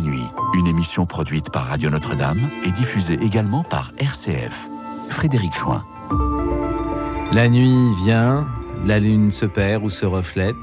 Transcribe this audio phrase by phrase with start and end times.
[0.00, 0.24] nuit,
[0.54, 4.68] une émission produite par Radio Notre-Dame et diffusée également par RCF.
[5.08, 5.84] Frédéric Chouin.
[7.32, 8.46] La nuit vient,
[8.86, 10.54] la lune se perd ou se reflète,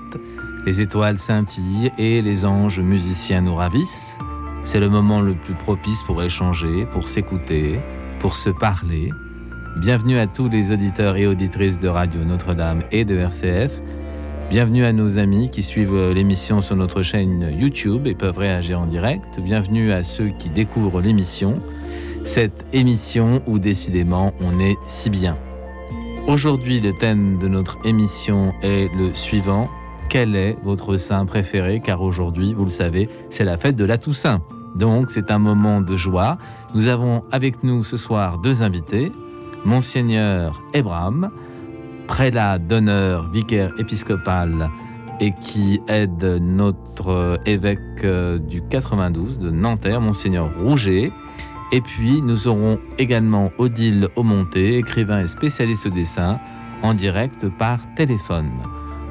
[0.66, 4.18] les étoiles scintillent et les anges musiciens nous ravissent.
[4.66, 7.80] C'est le moment le plus propice pour échanger, pour s'écouter,
[8.20, 9.12] pour se parler.
[9.77, 13.72] Bienvenue à tous les auditeurs et auditrices de Radio Notre-Dame et de RCF.
[14.50, 18.86] Bienvenue à nos amis qui suivent l'émission sur notre chaîne YouTube et peuvent réagir en
[18.86, 19.42] direct.
[19.42, 21.62] Bienvenue à ceux qui découvrent l'émission.
[22.23, 25.36] Cette émission où décidément on est si bien.
[26.28, 29.68] Aujourd'hui, le thème de notre émission est le suivant.
[30.08, 31.82] Quel est votre saint préféré?
[31.84, 34.42] Car aujourd'hui, vous le savez, c'est la fête de la Toussaint.
[34.76, 36.38] Donc c'est un moment de joie.
[36.73, 39.12] Nous avons avec nous ce soir deux invités.
[39.66, 41.32] Monseigneur Ebram,
[42.08, 44.69] prélat d'honneur, vicaire épiscopal
[45.19, 51.11] et qui aide notre évêque euh, du 92 de Nanterre, Monseigneur Rouget.
[51.72, 56.39] Et puis nous aurons également Odile Aumonté, écrivain et spécialiste des dessin,
[56.83, 58.52] en direct par téléphone.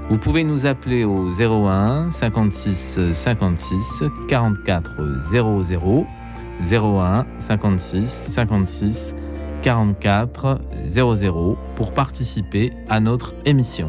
[0.08, 6.06] Vous pouvez nous appeler au 01 56 56 44 00
[6.70, 9.14] 01 56 56
[9.66, 13.88] 44 00 pour participer à notre émission.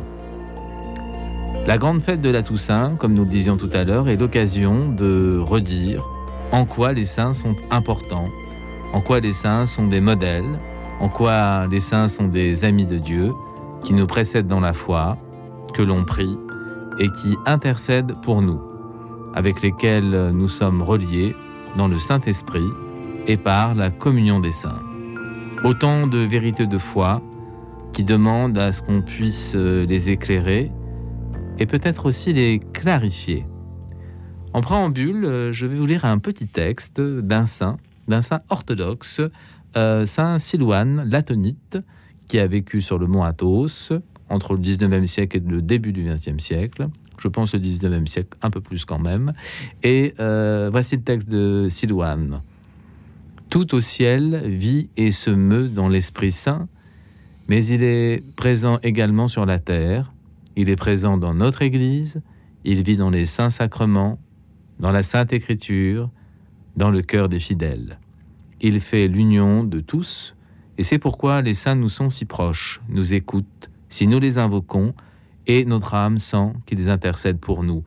[1.67, 4.91] La grande fête de la Toussaint, comme nous le disions tout à l'heure, est l'occasion
[4.91, 6.03] de redire
[6.51, 8.27] en quoi les saints sont importants,
[8.91, 10.57] en quoi les saints sont des modèles,
[10.99, 13.31] en quoi les saints sont des amis de Dieu
[13.83, 15.15] qui nous précèdent dans la foi,
[15.75, 16.39] que l'on prie
[16.97, 18.59] et qui intercèdent pour nous,
[19.35, 21.35] avec lesquels nous sommes reliés
[21.77, 22.71] dans le Saint-Esprit
[23.27, 24.86] et par la communion des saints.
[25.63, 27.21] Autant de vérités de foi
[27.91, 30.71] qui demandent à ce qu'on puisse euh, les éclairer
[31.57, 33.43] et peut-être aussi les clarifier.
[34.53, 37.77] En préambule, euh, je vais vous lire un petit texte d'un saint,
[38.07, 39.19] d'un saint orthodoxe,
[39.75, 41.79] euh, saint Silouane, latonite,
[42.27, 43.93] qui a vécu sur le mont Athos
[44.29, 46.87] entre le 19e siècle et le début du 20e siècle.
[47.17, 49.33] Je pense le 19e siècle, un peu plus quand même.
[49.81, 52.41] Et voici le texte de Silouane.
[53.49, 56.67] Tout au ciel vit et se meut dans l'Esprit Saint,
[57.47, 60.11] mais il est présent également sur la terre,
[60.57, 62.21] il est présent dans notre Église,
[62.65, 64.19] il vit dans les saints sacrements,
[64.79, 66.09] dans la Sainte Écriture,
[66.75, 67.99] dans le cœur des fidèles.
[68.59, 70.35] Il fait l'union de tous,
[70.77, 74.93] et c'est pourquoi les saints nous sont si proches, nous écoutent, si nous les invoquons,
[75.47, 77.85] et notre âme sent qu'ils intercèdent pour nous.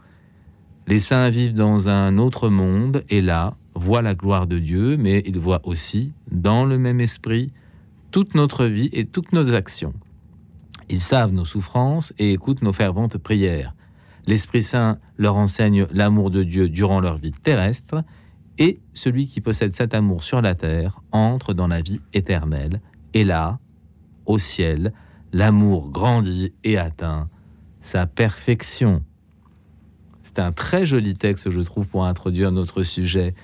[0.87, 5.23] Les saints vivent dans un autre monde, et là, voit la gloire de Dieu, mais
[5.27, 7.51] il voit aussi, dans le même esprit,
[8.11, 9.95] toute notre vie et toutes nos actions.
[10.91, 13.75] Ils savent nos souffrances et écoutent nos ferventes prières.
[14.27, 18.05] L'Esprit Saint leur enseigne l'amour de Dieu durant leur vie terrestre,
[18.59, 22.83] et celui qui possède cet amour sur la terre entre dans la vie éternelle.
[23.15, 23.59] Et là,
[24.27, 24.93] au ciel,
[25.33, 27.31] l'amour grandit et atteint
[27.81, 29.03] sa perfection.
[30.23, 33.35] C'est un très joli texte, je trouve, pour introduire notre sujet.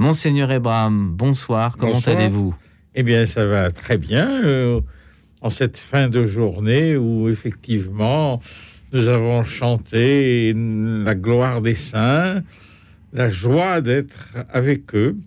[0.00, 2.54] Monseigneur Ebram, bonsoir, comment allez-vous?
[2.94, 4.42] Eh bien, ça va très bien.
[4.46, 4.80] Euh,
[5.42, 8.40] en cette fin de journée où, effectivement,
[8.94, 12.42] nous avons chanté la gloire des saints,
[13.12, 15.18] la joie d'être avec eux.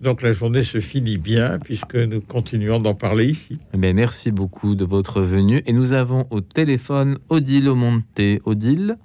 [0.00, 3.58] Donc la journée se finit bien puisque nous continuons d'en parler ici.
[3.76, 5.64] Mais merci beaucoup de votre venue.
[5.66, 8.40] Et nous avons au téléphone Odile Aumonté.
[8.44, 8.98] Odile?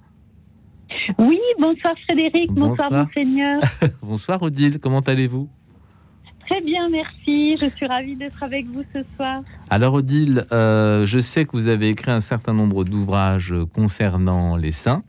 [1.18, 3.60] Oui, bonsoir Frédéric, bonsoir, Monseigneur.
[4.02, 5.48] bonsoir Odile, comment allez-vous?
[6.48, 7.58] Très bien, merci.
[7.58, 9.42] Je suis ravie d'être avec vous ce soir.
[9.68, 14.70] Alors Odile, euh, je sais que vous avez écrit un certain nombre d'ouvrages concernant les
[14.70, 15.02] saints.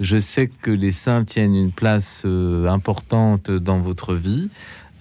[0.00, 4.50] Je sais que les saints tiennent une place euh, importante dans votre vie.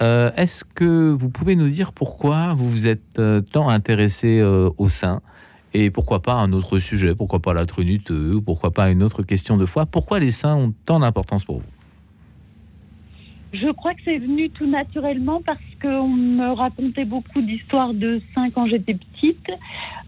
[0.03, 3.19] Euh, est-ce que vous pouvez nous dire pourquoi vous vous êtes
[3.51, 5.21] tant intéressé aux saints?
[5.73, 9.23] Et pourquoi pas un autre sujet, pourquoi pas la Trinité, ou pourquoi pas une autre
[9.23, 9.85] question de foi.
[9.85, 11.69] Pourquoi les saints ont tant d'importance pour vous?
[13.53, 18.49] Je crois que c'est venu tout naturellement parce qu'on me racontait beaucoup d'histoires de saints
[18.49, 19.47] quand j'étais petite.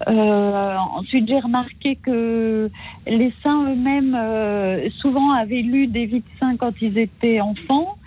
[0.07, 2.71] Euh, ensuite, j'ai remarqué que
[3.05, 7.97] les saints eux-mêmes euh, souvent avaient lu des vies de saints quand ils étaient enfants.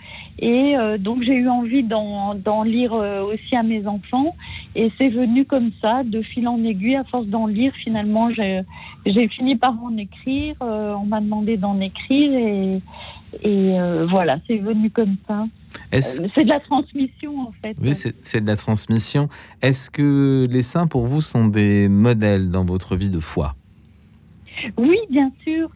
[0.41, 4.35] Et euh, donc j'ai eu envie d'en lire euh, aussi à mes enfants.
[4.75, 9.27] Et c'est venu comme ça, de fil en aiguille, à force d'en lire, finalement, j'ai
[9.29, 10.55] fini par en écrire.
[10.61, 12.81] Euh, on m'a demandé d'en écrire et,
[13.43, 13.77] et
[14.09, 15.45] voilà, c'est venu comme ça.
[16.01, 17.75] C'est de la transmission en fait.
[17.81, 19.27] Oui, c'est de la transmission.
[19.61, 23.55] Est-ce que les saints pour vous sont des modèles dans votre vie de foi?
[24.77, 25.69] Oui, bien sûr.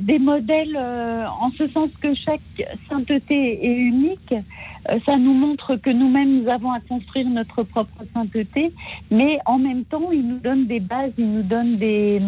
[0.00, 2.40] Des modèles euh, en ce sens que chaque
[2.88, 4.34] sainteté est unique.
[4.88, 8.72] Euh, ça nous montre que nous-mêmes, nous avons à construire notre propre sainteté,
[9.10, 12.20] mais en même temps, il nous donne des bases, il nous donne des,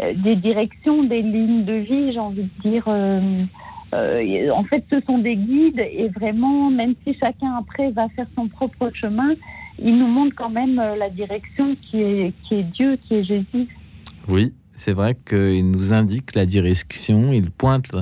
[0.00, 2.88] euh, des directions, des lignes de vie, j'ai envie de dire.
[2.88, 8.48] en fait, ce sont des guides et vraiment, même si chacun après va faire son
[8.48, 9.34] propre chemin,
[9.78, 13.68] il nous montre quand même la direction qui est, qui est Dieu, qui est Jésus.
[14.28, 14.52] Oui,
[14.82, 17.92] c'est vrai qu'il nous indique la direction, il pointe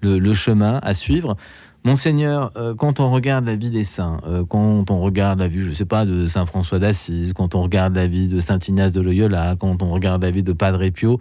[0.00, 1.36] le, chemin à suivre.
[1.84, 5.60] Monseigneur, euh, quand on regarde la vie des saints, euh, quand on regarde la vie,
[5.60, 8.58] je ne sais pas, de Saint François d'Assise, quand on regarde la vie de Saint
[8.58, 11.20] Ignace de Loyola, quand on regarde la vie de Padre Pio,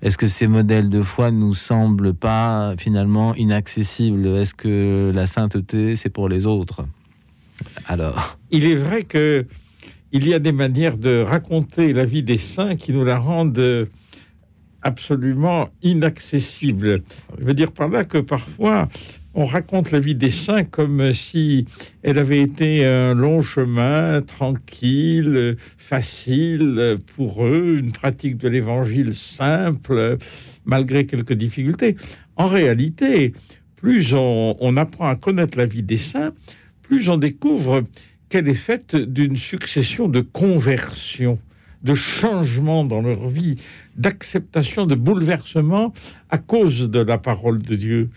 [0.00, 4.26] est-ce que ces modèles de foi nous semblent pas finalement inaccessibles?
[4.26, 6.86] Est-ce que la sainteté, c'est pour les autres?
[7.86, 8.38] Alors.
[8.50, 9.44] Il est vrai que
[10.12, 13.86] il y a des manières de raconter la vie des saints qui nous la rendent
[14.82, 17.02] absolument inaccessible.
[17.38, 18.88] Je veux dire par là que parfois,
[19.34, 21.66] on raconte la vie des saints comme si
[22.02, 30.18] elle avait été un long chemin, tranquille, facile pour eux, une pratique de l'évangile simple,
[30.64, 31.96] malgré quelques difficultés.
[32.36, 33.32] En réalité,
[33.76, 36.32] plus on, on apprend à connaître la vie des saints,
[36.82, 37.84] plus on découvre
[38.28, 41.38] qu'elle est faite d'une succession de conversions
[41.82, 43.56] de changements dans leur vie,
[43.96, 45.92] d'acceptation, de bouleversement
[46.30, 48.10] à cause de la parole de Dieu.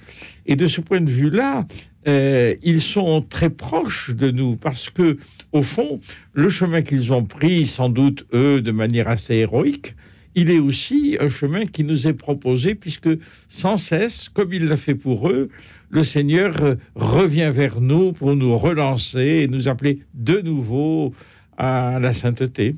[0.45, 1.65] Et de ce point de vue-là,
[2.07, 5.18] euh, ils sont très proches de nous parce que,
[5.51, 6.00] au fond,
[6.33, 9.95] le chemin qu'ils ont pris, sans doute eux, de manière assez héroïque,
[10.36, 13.10] il est aussi un chemin qui nous est proposé puisque
[13.50, 15.50] sans cesse, comme il l'a fait pour eux,
[15.89, 21.13] le Seigneur euh, revient vers nous pour nous relancer et nous appeler de nouveau
[21.57, 22.75] à la sainteté.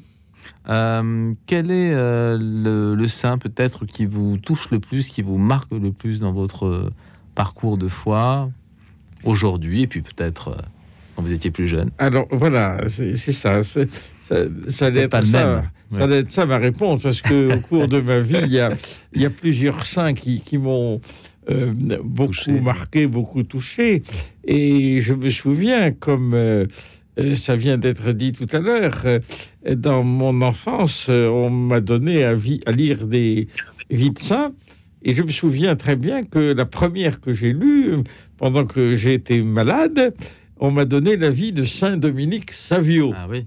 [0.67, 5.71] Euh, quel est euh, le, saint peut-être qui vous touche le plus, qui vous marque
[5.71, 6.93] le plus dans votre euh,
[7.35, 8.49] parcours de foi
[9.23, 10.57] aujourd'hui et puis peut-être
[11.15, 11.91] quand vous étiez plus jeune?
[11.97, 13.63] Alors voilà, c'est ça.
[13.63, 13.81] Ça,
[14.67, 15.63] ça allait être ça.
[15.91, 18.71] Ça être ça ma réponse parce que au cours de ma vie, il y a,
[19.13, 20.99] il y a plusieurs saints qui, qui m'ont
[22.03, 24.03] beaucoup marqué, beaucoup touché.
[24.45, 26.65] Et je me souviens comme euh,
[27.35, 29.19] ça vient d'être dit tout à l'heure, euh,
[29.75, 32.35] dans mon enfance, euh, on m'a donné à,
[32.65, 33.47] à, lire des
[33.89, 34.53] vies de saints,
[35.03, 37.93] et je me souviens très bien que la première que j'ai lue,
[38.37, 40.13] pendant que j'étais malade,
[40.57, 43.13] on m'a donné la vie de Saint Dominique Savio.
[43.15, 43.45] Ah oui.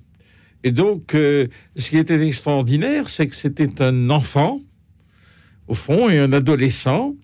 [0.64, 4.58] Et donc, ce qui était extraordinaire, c'est que c'était un enfant,
[5.68, 7.14] au fond, et un adolescent,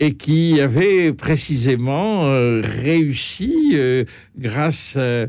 [0.00, 2.30] et qui avait précisément
[2.62, 3.76] réussi,
[4.36, 5.26] grâce à,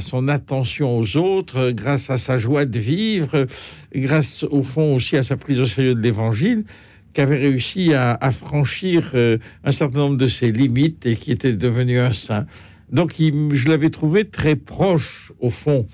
[0.00, 3.46] son attention aux autres, grâce à sa joie de vivre,
[3.94, 6.64] grâce au fond aussi à sa prise au sérieux de l'Évangile,
[7.12, 11.98] qu'avait réussi à, franchir euh, un certain nombre de ses limites et qui était devenu
[11.98, 12.46] un saint.
[12.90, 15.86] Donc je l'avais trouvé très proche, au fond,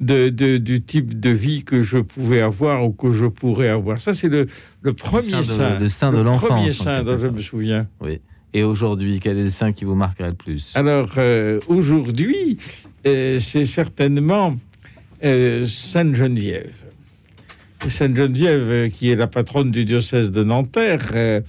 [0.00, 4.00] de, du type de vie que je pouvais avoir ou que je pourrais avoir.
[4.00, 4.48] Ça, c'est le,
[4.80, 5.78] le, premier saint.
[5.78, 6.42] le saint de l'enfance.
[6.42, 7.86] Le premier saint dont je me souviens.
[8.00, 8.20] Oui.
[8.54, 10.72] Et aujourd'hui, quel est le saint qui vous marquerait le plus?
[10.74, 12.58] Alors, euh, aujourd'hui,
[13.04, 14.56] c'est certainement
[15.24, 16.72] euh, Sainte Geneviève.
[17.88, 21.42] Sainte Geneviève, euh, qui est la patronne du diocèse de Nanterre,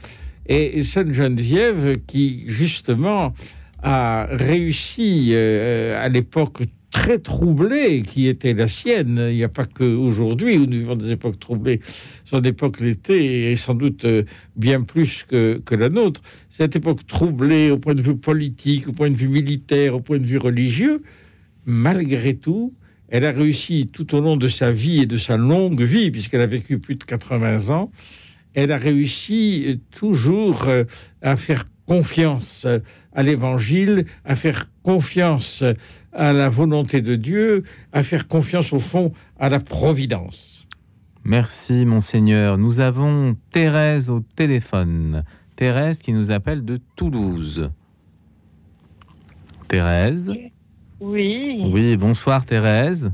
[0.47, 3.33] et Sainte Geneviève qui, justement,
[3.81, 9.27] a réussi à l'époque très troublée qui était la sienne.
[9.29, 11.79] Il n'y a pas qu'aujourd'hui où nous vivons des époques troublées.
[12.25, 14.05] Son époque l'était et sans doute
[14.57, 16.21] bien plus que, que la nôtre.
[16.49, 20.19] Cette époque troublée au point de vue politique, au point de vue militaire, au point
[20.19, 21.01] de vue religieux,
[21.65, 22.73] malgré tout,
[23.09, 26.41] elle a réussi tout au long de sa vie et de sa longue vie, puisqu'elle
[26.41, 27.91] a vécu plus de 80 ans,
[28.53, 30.83] elle a réussi euh, toujours euh,
[31.21, 32.65] à faire confiance
[33.13, 35.63] à l'Évangile, à faire confiance
[36.13, 40.65] à la volonté de Dieu, à faire confiance au fond à la providence.
[41.25, 42.57] Merci monseigneur.
[42.57, 45.23] Nous avons Thérèse au téléphone.
[45.55, 47.69] Thérèse qui nous appelle de Toulouse.
[49.67, 50.31] Thérèse?
[50.99, 51.61] Oui.
[51.65, 53.11] Oui, bonsoir Thérèse.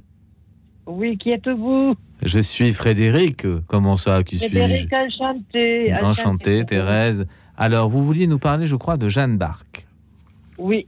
[0.86, 1.96] Oui, qui êtes-vous?
[2.24, 3.46] Je suis Frédéric.
[3.68, 4.58] Comment ça, qui suis-je?
[4.58, 5.94] Frédéric, enchanté.
[6.02, 7.26] Enchanté, Thérèse.
[7.58, 9.86] Alors, vous vouliez nous parler, je crois, de Jeanne d'Arc.
[10.58, 10.88] Oui.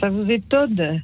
[0.00, 1.02] Ça vous étonne?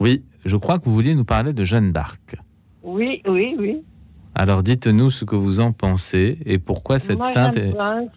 [0.00, 2.36] Oui, je crois que vous vouliez nous parler de Jeanne d'Arc.
[2.82, 3.82] Oui, oui, oui.
[4.34, 7.56] Alors, dites-nous ce que vous en pensez et pourquoi cette sainte...
[7.56, 8.08] je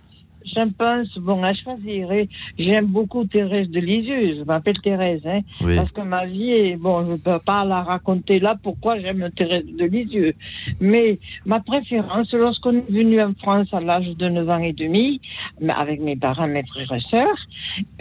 [0.78, 5.76] pense, bon, à choisir, et j'aime beaucoup Thérèse de Lisieux, je m'appelle Thérèse, hein, Oui.
[5.76, 9.30] parce que ma vie est, bon, je ne peux pas la raconter là pourquoi j'aime
[9.36, 10.34] Thérèse de Lisieux.
[10.80, 15.22] Mais ma préférence, lorsqu'on est venu en France à l'âge de 9 ans et demi,
[15.70, 17.48] avec mes parents, mes frères et sœurs,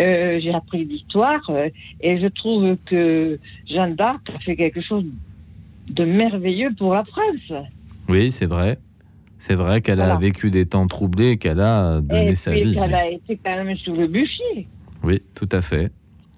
[0.00, 1.69] euh, j'ai appris l'histoire, euh,
[2.00, 3.38] et je trouve que
[3.69, 5.04] Jeanne d'Arc a fait quelque chose
[5.88, 7.52] de merveilleux pour la France.
[8.09, 8.78] Oui, c'est vrai.
[9.41, 12.75] C'est vrai qu'elle a vécu des temps troublés et qu'elle a donné et sa vie.
[12.75, 14.69] qu'elle a été quand même sous le bûcher.
[15.03, 15.91] Oui, tout à fait.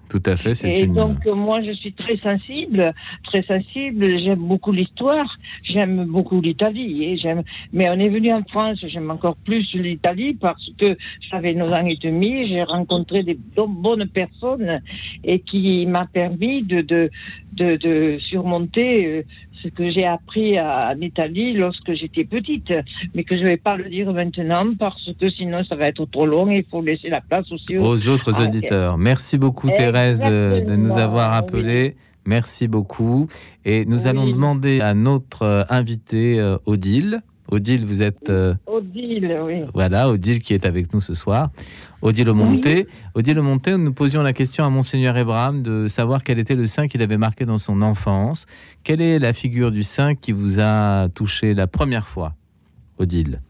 [0.09, 0.93] Tout à fait, c'est Et une...
[0.93, 2.93] donc, moi, je suis très sensible,
[3.23, 4.05] très sensible.
[4.19, 5.25] J'aime beaucoup l'histoire.
[5.63, 7.03] J'aime beaucoup l'Italie.
[7.05, 7.41] Et j'aime.
[7.73, 8.77] Mais on est venu en France.
[8.87, 10.95] J'aime encore plus l'Italie parce que
[11.31, 12.47] j'avais 9 ans et demi.
[12.47, 14.81] J'ai rencontré des bo- bonnes personnes
[15.23, 17.09] et qui m'a permis de, de,
[17.53, 19.23] de, de surmonter euh,
[19.63, 22.71] ce que j'ai appris à- en Italie lorsque j'étais petite.
[23.15, 26.25] Mais que je vais pas le dire maintenant parce que sinon ça va être trop
[26.25, 28.97] long et il faut laisser la place aussi aux aux autres Ah, auditeurs.
[28.97, 31.95] Merci beaucoup Thérèse euh, de nous avoir Exactement, appelés.
[32.25, 33.27] Merci beaucoup.
[33.65, 37.21] Et nous allons demander à notre euh, invité euh, Odile.
[37.49, 39.63] Odile, vous êtes euh, Odile, oui.
[39.73, 41.49] voilà Odile qui est avec nous ce soir.
[42.01, 42.87] Odile Omonté.
[43.15, 46.87] Odile Omonté, nous posions la question à monseigneur Abraham de savoir quel était le saint
[46.87, 48.45] qu'il avait marqué dans son enfance.
[48.83, 52.33] Quelle est la figure du saint qui vous a touché la première fois,
[52.97, 53.41] Odile?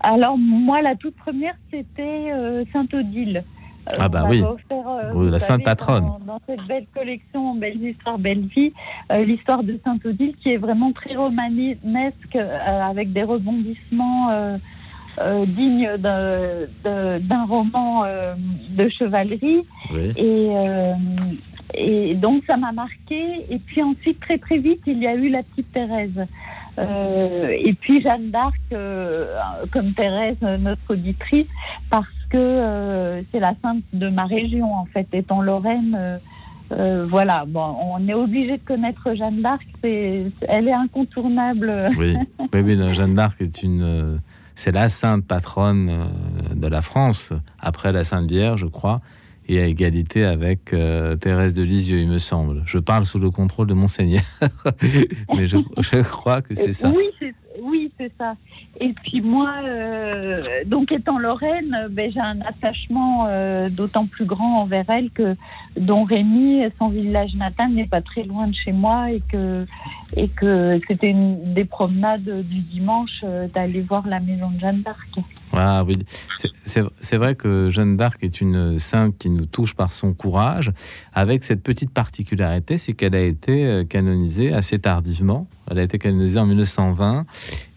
[0.00, 3.38] Alors, moi, la toute première, c'était euh, Sainte-Odile.
[3.38, 3.63] Euh,
[3.98, 4.40] Ah bah oui.
[4.42, 6.04] offert, euh, la sainte savez, patronne.
[6.06, 8.72] Dans, dans cette belle collection Belles histoires, belles vies,
[9.12, 14.56] euh, l'histoire de Sainte-Odile qui est vraiment très romanesque euh, avec des rebondissements euh,
[15.20, 18.34] euh, dignes d'un- roman euh,
[18.70, 19.62] de chevalerie.
[19.92, 20.12] Oui.
[20.16, 20.94] Et, euh,
[21.74, 23.44] et donc ça m'a marqué.
[23.50, 26.26] Et puis ensuite, très très vite, il y a eu la petite Thérèse.
[26.78, 29.26] Euh, et puis Jeanne d'Arc, euh,
[29.70, 31.46] comme Thérèse, euh, notre auditrice,
[31.90, 35.96] parce que euh, c'est la sainte de ma région, en fait, étant Lorraine.
[35.96, 36.18] euh,
[36.72, 41.90] euh, voilà, bon, on est obligé de connaître Jeanne d'Arc, c'est, elle est incontournable.
[41.96, 42.16] Oui,
[42.52, 44.16] oui, oui, non, Jeanne d'Arc est une, euh,
[44.56, 49.00] c'est la sainte patronne euh, de la France, après la Sainte Vierge, je crois,
[49.46, 50.74] et à égalité avec
[51.20, 52.62] Thérèse de Lisieux, il me semble.
[52.66, 54.22] Je parle sous le contrôle de Monseigneur,
[55.36, 56.88] mais je, je crois que c'est ça.
[56.88, 58.34] Oui, c'est, oui, c'est ça.
[58.80, 64.24] Et puis moi, euh, donc étant Lorraine, euh, ben, j'ai un attachement euh, d'autant plus
[64.24, 65.36] grand envers elle que
[65.76, 69.66] Don Rémy, son village natal, n'est pas très loin de chez moi et que,
[70.16, 74.82] et que c'était une des promenades du dimanche euh, d'aller voir la maison de Jeanne
[74.82, 75.18] d'Arc.
[75.56, 75.94] Ah oui,
[76.64, 80.72] C'est- vrai que Jeanne d'Arc est une sainte qui nous touche par son courage,
[81.12, 85.46] avec cette petite particularité, c'est qu'elle a été euh, canonisée assez tardivement.
[85.70, 87.26] Elle a été canonisée en 1920,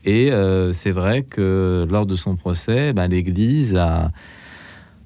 [0.06, 4.12] et euh, c'est vrai que lors de son procès, ben, l'Église a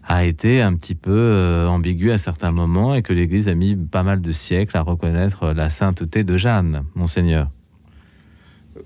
[0.04, 3.76] a été un petit peu euh, ambiguë à certains moments et que l'Église a mis
[3.76, 7.50] pas mal de siècles à reconnaître la sainteté de Jeanne, monseigneur.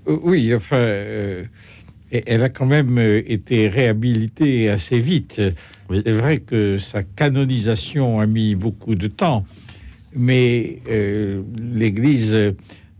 [0.06, 0.76] Oui, enfin,
[2.12, 5.40] et- elle a quand même euh, été réhabilitée assez vite.
[5.88, 6.02] Oui.
[6.04, 9.44] C'est vrai que sa canonisation a mis beaucoup de temps,
[10.14, 12.54] mais euh, l'Église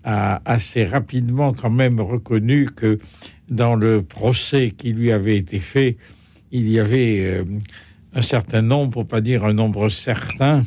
[0.05, 2.99] a assez rapidement quand même reconnu que
[3.49, 5.97] dans le procès qui lui avait été fait,
[6.53, 7.45] il y avait euh,
[8.15, 10.63] un certain nombre, pour pas dire un nombre certain,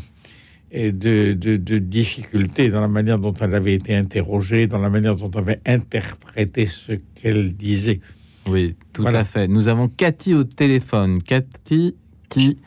[0.72, 4.89] et de, de, de difficultés dans la manière dont elle avait été interrogée, dans la
[4.89, 8.01] manière dont on avait interprété ce qu'elle disait.
[8.50, 9.20] Oui, tout Voilà.
[9.20, 9.48] à fait.
[9.48, 11.22] Nous avons Cathy au téléphone.
[11.22, 11.96] Cathy
[12.29, 12.58] qui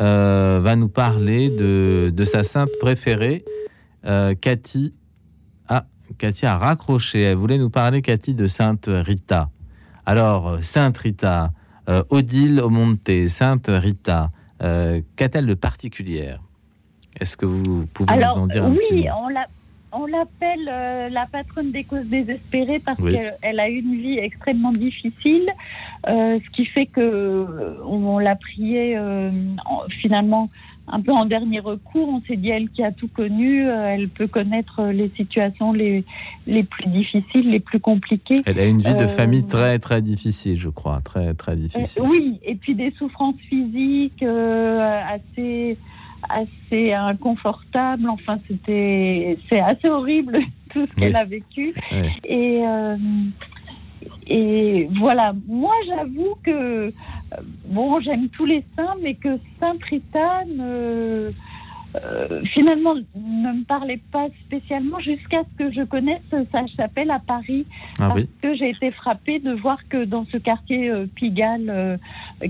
[0.00, 3.44] euh, va nous parler de, de sa sainte préférée.
[4.04, 4.92] Euh, Cathy,
[5.68, 5.84] ah,
[6.18, 7.22] Cathy a raccroché.
[7.22, 9.50] Elle voulait nous parler, Cathy, de Sainte Rita.
[10.06, 11.52] Alors, euh, Sainte Rita,
[11.88, 14.30] euh, Odile Omonte, Sainte Rita,
[14.62, 16.40] euh, qu'a-t-elle de particulière?
[17.20, 19.14] Est-ce que vous pouvez Alors, nous en dire un petit oui, mot?
[19.24, 19.46] on l'a-
[19.92, 23.12] on l'appelle euh, la patronne des causes désespérées parce Oui.
[23.12, 25.48] qu'elle elle a eu une vie extrêmement difficile,
[26.08, 29.30] euh, ce qui fait que euh, on, l'a priée euh,
[29.66, 30.48] en- finalement
[30.88, 32.08] un peu en dernier recours.
[32.08, 36.04] On s'est dit elle qui a tout connu, elle peut connaître les situations les
[36.46, 38.42] les plus difficiles, les plus compliquées.
[38.46, 41.00] Elle a une vie de famille très, très difficile, je crois.
[41.04, 42.02] Très, très difficile.
[42.02, 45.76] oui, et puis des souffrances physiques assez
[46.28, 48.08] assez inconfortables.
[48.08, 50.38] Enfin, c'était c'est assez horrible
[50.72, 51.74] tout ce qu'elle a vécu.
[52.24, 52.96] Et euh,
[54.26, 56.92] et voilà, moi j'avoue que euh,
[57.66, 60.44] bon, j'aime tous les saints, mais que Sainte Rita
[61.94, 66.20] ne finalement ne me parlait pas spécialement jusqu'à ce que je connaisse
[66.50, 67.66] sa chapelle à Paris.
[67.98, 68.28] Ah parce oui.
[68.42, 71.96] que j'ai été frappée de voir que dans ce quartier euh, Pigalle, euh,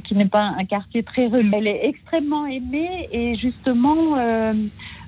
[0.04, 4.54] qui n'est pas un quartier très relevé, elle est extrêmement aimée et justement euh,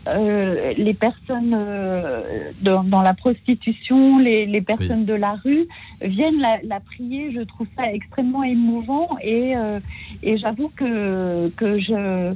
[0.07, 5.67] euh, les personnes euh, dans, dans la prostitution, les, les personnes de la rue
[6.03, 7.33] viennent la, la prier.
[7.33, 9.81] Je trouve ça extrêmement émouvant et, euh,
[10.23, 12.35] et j'avoue que, que je euh,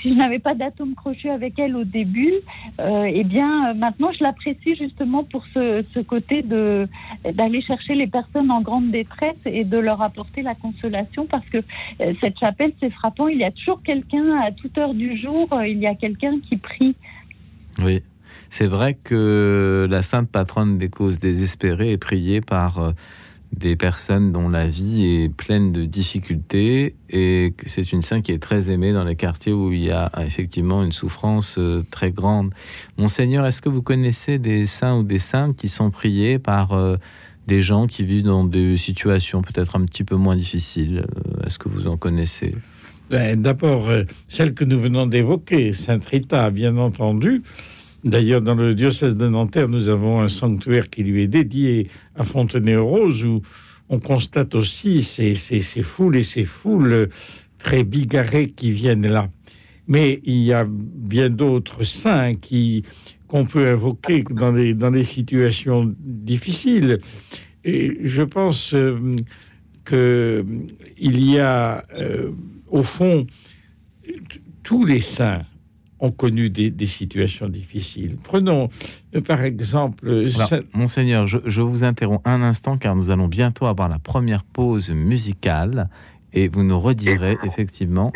[0.00, 2.34] si je n'avais pas d'atome crochet avec elle au début,
[2.80, 6.88] euh, eh bien euh, maintenant je l'apprécie justement pour ce, ce côté de
[7.34, 11.58] d'aller chercher les personnes en grande détresse et de leur apporter la consolation parce que
[12.00, 15.48] euh, cette chapelle c'est frappant, il y a toujours quelqu'un à toute heure du jour,
[15.52, 16.94] euh, il y a quelqu'un qui prie.
[17.82, 18.02] Oui.
[18.50, 22.92] C'est vrai que la sainte patronne des causes désespérées est priée par euh,
[23.52, 28.38] des personnes dont la vie est pleine de difficultés et c'est une sainte qui est
[28.42, 32.52] très aimée dans les quartiers où il y a effectivement une souffrance euh, très grande.
[32.98, 36.96] Monseigneur, est-ce que vous connaissez des saints ou des saintes qui sont priés par euh,
[37.46, 41.58] des gens qui vivent dans des situations peut-être un petit peu moins difficiles Euh, Est-ce
[41.58, 42.54] que vous en connaissez?
[43.10, 43.88] Ben, D'abord,
[44.28, 47.42] celle que nous venons d'évoquer, Sainte Rita, bien entendu.
[48.04, 52.24] D'ailleurs, dans le diocèse de Nanterre, nous avons un sanctuaire qui lui est dédié à
[52.24, 53.42] Fontenay-aux-Roses, où
[53.88, 55.34] on constate aussi ces,
[55.82, 57.08] foules et ces foules
[57.58, 59.28] très bigarrées qui viennent là.
[59.88, 62.84] Mais il y a bien d'autres saints qui
[63.26, 66.98] qu'on peut invoquer dans les situations difficiles.
[67.64, 69.16] Et je pense euh,
[69.84, 70.44] que
[70.96, 72.30] il y a, euh,
[72.68, 73.26] au fond,
[74.62, 75.42] tous les saints
[76.00, 78.16] ont connu des, des situations difficiles.
[78.22, 78.68] Prenons,
[79.14, 83.28] euh, par exemple, Alors, Saint- Monseigneur, je, je vous interromps un instant car nous allons
[83.28, 85.88] bientôt avoir la première pause musicale
[86.32, 88.12] et vous nous redirez effectivement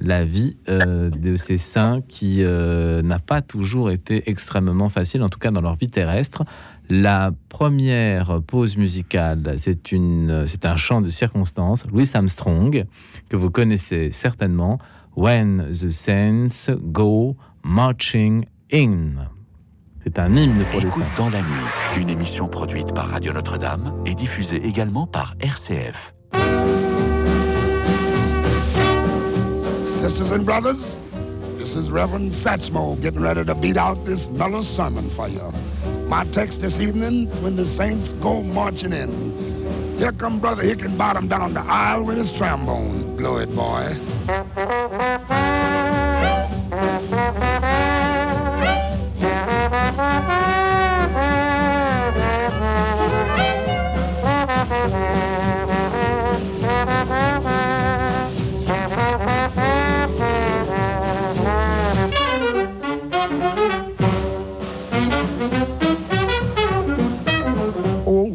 [0.00, 5.28] la vie euh, de ces saints qui euh, n'a pas toujours été extrêmement facile, en
[5.28, 6.44] tout cas dans leur vie terrestre.
[6.88, 12.84] La première pause musicale, c'est une, c'est un chant de circonstance, Louis Armstrong,
[13.28, 14.78] que vous connaissez certainement.
[15.16, 19.28] When the Saints Go Marching In.
[20.04, 21.08] C'est un hymne pour les Écoute saints.
[21.16, 26.12] dans la nuit, une émission produite par Radio Notre-Dame et diffusée également par RCF.
[29.82, 31.00] Sisters and brothers,
[31.58, 35.50] this is Reverend Satchmo getting ready to beat out this mellow sermon for you.
[36.08, 39.32] My text this evening is when the saints go marching in.
[39.98, 43.16] Here come Brother Hickenbottom down the aisle with his trombone.
[43.16, 43.86] Blow it, boy.
[45.08, 45.12] Oh,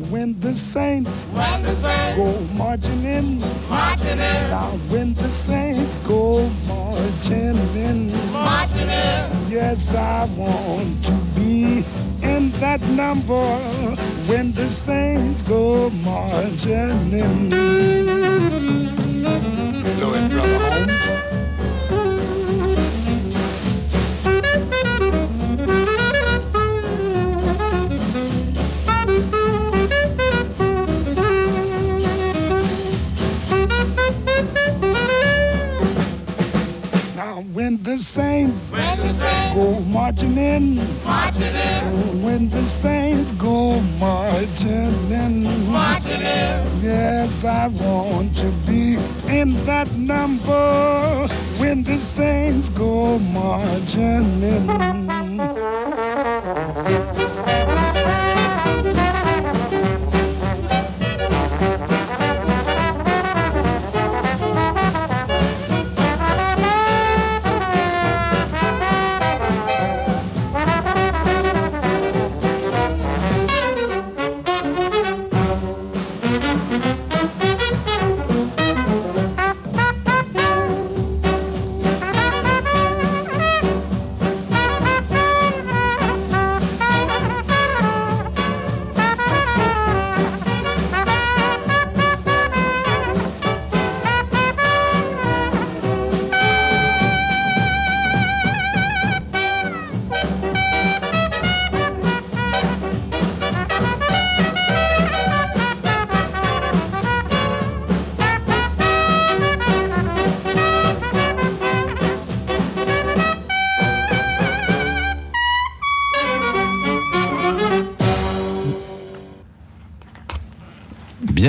[0.09, 1.27] when the saints,
[2.21, 4.49] go marching in, marching in.
[4.49, 9.49] Now when the saints go marching in, marching in.
[9.49, 11.83] Yes, I want to be
[12.21, 13.45] in that number
[14.27, 18.00] when the saints go marching in.
[38.01, 38.07] When
[38.97, 42.23] the saints, go marching in, marching in.
[42.23, 46.81] When the saints go marching in, marching in.
[46.81, 48.95] Yes, I want to be
[49.27, 55.00] in that number when the saints go marching in.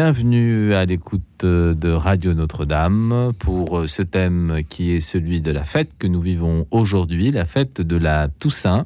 [0.04, 5.90] Bienvenue à l'écoute de Radio Notre-Dame pour ce thème qui est celui de la fête
[5.96, 8.84] que nous vivons aujourd'hui, la fête de la Toussaint.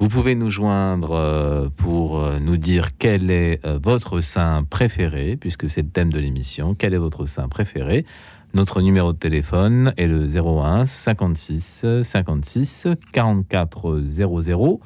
[0.00, 5.36] Vous pouvez nous joindre euh, pour euh, nous dire quel est euh, votre saint préféré,
[5.36, 6.74] puisque c'est le thème de l'émission.
[6.76, 8.04] Quel est votre saint préféré?
[8.52, 14.80] Notre numéro de téléphone est le 01 56 56 44 00.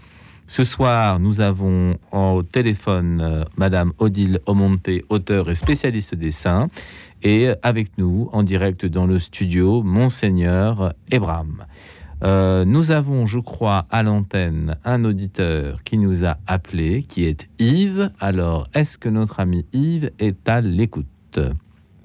[0.52, 6.68] Ce soir, nous avons au téléphone Madame Odile Omonte, auteur et spécialiste des saints,
[7.22, 11.64] et avec nous, en direct dans le studio, Monseigneur Ebram.
[12.22, 17.48] Euh, nous avons, je crois, à l'antenne un auditeur qui nous a appelé, qui est
[17.58, 18.10] Yves.
[18.20, 21.40] Alors, est-ce que notre ami Yves est à l'écoute?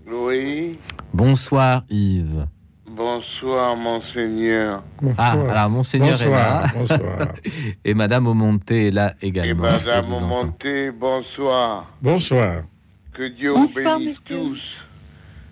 [0.10, 0.80] Oui.
[1.14, 2.48] Bonsoir Yves.
[2.98, 4.82] Bonsoir, monseigneur.
[5.20, 6.64] Ah, alors monseigneur est là.
[6.74, 7.28] Bonsoir.
[7.86, 9.64] Et madame Aumonté est là Et également.
[9.64, 10.26] madame Je vous entends.
[10.46, 11.86] Monté, bonsoir.
[12.02, 12.64] Bonsoir.
[13.14, 14.38] Que Dieu Bonsoir, bénisse monsieur.
[14.40, 14.60] tous.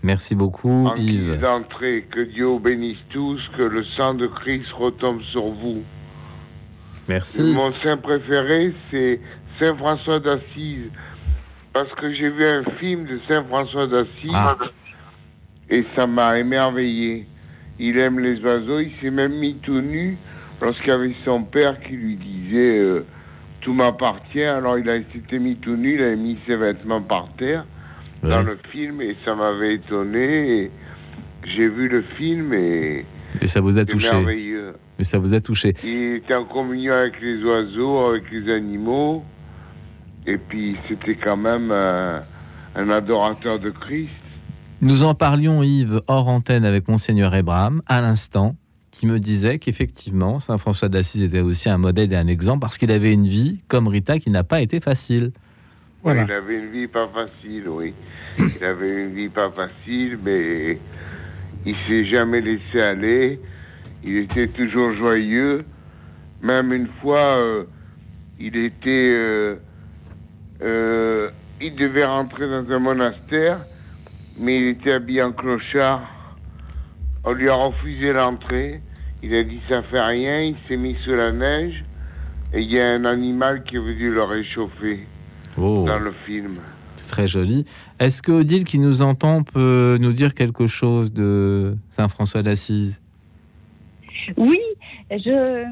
[0.01, 1.39] Merci beaucoup En Yves.
[1.39, 5.83] d'entrée, que Dieu bénisse tous, que le sang de Christ retombe sur vous.
[7.07, 7.43] Merci.
[7.43, 9.19] Mon saint préféré, c'est
[9.61, 10.89] Saint François d'Assise.
[11.73, 14.57] Parce que j'ai vu un film de Saint François d'Assise Ah.
[15.69, 17.27] et ça m'a émerveillé.
[17.79, 20.17] Il aime les oiseaux, il s'est même mis tout nu
[20.61, 23.05] lorsqu'il y avait son père qui lui disait euh,
[23.61, 24.43] Tout m'appartient.
[24.43, 27.65] Alors il a s'était mis tout nu, il avait mis ses vêtements par terre
[28.23, 30.71] dans le film et ça m'avait étonné.
[31.43, 33.05] J'ai vu le film et
[33.41, 34.09] Et ça vous a touché.
[34.09, 34.73] merveilleux.
[34.97, 35.73] Et ça vous a touché.
[35.83, 39.23] Il était en communion avec les oiseaux, avec les animaux.
[40.25, 44.09] Et puis, c'était quand même un adorateur de Christ.
[44.81, 48.55] Nous en parlions, Yves, hors antenne avec Monseigneur Ebram, à l'instant,
[48.91, 52.77] qui me disait qu'effectivement, Saint François d'Assise était aussi un modèle et un exemple parce
[52.77, 55.31] qu'il avait une vie, comme Rita, qui n'a pas été facile.
[56.03, 56.23] Voilà.
[56.23, 57.93] Il avait une vie pas facile, oui.
[58.37, 60.79] Il avait une vie pas facile, mais
[61.65, 63.39] il s'est jamais laissé aller.
[64.03, 65.65] Il était toujours joyeux.
[66.41, 67.63] Même une fois, euh,
[68.39, 68.89] il était...
[68.89, 69.55] euh,
[70.61, 71.29] euh,
[71.61, 73.59] il devait rentrer dans un monastère,
[74.37, 76.01] mais il était habillé en clochard.
[77.23, 78.81] On lui a refusé l'entrée.
[79.23, 80.41] Il a dit ça fait rien.
[80.41, 81.83] Il s'est mis sous la neige.
[82.53, 84.99] Et il y a un animal qui est venu le réchauffer
[85.57, 86.57] Oh, dans le film.
[86.97, 87.65] c'est très joli.
[87.99, 92.99] Est-ce que Odile, qui nous entend, peut nous dire quelque chose de Saint François d'Assise?
[94.37, 94.59] Oui,
[95.11, 95.63] je,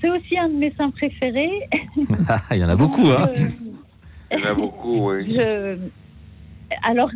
[0.00, 1.60] c'est aussi un de mes saints préférés.
[2.28, 3.28] Ah, Il y en a beaucoup, hein
[4.32, 5.34] Il y en a beaucoup, oui.
[5.34, 5.76] je,
[6.82, 7.10] alors,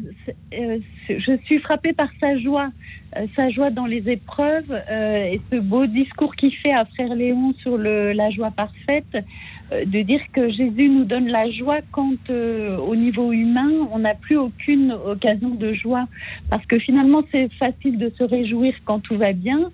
[0.54, 2.70] euh, je suis frappée par sa joie,
[3.16, 7.14] euh, sa joie dans les épreuves euh, et ce beau discours qu'il fait à Frère
[7.14, 9.16] Léon sur la joie parfaite,
[9.84, 14.14] de dire que Jésus nous donne la joie quand, euh, au niveau humain, on n'a
[14.14, 16.06] plus aucune occasion de joie.
[16.50, 19.70] Parce que finalement, c'est facile de se réjouir quand tout va bien.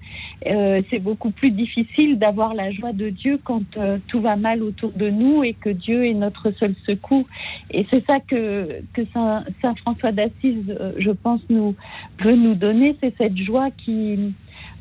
[0.47, 4.63] Euh, c'est beaucoup plus difficile d'avoir la joie de Dieu quand euh, tout va mal
[4.63, 7.27] autour de nous et que Dieu est notre seul secours.
[7.71, 11.75] Et c'est ça que, que Saint, Saint François d'Assise, euh, je pense, nous
[12.21, 14.33] veut nous donner, c'est cette joie qui,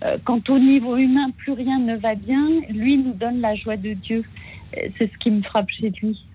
[0.04, 3.78] euh, quand au niveau humain plus rien ne va bien, lui nous donne la joie
[3.78, 4.24] de Dieu.
[4.74, 6.26] C'est ce qui me frappe chez lui.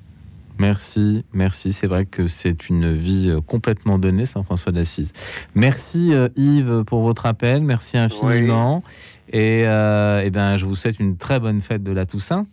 [0.58, 1.72] Merci, merci.
[1.72, 5.12] C'est vrai que c'est une vie euh, complètement donnée, Saint François d'Assise.
[5.54, 8.84] Merci euh, Yves pour votre appel, merci infiniment.
[9.32, 12.46] Et, euh, eh ben, je vous souhaite une très bonne fête de la Toussaint.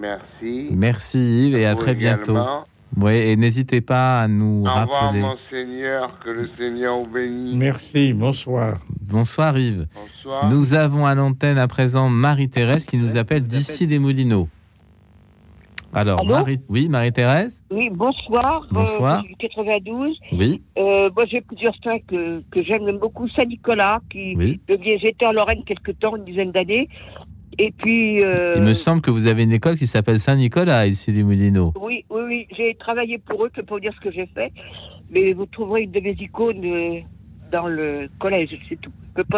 [0.00, 0.68] Merci.
[0.70, 2.32] Merci Yves et à Vous très bientôt.
[2.32, 2.64] également.
[2.96, 5.20] Oui, et n'hésitez pas à nous Au revoir, rappeler.
[5.20, 6.18] Monseigneur.
[6.24, 7.56] Que le Seigneur vous bénisse.
[7.56, 8.78] Merci, bonsoir.
[9.02, 9.86] Bonsoir Yves.
[9.94, 10.48] Bonsoir.
[10.48, 14.48] Nous avons à l'antenne à présent Marie-Thérèse qui nous appelle d'ici des Moulineaux.
[15.96, 16.60] Alors, Allô Marie...
[16.68, 18.66] oui, Marie-Thérèse Oui, bonsoir.
[18.70, 19.24] Bonsoir.
[19.24, 20.14] Euh, 92.
[20.32, 23.26] Oui, Euh, moi, j'ai plusieurs saints que, que j'aime beaucoup.
[23.30, 24.60] Saint-Nicolas, qui oui.
[24.68, 26.90] j'étais en Lorraine quelque temps, une dizaine d'années.
[27.58, 31.12] Et puis, euh, Il me semble que vous avez une école qui s'appelle Saint-Nicolas ici
[31.12, 31.72] des Moulineaux.
[31.80, 34.52] oui, oui, oui, j'ai travaillé pour eux, que pour dire ce que j'ai fait.
[35.10, 36.60] Mais vous trouverez une de mes icônes
[37.50, 38.92] dans le collège, c'est tout.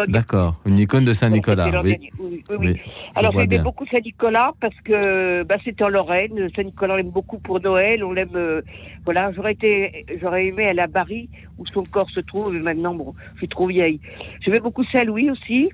[0.09, 1.81] D'accord, une icône de Saint-Nicolas.
[1.81, 2.81] Oui, oui, oui, oui.
[3.15, 6.49] Alors j'aimais beaucoup Saint-Nicolas parce que bah, c'était en Lorraine.
[6.53, 8.03] Saint-Nicolas on l'aime beaucoup pour Noël.
[8.03, 8.35] On l'aime.
[8.35, 8.61] euh,
[9.05, 12.51] voilà, j'aurais été, j'aurais aimé aller à Bari où son corps se trouve.
[12.53, 14.01] Mais maintenant, bon, je suis trop vieille.
[14.41, 15.69] J'aimais beaucoup Saint-Louis aussi.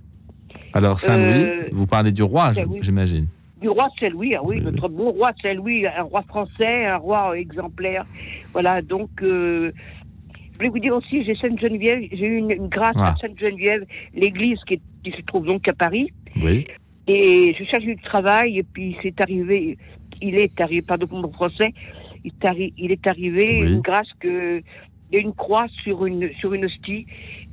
[0.73, 3.27] Alors, Saint-Louis, Euh, vous parlez du roi, j'imagine.
[3.61, 8.05] Du roi Saint-Louis, ah oui, notre bon roi Saint-Louis, un roi français, un roi exemplaire.
[8.53, 9.71] Voilà, donc euh,
[10.55, 13.09] je voulais vous dire aussi, j'ai Sainte-Geneviève, j'ai eu une, une grâce Ah.
[13.13, 16.11] à Sainte-Geneviève, l'église qui, est- qui se trouve donc à Paris.
[16.41, 16.65] Oui,
[17.07, 19.77] Et je cherchais du travail, et puis c'est arrivé,
[20.21, 21.71] il est arrivé, pardon pour mon français,
[22.23, 23.67] il est, arri- il est arrivé Oui.
[23.73, 24.61] une grâce que
[25.11, 27.05] il y a une croix sur une, sur une hostie.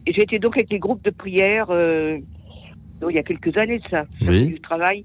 [0.06, 2.18] Et j'étais donc avec les groupes de prière, euh,
[3.02, 4.46] oh, il y a quelques années de ça, Oui.
[4.46, 5.04] du travail.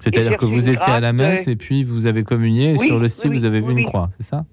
[0.00, 2.86] C'est-à-dire que vous étiez à la messe euh, et puis vous avez communié et Oui,
[2.88, 4.44] sur oui, vous avez vu une croix, c'est ça?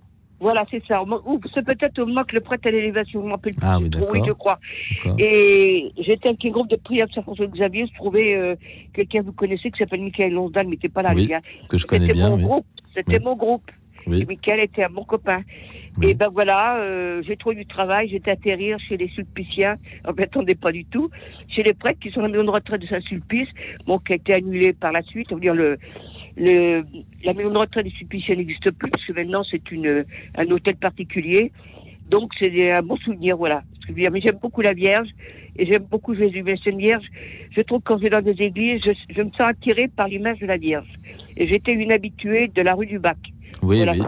[0.46, 1.02] Voilà, c'est ça.
[1.04, 3.54] Ou c'est peut-être au que le prêtre à l'élévation, je plus.
[3.64, 4.60] Ah oui, oui, je crois.
[5.18, 8.56] Et j'étais avec un groupe de prière de Saint-François-Xavier, je trouvais euh,
[8.94, 11.34] quelqu'un que vous connaissez qui s'appelle Michael Lonsdal, mais n'était pas là, Oui, lui.
[11.34, 11.40] hein.
[11.68, 12.44] Que je connais bien, mon oui.
[12.44, 12.66] groupe.
[12.94, 13.72] C'était mon groupe.
[14.08, 15.42] Et Michael était un bon copain.
[16.04, 20.18] Et ben voilà, euh, j'ai trouvé du travail, j'étais atterrir chez les Sulpiciens, on ne
[20.18, 21.10] m'attendait pas du tout,
[21.48, 23.48] chez les prêtres qui sont dans la maison de retraite de Saint-Sulpice,
[23.88, 25.80] bon, qui a été annulé par la suite, on veut dire le,
[26.38, 26.84] le,
[27.24, 30.76] la maison de retraite des Sulpiciens n'existe plus, parce que maintenant c'est une, un hôtel
[30.76, 31.52] particulier,
[32.10, 33.63] donc c'est un bon souvenir, voilà.
[33.89, 35.08] Mais j'aime beaucoup la Vierge,
[35.58, 37.06] et j'aime beaucoup Jésus, mais c'est une Vierge,
[37.56, 40.08] je trouve que quand je vais dans des églises, je, je me sens attirée par
[40.08, 40.88] l'image de la Vierge.
[41.38, 43.17] Et j'étais une habituée de la rue du Bac.
[43.62, 44.02] Oui, voilà, oui.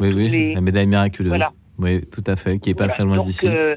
[0.00, 1.28] Oui, oui, les- la médaille miraculeuse.
[1.30, 1.50] Voilà.
[1.78, 2.94] Oui, tout à fait, qui est pas Voilà.
[2.94, 3.46] très loin d'ici.
[3.48, 3.76] euh,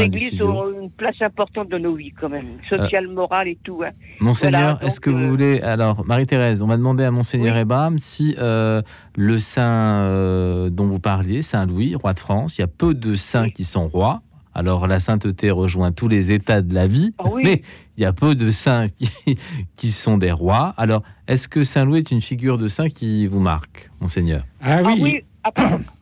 [0.00, 0.48] églises studio.
[0.50, 3.82] ont une place importante dans nos vies, quand même, sociale, morale et tout.
[3.84, 3.90] hein.
[4.20, 7.60] Monseigneur, Voilà, est-ce que vous euh, voulez alors Marie-Thérèse, on va demander à Monseigneur Oui.
[7.60, 8.82] Abraham si euh,
[9.16, 12.94] le saint euh, dont vous parliez, Saint Louis, roi de France, il y a peu
[12.94, 13.52] de saints Oui.
[13.52, 14.22] qui sont rois.
[14.54, 17.42] Alors la sainteté rejoint tous les états de la vie, Ah oui.
[17.44, 17.62] mais
[17.98, 19.36] il y a peu de saints qui,
[19.76, 20.72] qui sont des rois.
[20.78, 24.44] Alors est-ce que Saint Louis est une figure de saint qui vous marque, Monseigneur?
[24.62, 25.35] Ah Ah oui, en-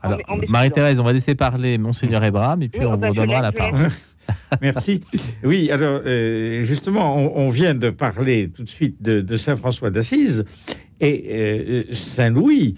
[0.03, 0.19] Alors.
[0.49, 3.91] Marie-Thérèse, on va laisser parler Monseigneur Abraham et puis Oui, on vous donnera la parole.
[4.63, 5.01] merci.
[5.43, 9.57] Oui, alors euh, justement, on, on vient de parler tout de suite de, de Saint
[9.57, 10.45] François d'Assise
[11.01, 12.77] et euh, Saint Louis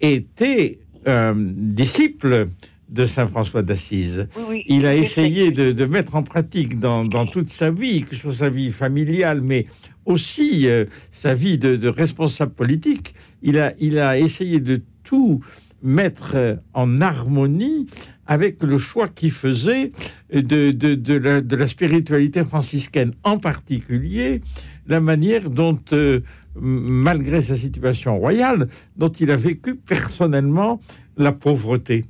[0.00, 2.48] était euh, disciple
[2.88, 4.28] de Saint François d'Assise.
[4.36, 8.02] Oui, oui, Il a essayé de, de mettre en pratique dans, dans toute sa vie,
[8.02, 9.66] que ce soit sa vie familiale, mais
[10.06, 15.44] aussi euh, sa vie de, de responsable politique, il a, il a essayé de tout
[15.82, 17.86] mettre en harmonie
[18.26, 19.92] avec le choix qu'il faisait
[20.32, 24.42] de, de, de, la, spiritualité franciscaine, en particulier
[24.86, 26.20] la manière dont, euh,
[26.56, 30.80] malgré sa situation royale, dont il a vécu personnellement
[31.16, 32.04] la pauvreté.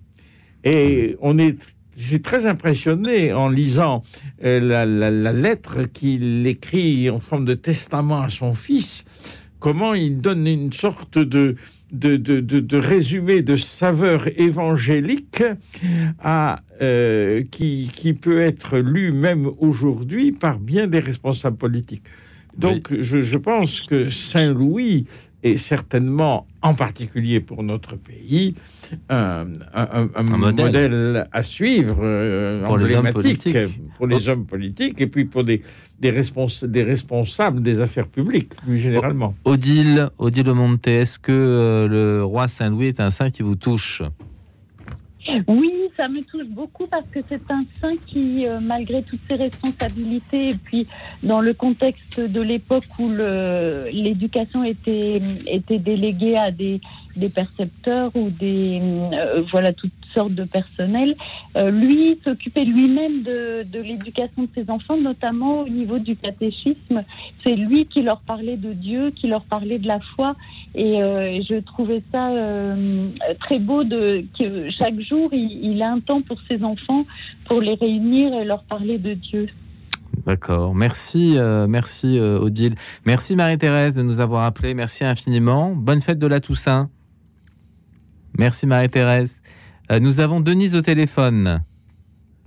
[0.65, 1.57] Et on est,
[1.97, 4.03] je suis très impressionné en lisant
[4.45, 9.05] euh, la- la lettre qu'il écrit en forme de testament à son fils,
[9.61, 11.57] comment il donne une sorte de,
[11.93, 15.43] de, de, de- de résumé de saveur évangélique
[16.21, 22.05] à, euh, qui, qui peut être lu même aujourd'hui par bien des responsables politiques.
[22.57, 25.07] Donc je, je pense que Saint-Louis
[25.43, 28.55] est certainement, en particulier pour notre pays,
[29.09, 30.65] un, un- un- un modèle.
[30.91, 31.29] modèle.
[31.33, 33.81] à suivre, euh, Pour les hommes emblématique politiques.
[33.97, 35.63] pour les hommes politiques et puis pour des,
[36.01, 39.35] des, respons- des responsables des affaires publiques, plus généralement.
[39.45, 44.03] Odile, Odile Monte, est-ce que euh, le roi Saint-Louis est un saint qui vous touche?
[45.47, 49.35] Oui, ça me touche beaucoup parce que c'est un saint qui, euh, malgré toutes ses
[49.35, 50.87] responsabilités, et puis
[51.23, 56.81] dans le contexte de l'époque où l'éducation était, était déléguée à des,
[57.17, 58.81] des percepteurs ou des
[59.13, 61.17] euh, voilà toutes sortes de personnel,
[61.57, 67.03] euh, lui s'occupait lui-même de, l'éducation de ses enfants, notamment au niveau du catéchisme.
[67.39, 70.37] C'est lui qui leur parlait de Dieu, qui leur parlait de la foi.
[70.75, 73.09] Et euh, je trouvais ça euh,
[73.41, 77.05] très beau que chaque jour il, il a un temps pour ses enfants
[77.47, 79.47] pour les réunir et leur parler de Dieu.
[80.27, 80.75] D'accord.
[80.75, 81.37] Merci,
[81.69, 82.75] merci Odile.
[83.07, 84.75] Merci Marie-Thérèse de nous avoir appelés.
[84.75, 85.75] Merci infiniment.
[85.75, 86.91] Bonne fête de la Toussaint.
[88.37, 89.38] Merci Marie-Thérèse.
[89.91, 91.63] Euh, nous avons Denise au téléphone.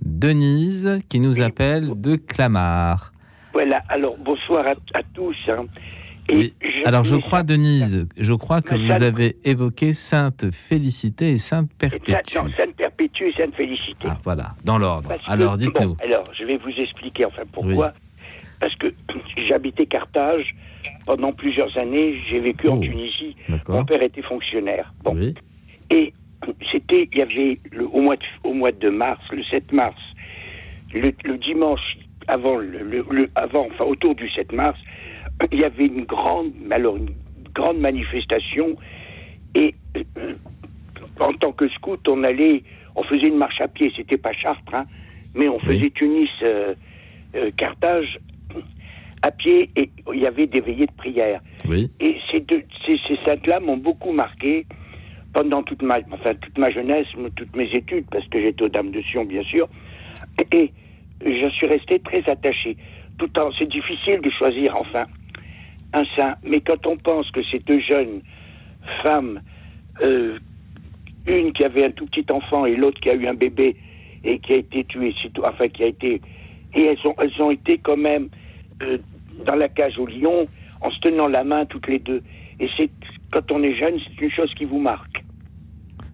[0.04, 1.42] Denise qui nous Oui.
[1.42, 3.12] appelle de Clamart.
[3.52, 5.36] Voilà, alors bonsoir à, à tous.
[5.48, 5.66] hein.
[6.28, 6.54] Et Oui.
[6.84, 12.12] Alors je crois, Denise, je crois que vous avez évoqué Sainte Félicité et Sainte Perpétue.
[12.36, 14.06] non, Sainte Perpétue et Sainte Félicité.
[14.08, 15.12] Ah, voilà, dans l'ordre.
[15.26, 15.94] Alors dites-nous.
[15.94, 17.92] bon, alors, je vais vous expliquer enfin pourquoi.
[18.60, 18.86] Parce que
[19.48, 20.54] j'habitais Carthage
[21.06, 22.20] pendant plusieurs années.
[22.30, 22.80] J'ai vécu en Oh.
[22.80, 23.36] Tunisie.
[23.68, 24.92] Mon père était fonctionnaire.
[25.02, 25.14] Bon.
[25.16, 25.34] Oui.
[25.90, 26.14] Et
[26.70, 30.00] c'était, il y avait le, au, mois de, au mois de mars, le 7 mars,
[30.92, 34.78] le, le dimanche avant, le, avant, enfin autour du 7 mars,
[35.50, 37.10] il y avait une grande, alors une
[37.54, 38.76] grande manifestation.
[39.54, 40.34] Et euh,
[41.20, 42.62] en tant que scout, on allait,
[42.96, 43.92] on faisait une marche à pied.
[43.96, 44.86] C'était pas Chartres, hein,
[45.34, 45.76] mais on Oui.
[45.78, 46.74] faisait Tunis, euh,
[47.34, 48.18] euh, Carthage
[49.22, 51.40] à pied et il y avait des veillées de prière.
[51.68, 51.90] Oui.
[52.00, 54.66] Et ces, deux, ces, ces saintes-là m'ont beaucoup marqué
[55.32, 58.90] pendant toute ma, enfin, toute ma jeunesse, toutes mes études, parce que j'étais aux Dames
[58.90, 59.68] de Sion, bien sûr.
[60.52, 60.72] Et
[61.24, 62.76] je suis resté très attaché.
[63.18, 65.04] Tout en, c'est difficile de choisir, enfin,
[65.92, 66.34] un saint.
[66.44, 68.22] Mais quand on pense que ces deux jeunes
[69.02, 69.40] femmes,
[70.00, 70.38] euh,
[71.26, 73.76] une qui avait un tout petit enfant et l'autre qui a eu un bébé,
[74.24, 76.20] et qui a été tuée, enfin qui a été
[76.74, 78.28] et elles ont elles ont été quand même
[78.82, 78.98] euh,
[79.44, 80.46] dans la cage au lion
[80.80, 82.22] en se tenant la main toutes les deux.
[82.60, 82.90] Et c'est
[83.32, 85.24] quand on est jeune, c'est une chose qui vous marque.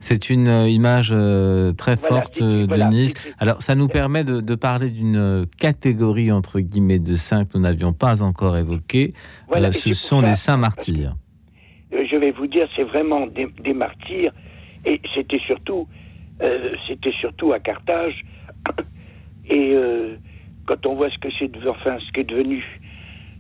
[0.01, 3.89] C'est une euh, image euh, très Voilà, forte, euh, voilà, c'est- c'est- Alors, ça nous
[3.89, 8.57] permet de, de parler d'une catégorie, entre guillemets, de saints que nous n'avions pas encore
[8.57, 9.13] évoquée.
[9.49, 11.17] Voilà, Euh, ce sont les saints martyrs.
[11.91, 14.33] Je vais vous dire, c'est vraiment des, des martyrs.
[14.85, 15.89] Et c'était surtout,
[16.43, 18.23] euh, c'était surtout à Carthage.
[19.51, 19.75] Et
[20.67, 22.63] quand on voit ce que c'est, de- enfin, ce qui est devenu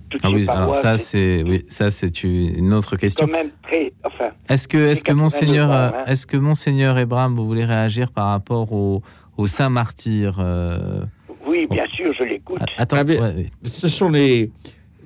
[0.08, 3.26] toutes Ah ces oui, alors ça, c'est oui, ça, c'est une autre question.
[3.26, 5.92] quand même très, enfin, Est-ce que, est-ce que 82 monseigneur, hein.
[6.06, 9.02] est-ce que monseigneur Ebram, vous voulez réagir par rapport aux
[9.36, 11.02] aux saints martyrs euh,
[11.46, 12.60] oui, bien sûr, je l'écoute.
[12.60, 13.46] a- Attends, Ah, mais- ouais, ouais.
[13.64, 14.50] Ce sont les,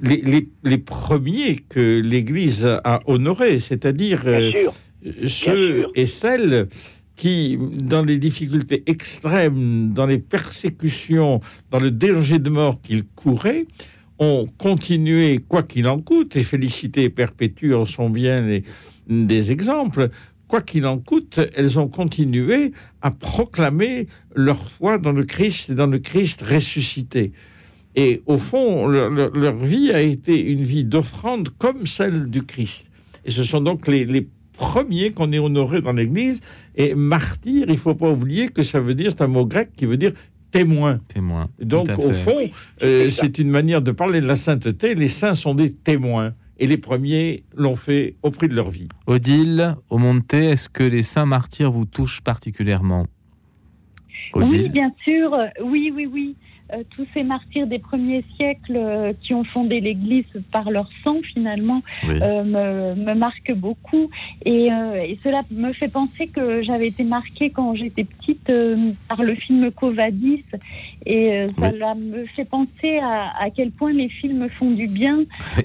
[0.01, 4.73] les, les, les premiers que l'Église a honorés, c'est-à-dire euh, sûr,
[5.29, 6.69] ceux et celles
[7.15, 13.67] qui, dans les difficultés extrêmes, dans les persécutions, dans le danger de mort qu'ils couraient,
[14.23, 18.65] ont continué, quoi qu'il en coûte, et Félicité et Perpétue en sont bien les-
[19.09, 20.11] des exemples,
[20.49, 24.07] quoi qu'il en coûte, elles ont continué à proclamer
[24.37, 27.33] leur foi dans le Christ et dans le Christ ressuscité.
[27.97, 32.91] Et au fond, leur, leur- vie a été une vie d'offrande comme celle du Christ.
[33.25, 36.41] Et ce sont donc les, les premiers qu'on ait honorés dans l'Église.
[36.77, 39.85] Et martyr, il faut pas oublier que ça veut dire, c'est un mot grec qui
[39.87, 40.13] veut dire
[40.53, 41.01] témoin.
[41.09, 41.49] témoin.
[41.61, 42.49] Donc, au fond,
[42.83, 44.95] euh, c'est une manière de parler de la sainteté.
[44.95, 46.35] Les saints sont des témoins.
[46.59, 48.87] Et les premiers l'ont fait au prix de leur vie.
[49.09, 53.09] Odile, au Monte, est-ce que les saints martyrs vous touchent particulièrement?
[54.35, 55.37] Oui, bien sûr.
[55.65, 56.37] Oui, oui, oui.
[56.73, 61.17] Euh, tous ces martyrs des premiers siècles euh, qui ont fondé l'Église par leur sang,
[61.35, 62.19] finalement, Oui.
[62.23, 64.09] euh, me, me marquent beaucoup.
[64.47, 68.51] Et, et cela me fait penser que j'avais été marquée quand j'étais petite
[69.09, 70.45] par le film Covadis.
[71.07, 71.79] Et Oui.
[71.79, 75.19] là, me fait penser à, à quel point les films font du bien.
[75.57, 75.65] Oui.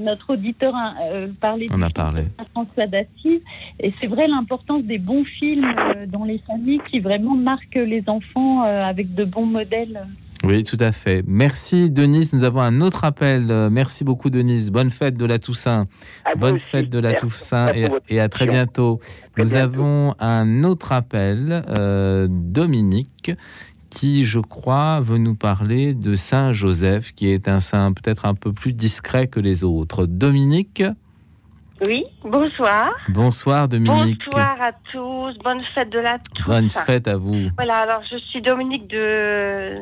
[0.00, 0.94] Notre auditeur hein,
[1.40, 2.22] parlait On a parlé.
[2.22, 3.40] de François d'Assise.
[3.80, 5.74] Et c'est vrai l'importance des bons films
[6.08, 10.00] dans les familles qui vraiment marquent les enfants avec de bons modèles.
[10.42, 11.22] Oui, tout à fait.
[11.26, 12.32] Merci Denise.
[12.32, 13.50] Nous avons un autre appel.
[13.50, 14.70] Euh, Merci beaucoup Denise.
[14.70, 15.86] Bonne fête de la Toussaint.
[16.24, 16.64] À Bonne aussi.
[16.64, 17.26] fête de la Merci.
[17.26, 19.00] Toussaint Merci et, à très bientôt.
[19.34, 19.64] Très Nous bientôt.
[19.80, 23.32] avons un autre appel, euh, Dominique,
[23.90, 28.34] qui, je crois, veut nous parler de Saint Joseph, qui est un saint peut-être un
[28.34, 30.06] peu plus discret que les autres.
[30.06, 30.82] Dominique,
[31.86, 32.92] Oui, bonsoir.
[33.10, 34.20] bonsoir Dominique.
[34.26, 35.36] Bonsoir à tous.
[35.44, 36.46] Bonne fête de la Toussaint.
[36.46, 39.78] Bonne fête à vous Voilà, alors je suis Dominique de,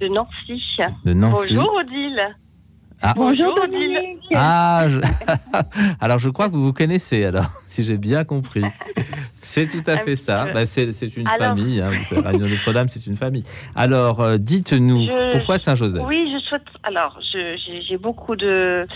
[0.00, 0.62] de Nancy.
[1.04, 1.54] de Nancy.
[1.54, 2.22] Bonjour Odile.
[3.02, 3.12] Ah.
[3.14, 3.98] Bonjour Odile.
[4.34, 5.00] Ah, je-
[6.00, 8.64] alors je crois que vous vous connaissez, alors, si j'ai bien compris.
[9.42, 10.46] C'est tout à Un fait ça.
[10.54, 11.80] Bah, c'est une Alors- famille.
[11.80, 11.90] Hein.
[11.98, 13.44] Vous savez, Radio Notre-Dame, c'est une famille.
[13.74, 16.62] Alors, euh, dites-nous, Je- pourquoi Saint-Joseph Oui, je souhaite.
[16.84, 17.56] Alors, j'ai
[17.86, 18.86] j'ai beaucoup de.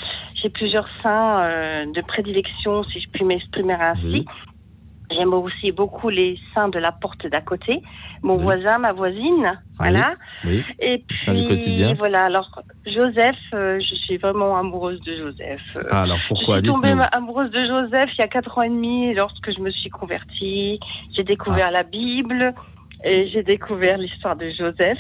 [0.43, 4.01] J'ai plusieurs saints euh, de prédilection, si je puis m'exprimer ainsi.
[4.05, 4.25] Oui.
[5.11, 7.83] J'aime aussi beaucoup les saints de la porte d'à côté.
[8.23, 8.43] Mon Oui.
[8.45, 9.59] voisin, ma voisine.
[9.79, 10.15] Voilà.
[10.45, 11.95] Oui, Et puis, quotidien.
[11.95, 12.25] voilà.
[12.27, 15.61] Alors, Joseph, euh, je suis vraiment amoureuse de Joseph.
[15.79, 18.63] Euh, Ah, alors pourquoi je suis tombée amoureuse de Joseph il y a quatre ans
[18.63, 20.79] et demi lorsque je me suis convertie.
[21.17, 21.73] J'ai découvert Ah.
[21.73, 22.55] la Bible
[23.05, 24.99] et j'ai découvert l'histoire de Joseph.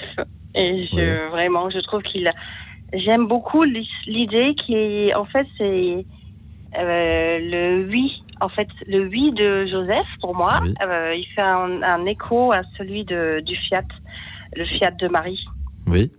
[0.56, 2.32] Et je, vraiment, je trouve qu'il a...
[2.92, 6.04] J'aime beaucoup l'idée qui en fait, c'est
[6.78, 8.22] euh, le oui.
[8.40, 10.74] En fait, le oui de Joseph, pour moi, Oui.
[10.82, 13.84] euh, il fait un, un écho à celui de, du Fiat,
[14.56, 15.44] le Fiat de Marie.
[15.86, 16.10] Oui,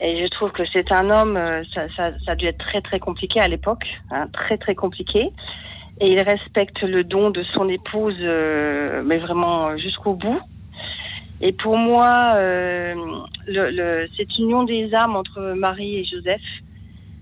[0.00, 2.80] Et je trouve que c'est un homme, euh, ça, ça, ça a dû être très
[2.80, 5.30] très compliqué à l'époque, hein, très très compliqué.
[6.00, 10.40] Et il respecte le don de son épouse, euh, mais vraiment jusqu'au bout.
[11.42, 12.94] Et pour moi, euh,
[13.46, 16.40] le, le, cette union des âmes entre Marie et Joseph,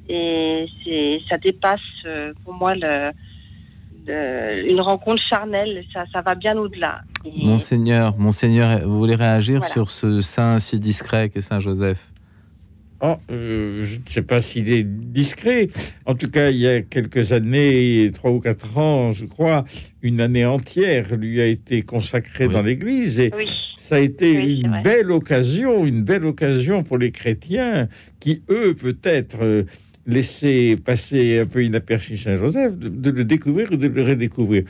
[0.08, 0.66] et
[1.28, 3.10] ça dépasse euh, pour moi le,
[4.09, 5.85] le- une rencontre charnelle.
[5.92, 7.03] Ça, ça va bien au-delà.
[7.25, 9.73] Et- Monseigneur, Monseigneur, vous voulez réagir Voilà.
[9.73, 11.98] sur ce saint si discret qu'est Saint-Joseph
[13.00, 15.69] Oh, euh, je ne sais pas s'il est discret.
[16.04, 19.65] En tout cas, il y a quelques années, trois ou quatre ans, je crois,
[20.02, 22.52] une année entière lui a été consacrée Oui.
[22.54, 23.21] dans l'Église.
[23.21, 23.48] Et oui.
[23.79, 27.87] ça a été Oui, une belle occasion, une belle occasion pour les chrétiens
[28.19, 29.63] qui, eux, peut-être, euh,
[30.09, 34.65] laissaient passer un peu inaperçu Saint-Joseph, de, de le découvrir ou de le redécouvrir.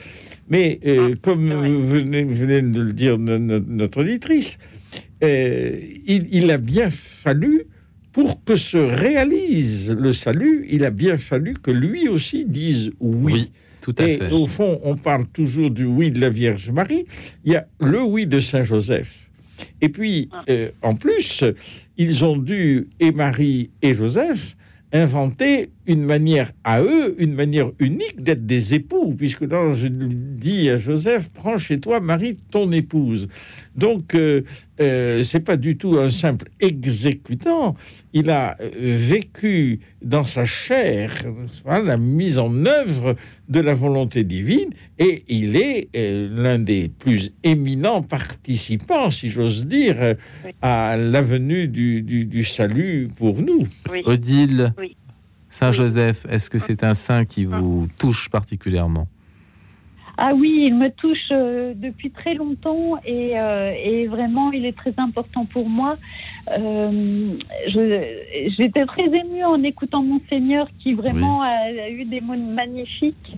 [0.51, 4.59] Mais euh, Ah, comme vous venez de le dire no- no- notre auditrice,
[5.23, 7.63] euh, il, il a bien fallu,
[8.13, 13.53] pour que se réalise le salut, il a bien fallu que lui aussi dise oui.
[13.81, 14.31] tout à Et fait.
[14.33, 17.05] au fond, on parle toujours du oui de la Vierge Marie.
[17.45, 19.13] Il y a le oui de Saint Joseph.
[19.81, 21.45] Et puis, euh, en plus,
[21.97, 24.57] ils ont dû, et Marie et Joseph,
[24.91, 30.79] inventer une manière à eux, une manière unique d'être des époux, puisque l'ange dit à
[30.79, 33.27] Joseph, prends chez toi Marie, ton épouse.
[33.75, 34.43] Donc, euh,
[34.81, 37.75] euh, c'est pas du tout un simple exécutant.
[38.13, 41.15] Il a euh, vécu dans sa chair
[41.65, 43.17] voilà, la mise en œuvre
[43.49, 49.67] de la volonté divine et il est euh, l'un des plus éminents participants, si j'ose
[49.67, 50.17] dire,
[50.61, 53.67] à la venue du, du- du salut pour nous.
[54.05, 54.97] Odile, Oui.
[55.49, 59.07] Saint Joseph, est-ce que c'est un saint qui vous touche particulièrement?
[60.21, 64.77] Ah oui, il me touche euh, depuis très longtemps et, euh, et vraiment, il est
[64.77, 65.97] très important pour moi.
[66.51, 67.37] Euh,
[67.69, 73.37] J'étais très émue en écoutant Monseigneur qui vraiment a, a eu des mots magnifiques.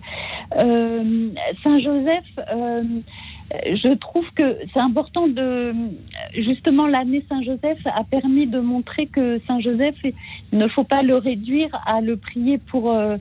[0.52, 2.24] Saint Joseph,
[3.53, 5.72] je trouve que c'est important de...
[6.34, 11.03] Justement, l'année Saint Joseph a permis de montrer que Saint Joseph, il ne faut pas
[11.03, 12.90] le réduire à le prier pour...
[12.90, 13.16] euh,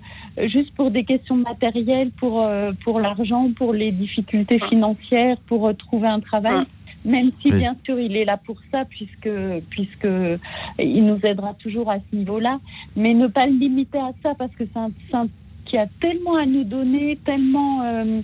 [0.47, 5.73] juste pour des questions matérielles, pour, euh, pour l'argent, pour les difficultés financières, pour euh,
[5.73, 6.65] trouver un travail.
[7.05, 7.59] Même si, Oui.
[7.59, 9.29] bien sûr, il est là pour ça, puisque,
[9.69, 10.07] puisque
[10.77, 12.59] il nous aidera toujours à ce niveau-là.
[12.95, 15.27] Mais ne pas le limiter à ça, parce que c'est un saint
[15.65, 18.21] qui a tellement à nous donner, tellement euh,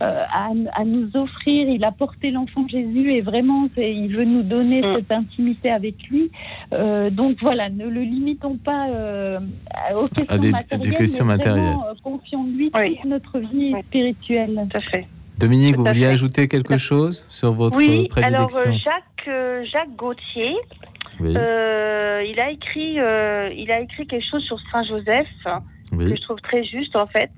[0.00, 1.68] à, à nous offrir.
[1.68, 6.30] Il a porté l'enfant Jésus et vraiment, il veut nous donner cette intimité avec lui.
[6.72, 9.38] Euh, donc voilà, ne le limitons pas euh,
[9.96, 10.94] aux questions À des- à des matérielles.
[10.96, 11.62] questions mais matérielles.
[11.64, 14.54] Vraiment, euh, confions en lui toute notre vie spirituelle.
[14.70, 15.06] Tout à fait.
[15.38, 16.12] Dominique, Tout vous vouliez fait.
[16.12, 20.54] ajouter quelque chose sur votre Oui, prédilection alors euh, Jacques, euh, Jacques Gauthier,
[21.20, 21.34] Oui.
[21.36, 25.26] euh, il a écrit, euh, il a écrit quelque chose sur Saint Joseph
[25.92, 26.08] Oui.
[26.08, 27.30] que je trouve très juste en fait.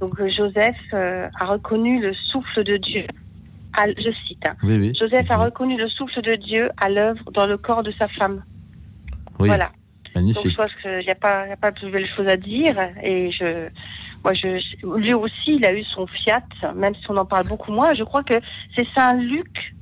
[0.00, 3.04] Donc euh, Joseph euh, a reconnu le souffle de Dieu.
[3.76, 4.42] à- je cite.
[4.48, 4.54] hein.
[4.62, 4.92] Oui, oui.
[4.98, 8.42] Joseph a reconnu le souffle de Dieu à l'œuvre dans le corps de sa femme.
[9.38, 9.48] Oui.
[9.48, 9.66] Voilà.
[9.66, 10.50] Donc Magnifique.
[10.50, 12.76] je pense qu'il n'y a pas, il y a pas plus belle chose à dire.
[13.02, 13.68] Et je,
[14.24, 14.58] moi, je,
[14.98, 16.42] lui aussi, il a eu son fiat,
[16.74, 17.94] même si on en parle beaucoup moins.
[17.94, 18.34] Je crois que
[18.76, 19.74] c'est Saint Luc.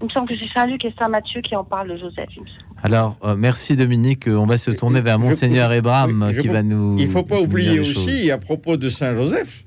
[0.00, 2.28] Il me semble que c'est Saint Luc et Saint Matthieu qui en parlent de Joseph.
[2.36, 2.71] il me semble.
[2.82, 4.24] Alors, euh, merci Dominique.
[4.26, 6.96] On va se tourner vers Monseigneur Ebram qui va nous.
[6.98, 9.64] Il ne faut pas oublier aussi, à propos de Saint Joseph,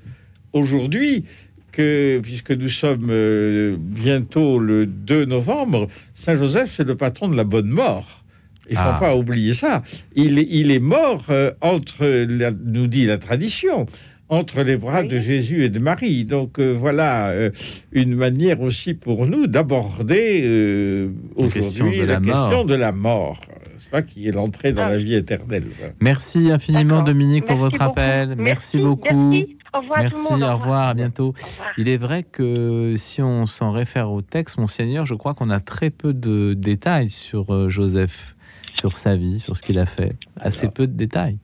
[0.52, 1.24] aujourd'hui,
[1.72, 7.36] que puisque nous sommes euh, bientôt le 2 novembre, Saint Joseph, c'est le patron de
[7.36, 8.22] la bonne mort.
[8.68, 8.98] Il ne faut Ah.
[9.00, 9.82] pas oublier ça.
[10.14, 13.86] Il, est- il est mort euh, entre, la- nous dit la tradition,
[14.28, 16.24] entre les bras de Jésus et de Marie.
[16.24, 17.50] Donc euh, voilà euh,
[17.92, 22.64] une manière aussi pour nous d'aborder euh, La question aujourd'hui de la, la question mort.
[22.66, 23.40] de la mort.
[23.78, 24.90] C'est pas qui est l'entrée dans Ah.
[24.90, 25.64] la vie éternelle.
[26.00, 27.90] Merci infiniment, Dominique, pour votre beaucoup.
[27.90, 28.28] appel.
[28.36, 29.30] Merci, Merci, beaucoup.
[29.30, 29.56] merci.
[29.72, 30.42] Au revoir à tout le Merci, monde.
[30.42, 30.88] Au au revoir.
[30.88, 31.34] à bientôt.
[31.78, 35.60] Il est vrai que si on s'en réfère au texte, Monseigneur, je crois qu'on a
[35.60, 38.34] très peu de détails sur euh, Joseph,
[38.72, 40.12] sur sa vie, sur ce qu'il a fait.
[40.40, 41.36] Assez peu de détails.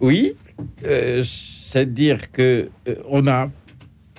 [0.00, 0.34] Oui,
[0.84, 1.22] euh,
[1.72, 3.50] c'est-à-dire que euh, on a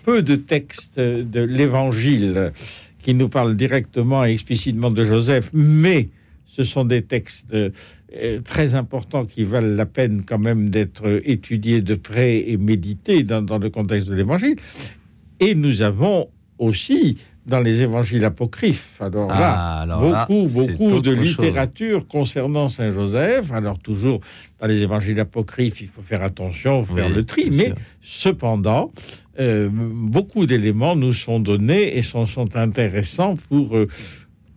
[0.04, 2.52] peu de textes de l'Évangile
[3.00, 6.10] qui nous parlent directement et explicitement de Joseph, mais
[6.48, 7.70] ce sont des textes euh,
[8.44, 13.44] très importants qui valent la peine quand même d'être étudiés de près et médités dans,
[13.44, 14.56] dans le contexte de l'Évangile.
[15.40, 21.14] Et nous avons aussi dans les évangiles apocryphes, alors Ah, là, alors beaucoup, beaucoup de
[21.14, 21.26] chose.
[21.26, 23.52] littérature concernant Saint Joseph.
[23.52, 24.22] Alors toujours
[24.62, 27.76] dans les évangiles apocryphes, il faut faire attention, faire Oui, le tri, mais sûr.
[28.02, 28.92] cependant,
[29.40, 33.88] euh, beaucoup d'éléments nous sont donnés et sont, sont intéressants pour euh,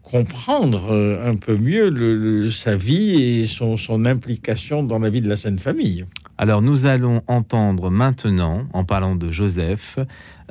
[0.02, 5.10] comprendre euh, un peu mieux le- le- sa vie et son, son implication dans la
[5.10, 6.06] vie de la Sainte Famille.
[6.38, 9.98] Alors nous allons entendre maintenant, en parlant de Joseph,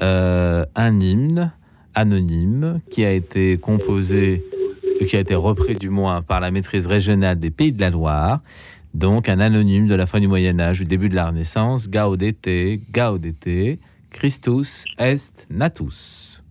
[0.01, 1.51] un hymne
[1.95, 4.43] anonyme qui a été composé,
[5.07, 8.41] qui a été repris du moins par la maîtrise régionale des Pays de la Loire.
[8.93, 12.79] Donc un anonyme de la fin du Moyen Âge, du début de la Renaissance, Gaudete,
[12.91, 13.79] Gaudete,
[14.09, 16.43] Christus est natus.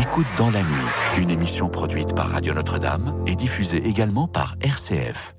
[0.00, 5.34] Écoute dans la nuit, une émission produite par Radio Notre-Dame et diffusée également par RCF.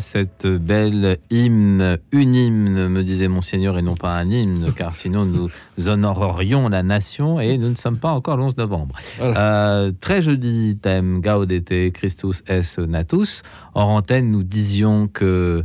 [0.00, 5.24] Cette belle hymne, une hymne, me disait Monseigneur, et non pas un hymne, car sinon
[5.24, 5.48] nous
[5.86, 8.96] honorerions la nation et nous ne sommes pas encore le 11 novembre.
[9.20, 13.42] Euh, très joli thème, Gaudete Christus es natus.
[13.74, 15.64] En antenne, nous disions que,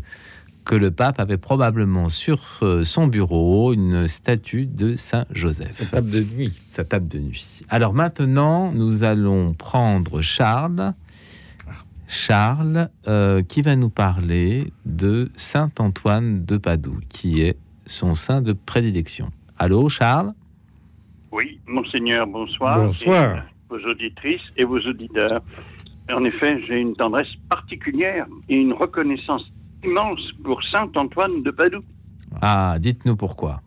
[0.63, 5.75] que le pape avait probablement sur euh, son bureau une statue de Saint Joseph.
[5.77, 6.53] Sa table de nuit.
[6.71, 7.61] Sa table de nuit.
[7.69, 10.93] Alors maintenant, nous allons prendre Charles.
[12.07, 18.41] Charles, euh, qui va nous parler de Saint Antoine de Padoue, qui est son saint
[18.41, 19.29] de prédilection.
[19.57, 20.33] Allô, Charles?
[21.31, 22.79] Oui, monseigneur, bonsoir.
[22.79, 23.37] Bonsoir.
[23.37, 25.41] Et vos auditrices et vos auditeurs.
[26.09, 29.43] En effet, j'ai une tendresse particulière et une reconnaissance
[29.83, 31.83] immense pour Saint Antoine de Padoue.
[32.41, 33.61] Ah, dites-nous pourquoi.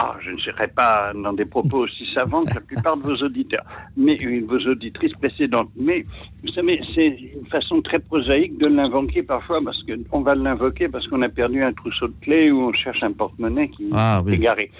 [0.00, 3.16] Ah, je ne serai pas dans des propos aussi savants que la plupart de vos
[3.16, 3.64] auditeurs,
[3.96, 5.70] mais euh, vos auditrices précédentes.
[5.76, 6.06] Mais
[6.44, 11.04] vous savez, c'est une façon très prosaïque de l'invoquer parfois, parce qu'on va l'invoquer parce
[11.08, 14.34] qu'on a perdu un trousseau de clés ou on cherche un porte-monnaie qui Ah, oui.
[14.34, 14.70] est garé.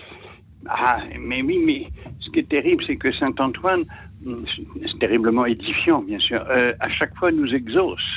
[0.69, 1.89] Ah, mais oui, mais
[2.21, 3.85] ce qui est terrible, c'est que Saint Antoine,
[4.25, 4.45] hum,
[4.87, 8.09] c'est terriblement édifiant, bien sûr, euh, à chaque fois nous exauce.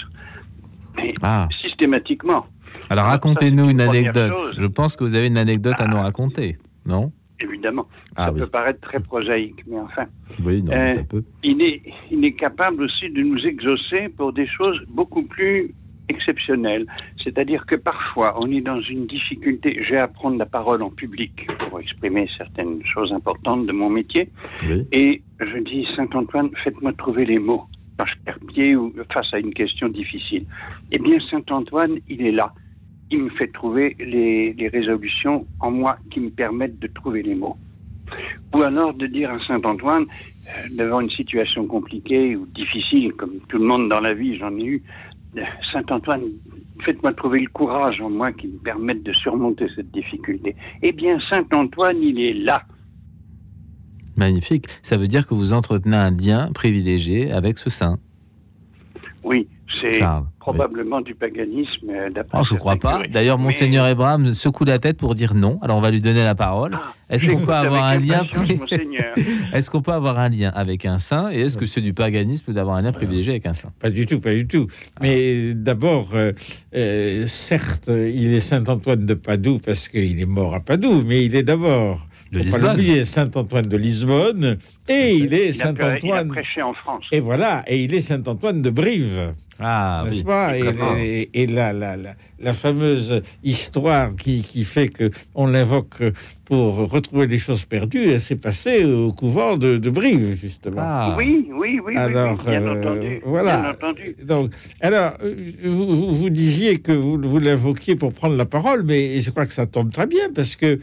[1.03, 1.47] Et Ah.
[1.63, 2.45] systématiquement.
[2.91, 4.53] Alors racontez-nous une anecdote.
[4.59, 7.11] Je pense que vous avez une anecdote à nous raconter, non
[7.43, 7.87] Évidemment.
[8.15, 8.41] Ah ça oui.
[8.41, 10.05] peut paraître très prosaïque, mais enfin.
[10.45, 11.23] Oui, non, Euh, ça peut.
[11.43, 15.73] il est, il est capable aussi de nous exaucer pour des choses beaucoup plus
[16.07, 16.85] exceptionnelles.
[17.23, 19.83] C'est-à-dire que parfois, on est dans une difficulté.
[19.87, 24.29] J'ai à prendre la parole en public pour exprimer certaines choses importantes de mon métier.
[24.63, 24.85] Oui.
[24.91, 27.63] Et je dis, Saint-Antoine, faites-moi trouver les mots
[27.97, 30.45] quand je perds pied ou face à une question difficile.
[30.91, 32.53] Eh bien, Saint-Antoine, il est là.
[33.11, 37.35] Il me fait trouver les, les résolutions en moi qui me permettent de trouver les
[37.35, 37.57] mots.
[38.53, 40.05] Ou alors de dire à Saint-Antoine,
[40.47, 44.55] euh, devant une situation compliquée ou difficile, comme tout le monde dans la vie, j'en
[44.57, 44.83] ai eu,
[45.37, 45.41] euh,
[45.71, 46.23] Saint-Antoine,
[46.83, 50.55] faites-moi trouver le courage en moi qui me permette de surmonter cette difficulté.
[50.81, 52.63] Eh bien, Saint-Antoine, il est là.
[54.17, 54.65] Magnifique.
[54.81, 57.97] Ça veut dire que vous entretenez un lien privilégié avec ce saint.
[59.23, 59.47] Oui,
[59.81, 60.01] c'est
[60.41, 62.39] Probablement du paganisme euh, d'après.
[62.41, 63.03] Oh, je ne crois pas.
[63.07, 65.59] D'ailleurs, Mais- Monseigneur Abraham secoue la tête pour dire non.
[65.61, 66.77] Alors, on va lui donner la parole.
[67.11, 68.23] Est-ce qu'on peut avoir un lien.
[69.53, 72.53] Est-ce qu'on peut avoir un lien avec un saint Et est-ce que c'est du paganisme
[72.53, 74.65] d'avoir un lien privilégié avec un saint Pas du tout, pas du tout.
[75.01, 76.31] Mais d'abord, euh,
[76.75, 81.35] euh, certes, il est Saint-Antoine de Padoue parce qu'il est mort à Padoue, mais il
[81.35, 82.71] est d'abord, De faut pas Lisbonne.
[82.77, 84.57] l'oublier, Saint-Antoine de Lisbonne,
[84.87, 86.27] et il est Il a, prê- il a Saint-Antoine.
[86.29, 87.03] prêché en France.
[87.11, 89.33] Et voilà, et il est Saint-Antoine de Brive.
[89.59, 90.23] Ah n'est-ce oui.
[90.23, 90.57] pas?
[90.57, 90.63] Et,
[91.33, 96.01] et- et la, la, la, la fameuse histoire qui, qui fait que on l'invoque
[96.45, 100.81] pour retrouver les choses perdues, elle s'est passée au couvent de, de Brive, justement.
[100.83, 101.15] Ah.
[101.17, 103.21] Oui, oui, oui, oui, Alors, oui, bien euh, entendu.
[103.25, 103.57] voilà.
[103.61, 104.15] Bien entendu.
[104.23, 108.83] Donc, alors, euh, vous, vous- vous disiez que vous, vous l'invoquiez pour prendre la parole,
[108.83, 110.79] mais je crois que ça tombe très bien parce que euh,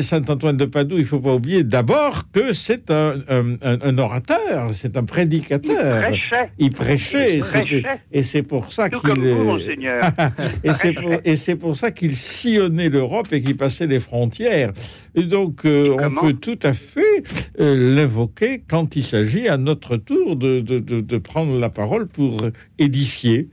[0.00, 3.98] Saint-Antoine de Padoue, il ne faut pas oublier d'abord que c'est un, un- un- un
[3.98, 6.02] orateur, c'est un prédicateur.
[6.02, 6.50] prêchait.
[6.58, 7.82] Il prêchait, Il prêchait.
[8.12, 9.00] et c'est pour ça qu'il
[10.64, 14.72] et c'est pour, et c'est pour ça qu'il sillonnait l'Europe et qu'il passait les frontières.
[15.14, 17.24] Et donc, euh, on peut tout à fait
[17.60, 22.06] euh, l'invoquer quand il s'agit à notre tour de, de- de- de prendre la parole
[22.06, 22.36] pour
[22.78, 23.48] édifier.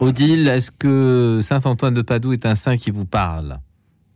[0.00, 3.58] Odile, est-ce que Saint Antoine de Padoue est un saint qui vous parle?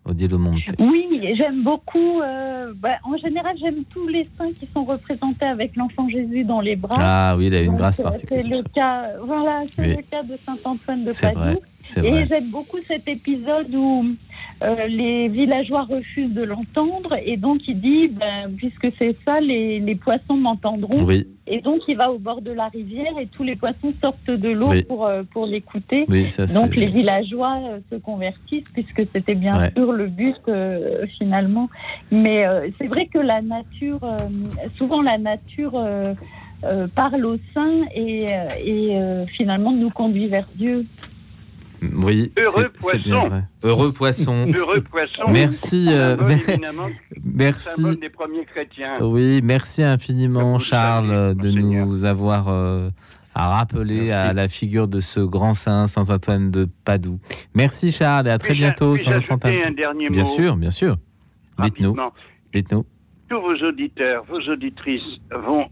[0.04, 0.60] Odile Monte.
[0.80, 1.01] Oui,
[1.36, 2.20] j'aime beaucoup.
[2.20, 6.60] euh, bah, en général, j'aime tous les saints qui sont représentés avec l'enfant Jésus dans
[6.60, 6.98] les bras.
[7.00, 8.58] Ah oui, il a une Donc, grâce euh, C'est particulière.
[8.58, 9.96] le cas, voilà, c'est Oui.
[9.96, 11.60] le cas de Saint Antoine de C'est vrai, Padoue.
[11.88, 14.06] c'est Et j'aime beaucoup cet épisode où
[14.62, 19.80] euh, les villageois refusent de l'entendre et donc il dit, ben, puisque c'est ça, les,
[19.80, 21.02] les poissons m'entendront.
[21.04, 24.30] Oui, Et donc il va au bord de la rivière et tous les poissons sortent
[24.30, 24.84] de l'eau Oui.
[24.84, 26.04] pour, euh, pour l'écouter.
[26.08, 26.28] oui.
[26.54, 29.72] Donc les villageois euh, se convertissent puisque c'était bien Ouais.
[29.76, 30.36] sûr le but
[31.18, 31.68] finalement.
[32.10, 32.44] Mais
[32.78, 34.00] c'est vrai que la nature,
[34.78, 35.72] souvent la nature
[36.94, 38.26] parle aux saints et,
[38.64, 38.96] et
[39.36, 40.86] finalement nous conduit vers Dieu.
[41.82, 43.28] Oui, Heureux poisson.
[43.28, 43.44] vrai.
[43.62, 44.46] Heureux poisson.
[44.54, 45.22] Heureux poisson.
[45.28, 46.16] Merci, euh,
[47.24, 47.62] merci.
[47.76, 48.98] symbole des premiers chrétiens.
[49.00, 51.86] Oui, merci infiniment, Charles, de Monseigneur.
[51.86, 52.90] nous avoir euh,
[53.34, 54.12] à rappeler Merci.
[54.12, 57.18] à la figure de ce grand saint, Saint Antoine de Padoue.
[57.54, 60.96] Merci, Charles, et à très bientôt sur un dernier Bien sûr, bien sûr.
[61.58, 61.96] Dites-nous,
[62.52, 62.84] dites-nous.
[63.28, 65.66] Tous vos auditeurs, vos auditrices vont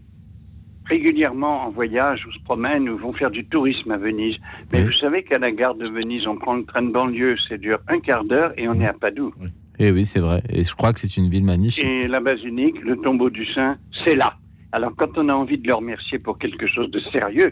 [0.95, 4.35] régulièrement en voyage ou se promènent ou vont faire du tourisme à Venise.
[4.73, 4.85] Mais Oui.
[4.87, 7.79] vous savez qu'à la gare de Venise, on prend le train de banlieue, ça dure
[7.87, 9.33] un quart d'heure et on est à Padoue.
[9.79, 10.43] Eh oui, c'est vrai.
[10.49, 11.83] Et je crois que c'est une ville magnifique.
[11.85, 14.33] Et la basilique, le tombeau du saint, c'est là.
[14.73, 17.51] Alors quand on a envie de le remercier pour quelque chose de sérieux,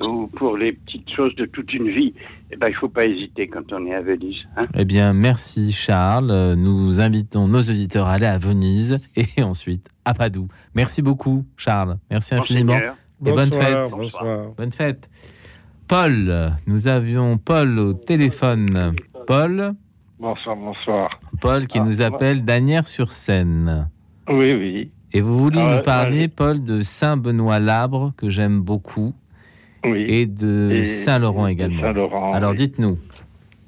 [0.00, 2.14] ou pour les petites choses de toute une vie,
[2.50, 4.36] eh ben, il ne faut pas hésiter quand on est à Venise.
[4.56, 4.62] hein.
[4.76, 6.54] Eh bien, merci Charles.
[6.56, 10.48] Nous invitons nos auditeurs à aller à Venise et ensuite à Padoue.
[10.74, 11.96] Merci beaucoup, Charles.
[12.10, 12.72] Merci infiniment.
[12.72, 12.96] Monseigneur.
[13.26, 13.90] Et bonne Bonsoir, fête.
[13.92, 14.46] bonsoir.
[14.56, 15.08] Bonne fête.
[15.86, 18.94] Paul, nous avions Paul au téléphone.
[19.26, 19.74] Paul,
[20.18, 21.10] Bonsoir, bonsoir.
[21.40, 23.88] Paul qui Ah, nous moi- appelle d'Anières-sur-Seine.
[24.28, 24.90] Oui, oui.
[25.12, 26.28] Et vous voulez Ah, nous ouais, parler.
[26.28, 29.12] Paul, de Saint-Benoît-Labre, que j'aime beaucoup,
[29.84, 30.04] Oui.
[30.08, 31.80] et de Saint-Laurent également.
[31.82, 32.56] Saint-Laurent, Alors oui.
[32.56, 32.98] dites-nous.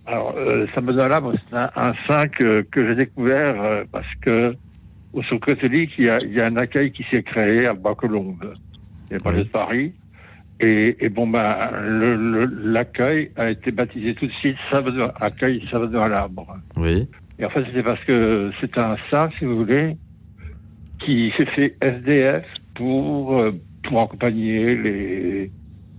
[0.07, 4.55] Alors, euh, Saint-Benoît-Labre, c'est un, un saint que, que j'ai découvert euh, parce que
[5.13, 7.73] au Secours catholique, il y, a, il y a un accueil qui s'est créé à
[7.75, 8.55] Bois-Colombes,
[9.11, 9.93] il banlieue de Paris.
[10.61, 15.63] Et, et bon, ben, le- le- l'accueil a été baptisé tout de suite Saint-Benoît, accueil
[15.71, 16.57] Saint-Benoît-Labre.
[16.77, 17.09] Oui.
[17.39, 19.97] Et en fait, c'était parce que c'est un saint, si vous voulez,
[21.05, 22.45] qui s'est fait SDF
[22.75, 23.53] pour, euh,
[23.85, 25.51] pour accompagner les,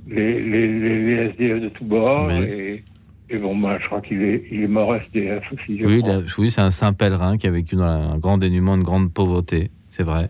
[0.07, 2.27] les, les, les- SDF de tous bords.
[2.27, 2.43] Oui.
[2.45, 2.83] Et,
[3.29, 5.83] et bon, ben, je crois qu'il est, il est mort SDF aussi.
[5.85, 9.69] Oui, c'est un saint pèlerin qui a vécu dans un grand dénuement, une grande pauvreté,
[9.89, 10.29] c'est vrai.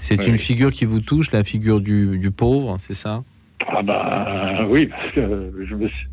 [0.00, 0.30] C'est Oui.
[0.30, 3.22] une figure qui vous touche, la figure du, du pauvre, c'est ça?
[3.68, 6.06] Ah ben oui, parce que je me suis...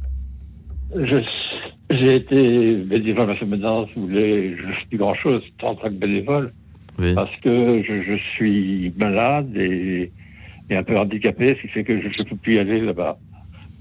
[0.95, 1.26] je-
[1.91, 5.74] J'ai été bénévole à ce maintenant, si vous voulez, je ne suis plus grand-chose en
[5.74, 6.53] tant que bénévole,
[6.99, 7.16] Oui.
[7.16, 10.12] parce que je, je suis malade et,
[10.70, 13.18] et un peu handicapé, ce qui fait que je ne peux plus y aller là-bas.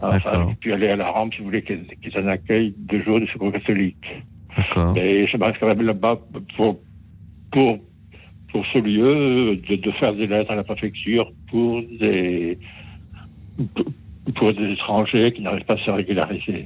[0.00, 2.08] Enfin, je ne peux plus aller à la rampe, si vous voulez, qui est, qui
[2.08, 4.06] est un accueil de jour du secours catholique.
[4.96, 6.18] Et je reste quand même là-bas
[6.56, 6.78] pour,
[7.50, 7.78] pour,
[8.50, 12.58] pour ce lieu de, de faire des lettres à la préfecture pour des,
[14.34, 16.64] pour des étrangers qui n'arrivent pas à se régulariser.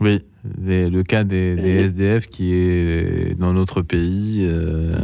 [0.00, 0.22] Oui,
[0.60, 4.96] les- le cas des, SDF qui est dans notre pays euh,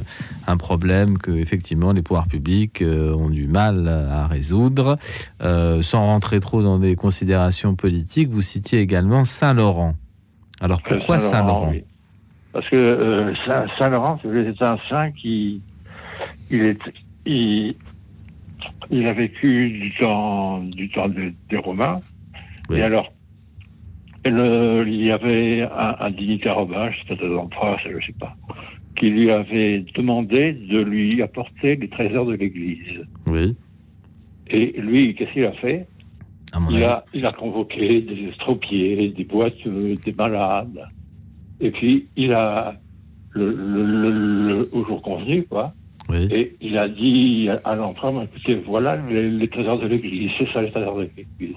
[0.47, 4.99] un problème que effectivement les pouvoirs publics euh, ont du mal à résoudre.
[5.43, 9.95] Euh, sans rentrer trop dans des considérations politiques, vous citiez également Saint-Laurent.
[10.61, 11.71] Alors pourquoi Saint-Laurent, Saint-Laurent?
[11.71, 11.85] oui.
[12.53, 15.63] Parce que Saint- Saint-Laurent, c'est un saint qui
[16.51, 16.79] il est
[17.27, 17.77] il,
[18.91, 22.01] il a vécu du temps du temps des, Romains.
[22.73, 23.13] Et alors,
[24.27, 26.59] le- il y avait un, un dignitaire
[27.09, 28.37] c'était un empereur, je ne sais pas,
[28.97, 33.05] qui lui avait demandé de lui apporter les trésors de l'Église.
[33.27, 33.57] Oui.
[34.49, 35.87] Et lui, qu'est-ce qu'il a fait?
[36.71, 40.85] Il a, il a convoqué des estropiés, des boiteux, des malades.
[41.61, 42.75] Et puis, il a,
[43.31, 45.73] le, le- le- le- au jour convenu, quoi,
[46.09, 46.27] Oui.
[46.31, 50.49] et il a dit à l'empereur, Bah, écoutez, voilà les, les trésors de l'Église, c'est
[50.53, 51.57] ça les trésors de l'Église.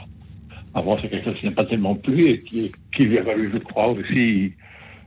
[0.76, 3.52] Avant, c'est quelque chose qui n'a pas tellement plu et qui, qui lui a valu,
[3.54, 4.54] je crois, aussi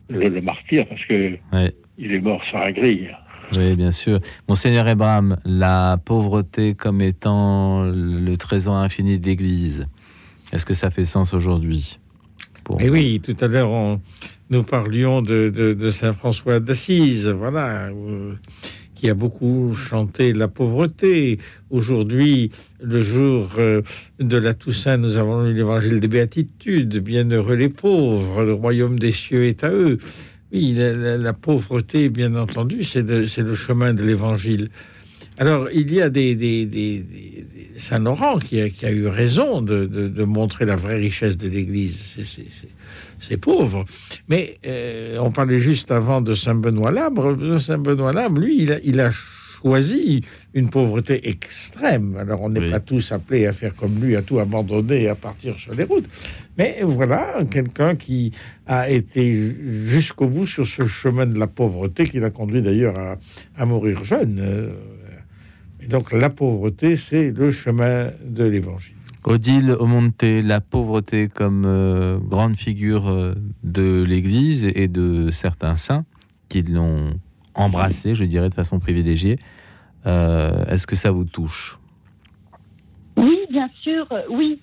[0.09, 1.75] le, le martyr, parce que Ouais.
[1.99, 3.11] il est mort sur la grille.
[3.53, 4.21] Oui, bien sûr.
[4.49, 9.87] Monseigneur Ebram, la pauvreté comme étant le trésor infini de l'Église,
[10.53, 11.99] est-ce que ça fait sens aujourd'hui
[12.65, 14.01] Pour- Et oui, tout à l'heure, on-
[14.51, 18.35] nous parlions de, de- de Saint François d'Assise, voilà, euh,
[18.97, 21.39] qui a beaucoup chanté la pauvreté.
[21.71, 22.51] Aujourd'hui,
[22.83, 23.83] le jour euh,
[24.19, 26.99] de la Toussaint, nous avons lu l'évangile des Béatitudes.
[26.99, 29.99] Bienheureux les pauvres, le royaume des cieux est à eux.
[30.53, 34.71] Oui, la, la- pauvreté, bien entendu, c'est le chemin de l'évangile.
[35.39, 38.91] Alors, il y a des, des, des- des- des- Saint Laurent qui a, qui a
[38.91, 41.99] eu raison de, de- de montrer la vraie richesse de l'Église.
[42.15, 42.69] C'est- c'est- c'est-
[43.19, 43.85] C'est pauvre.
[44.29, 47.59] Mais euh, on parlait juste avant de Saint Benoît Labre.
[47.61, 50.23] Saint Benoît Labre, lui, il a, il a choisi
[50.53, 52.17] une pauvreté extrême.
[52.19, 55.15] Alors, on n'est pas tous appelés à faire comme lui, à tout abandonner et à
[55.15, 56.05] partir sur les routes.
[56.59, 58.33] Mais voilà, quelqu'un qui
[58.67, 63.17] a été jusqu'au bout sur ce chemin de la pauvreté qui l'a conduit d'ailleurs à,
[63.57, 64.71] à mourir jeune.
[65.87, 68.97] Et donc la pauvreté, c'est le chemin de l'évangile.
[69.23, 76.05] Odile Omonte, la pauvreté comme euh, grande figure euh, de l'Église et de certains saints
[76.49, 77.15] qui l'ont
[77.55, 79.39] embrassé, je dirais, de façon privilégiée.
[80.07, 81.79] Euh, Est-ce que ça vous touche?
[83.17, 84.61] Oui, bien sûr, oui.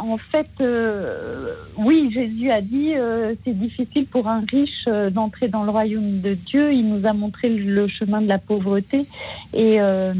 [0.00, 5.48] En fait, euh, oui, Jésus a dit euh, c'est difficile pour un riche euh, d'entrer
[5.48, 6.72] dans le royaume de Dieu.
[6.72, 9.06] Il nous a montré le, chemin de la pauvreté.
[9.52, 10.14] Et euh,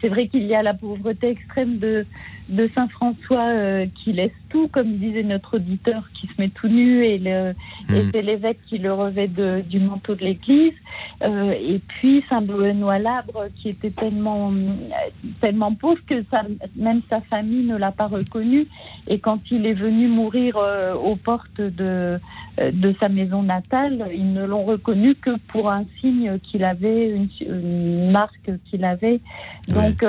[0.00, 2.04] c'est vrai qu'il y a la pauvreté extrême de,
[2.48, 6.68] de Saint François euh, qui laisse tout, comme disait notre auditeur, qui se met tout
[6.68, 7.54] nu, et, le,
[7.92, 10.72] et c'est l'évêque qui le revêt de- du manteau de l'Église.
[11.22, 14.52] Euh, et puis Saint Benoît Labre, qui était tellement,
[15.40, 16.42] tellement pauvre que sa,
[16.76, 18.66] même sa famille ne l'a pas reconnu.
[19.08, 22.18] Et quand il est venu mourir euh, aux portes de,
[22.58, 27.28] de sa maison natale, ils ne l'ont reconnu que pour un signe qu'il avait, une,
[27.40, 29.20] une marque qu'il avait.
[29.68, 30.02] Donc,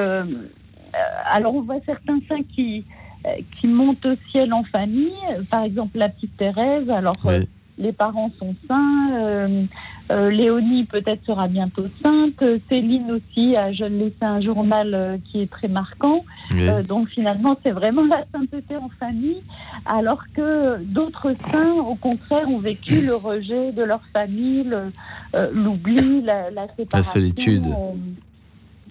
[1.31, 2.85] alors on voit certains saints qui
[3.25, 3.29] euh,
[3.59, 5.11] qui montent au ciel en famille.
[5.49, 7.49] Par exemple, la petite Thérèse, alors euh, Oui.
[7.77, 9.09] les parents sont saints.
[9.15, 9.63] euh,
[10.09, 12.41] euh, Léonie peut-être sera bientôt sainte.
[12.41, 16.23] Euh, Céline aussi a je laissé un journal euh, qui est très marquant.
[16.53, 16.69] Oui.
[16.69, 19.41] Euh, donc finalement, c'est vraiment la sainteté en famille,
[19.85, 24.91] alors que d'autres saints, au contraire, ont vécu le rejet de leur famille, le-
[25.35, 27.11] euh, l'oubli, la, la séparation.
[27.11, 27.65] solitude.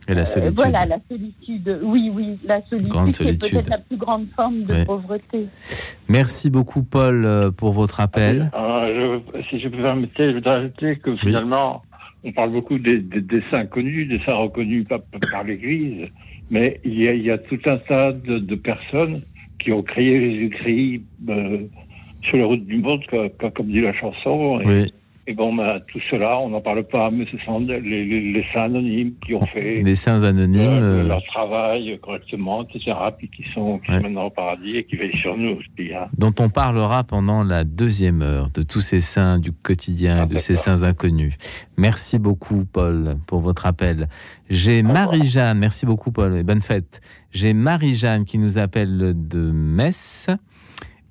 [0.09, 0.55] Et la euh, solitude.
[0.55, 1.81] voilà, la solitude.
[1.83, 3.51] Oui, oui, la solitude, Grande c'est solitude.
[3.51, 5.47] peut-être la plus grande forme de pauvreté.
[6.09, 8.51] Merci beaucoup, Paul, euh, pour votre appel.
[8.55, 11.83] Euh, je- si je peux me permettre, je voudrais ajouter que finalement,
[12.25, 15.01] on parle beaucoup des, des, des saints connus, des saints reconnus par,
[15.31, 16.09] par l'Église,
[16.51, 19.23] mais il y, a, il y a tout un tas de, de personnes
[19.59, 21.59] qui ont créé Jésus-Christ euh,
[22.23, 24.61] sur la route du monde, co- co- comme, dit la chanson.
[24.61, 24.95] Et, Oui.
[25.29, 28.45] Et bon, ben, tout cela, on n'en parle pas, mais ce sont les, les- les
[28.55, 30.61] saints anonymes qui ont fait Les saints anonymes.
[30.61, 34.85] euh, euh, leur travail correctement, etc., puis qui sont, qui sont maintenant au paradis et
[34.85, 35.93] qui veillent sur nous aussi.
[35.95, 36.07] hein.
[36.17, 40.39] dont on parlera pendant la deuxième heure, de tous ces saints du quotidien et de
[40.39, 41.35] ces saints inconnus.
[41.77, 44.09] Merci beaucoup, Paul, pour votre appel.
[44.49, 47.01] J'ai Marie-Jeanne, merci beaucoup, Paul, et bonne fête.
[47.33, 50.29] J'ai Marie-Jeanne qui nous appelle de Metz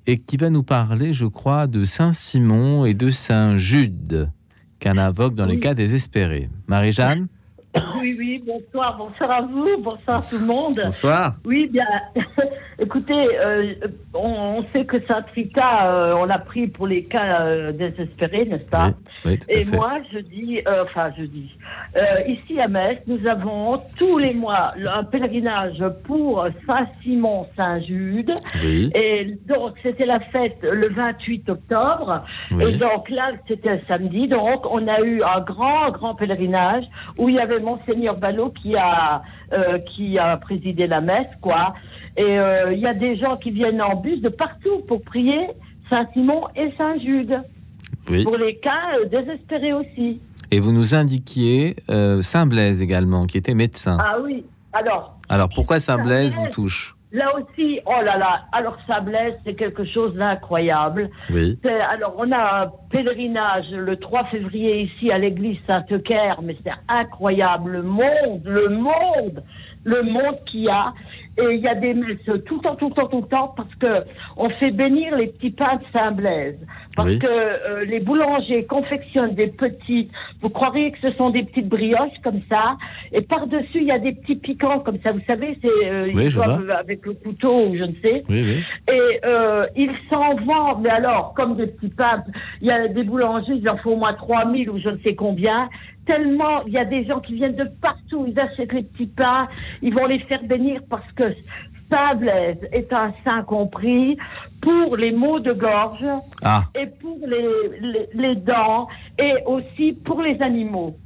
[0.06, 4.30] et qui va nous parler, je crois, de Saint-Simon et de Saint-Jude,
[4.78, 6.48] qu'un invoque dans les cas désespérés.
[6.68, 7.28] Marie-Jeanne?
[8.00, 10.80] Oui, oui, bonsoir, bonsoir à vous, bonsoir tout le monde.
[10.84, 11.34] Bonsoir.
[11.44, 11.86] Oui, bien,
[12.78, 13.74] écoutez, euh,
[14.14, 18.44] on, on sait que Sainte Rita, euh, on l'a pris pour les cas euh, désespérés,
[18.44, 18.90] n'est-ce pas?
[19.24, 19.76] Oui, tout à Et fait.
[19.76, 21.50] moi, je dis, enfin, je dis,
[22.28, 28.32] ici à Metz, nous avons tous les mois un pèlerinage pour Saint-Simon, Saint-Jude.
[28.62, 28.90] Oui.
[28.94, 32.24] Et donc, c'était la fête le 28 octobre.
[32.52, 32.64] Oui.
[32.64, 34.28] Et donc là, c'était samedi.
[34.28, 36.84] Donc, on a eu un grand, grand pèlerinage
[37.18, 41.74] où il y avait Monseigneur Ballot qui a, euh, qui a présidé la messe, quoi.
[42.16, 45.48] Et euh, il y a des gens qui viennent en bus de partout pour prier
[45.90, 47.42] Saint-Simon et Saint-Jude.
[48.08, 48.24] Oui.
[48.24, 50.20] Pour les cas euh, désespérés aussi.
[50.52, 51.74] Et vous nous indiquiez
[52.20, 53.98] Saint-Blaise également, qui était médecin.
[54.00, 54.44] Ah oui.
[54.72, 56.95] Alors, Alors pourquoi Saint-Blaise vous touche?
[57.16, 61.08] Là aussi, oh là là, alors ça blesse, c'est quelque chose d'incroyable.
[61.30, 61.58] Oui.
[61.64, 67.70] Alors, on a un pèlerinage le 3 février ici à l'église Sainte-Claire, mais c'est incroyable.
[67.70, 69.42] Le monde, le monde,
[69.84, 70.92] le monde qu'il y a.
[71.38, 72.16] Et il y a des messes
[72.46, 74.04] tout le temps, tout le temps, tout le temps, parce que
[74.36, 76.58] on fait bénir les petits pains de Saint-Blaise.
[76.96, 77.18] Parce Oui.
[77.18, 80.10] que euh, les boulangers confectionnent des petites,
[80.40, 82.78] vous croiriez que ce sont des petites brioches comme ça,
[83.12, 85.12] et par-dessus, il y a des petits piquants comme ça.
[85.12, 86.28] Vous savez, c'est euh, Oui,
[86.70, 88.24] avec le couteau ou je ne sais.
[88.30, 88.64] Oui, oui.
[88.94, 92.24] Et euh, ils s'en vendent, mais alors, comme des petits pains,
[92.62, 95.14] il y a des boulangers, ils en font au moins 3000 ou je ne sais
[95.14, 95.68] combien.
[96.06, 99.44] Tellement, il y a des gens qui viennent de partout, ils achètent les petits pains,
[99.82, 101.24] ils vont les faire bénir parce que
[101.90, 104.16] Saint Blaise est un saint compris
[104.62, 106.04] pour les maux de gorge
[106.42, 106.62] Ah.
[106.74, 107.44] et pour les,
[107.80, 108.88] les, les dents
[109.18, 110.96] et aussi pour les animaux.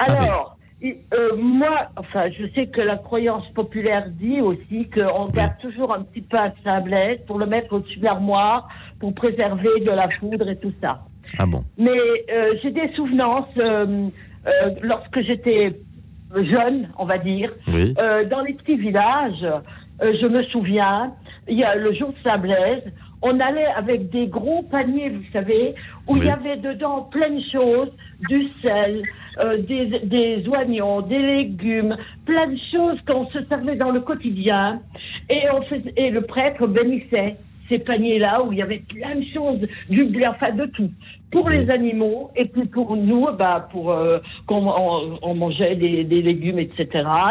[0.00, 0.16] Ah oui.
[0.26, 5.92] Alors, euh, moi, enfin, je sais que la croyance populaire dit aussi qu'on garde toujours
[5.94, 8.68] un petit peu à Saint Blaise pour le mettre au-dessus de l'armoire
[8.98, 11.00] pour préserver de la foudre et tout ça.
[11.38, 11.90] Ah bon Mais
[12.32, 14.08] euh, j'ai des souvenances euh,
[14.46, 15.72] euh, lorsque j'étais
[16.34, 17.94] jeune, on va dire, Oui.
[17.98, 19.44] euh, dans les petits villages.
[20.02, 21.12] euh, je me souviens,
[21.48, 22.82] il y a le jour de Saint-Blaise,
[23.22, 25.74] on allait avec des gros paniers, vous savez,
[26.08, 27.90] où il y avait dedans plein de choses,
[28.28, 29.02] du sel,
[29.40, 34.80] euh, des, des oignons, des légumes, plein de choses qu'on se servait dans le quotidien.
[35.28, 37.36] Et, on faisait, et le prêtre bénissait
[37.70, 40.90] ces paniers-là où il y avait plein de choses, du blé, enfin de tout.
[41.30, 44.66] Pour les animaux et puis pour nous, bah, pour euh, qu'on
[45.22, 46.88] on, mangeait des, légumes, etc.,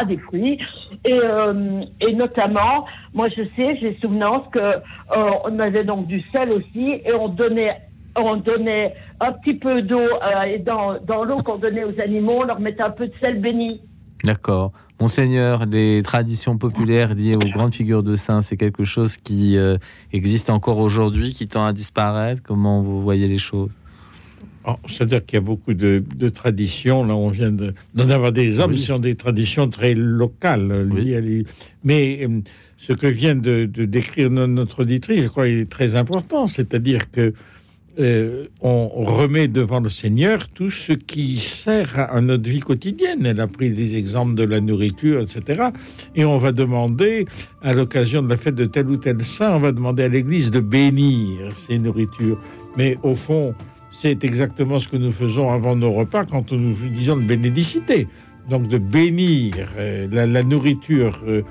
[0.08, 0.58] des fruits.
[1.06, 6.22] Et, euh, et notamment, moi je sais, j'ai souvenance que euh, on avait donc du
[6.32, 7.76] sel aussi et on donnait
[8.16, 10.08] on donnait un petit peu d'eau
[10.48, 13.40] et dans, dans l'eau qu'on donnait aux animaux, on leur mettait un peu de sel
[13.40, 13.82] béni.
[14.24, 14.72] D'accord.
[15.00, 19.78] Monseigneur, les traditions populaires liées aux grandes figures de saints, c'est quelque chose qui euh,
[20.12, 22.42] existe encore aujourd'hui, qui tend à disparaître?
[22.44, 23.72] Comment vous voyez les choses?
[24.66, 27.06] Oh, C'est-à-dire qu'il y a beaucoup de, de traditions.
[27.06, 28.78] Là, on vient de- d'en avoir des hommes Oui.
[28.78, 30.70] qui sont des traditions très locales.
[30.70, 31.44] euh,
[31.86, 32.42] Mais euh,
[32.78, 36.46] ce que vient de, de décrire no- notre auditrice, je crois, est très important.
[36.46, 37.34] C'est-à-dire que
[38.00, 43.26] euh, on remet devant le Seigneur tout ce qui sert à notre vie quotidienne.
[43.26, 45.70] Elle a pris des exemples de la nourriture, etc.
[46.16, 47.26] Et on va demander,
[47.62, 50.50] à l'occasion de la fête de tel ou tel saint, on va demander à l'Église
[50.50, 52.40] de bénir ces nourritures.
[52.78, 53.54] Mais au fond,
[53.90, 58.08] c'est exactement ce que nous faisons avant nos repas quand nous disons de bénédicité.
[58.50, 61.42] Donc de bénir euh, la, nourriture euh,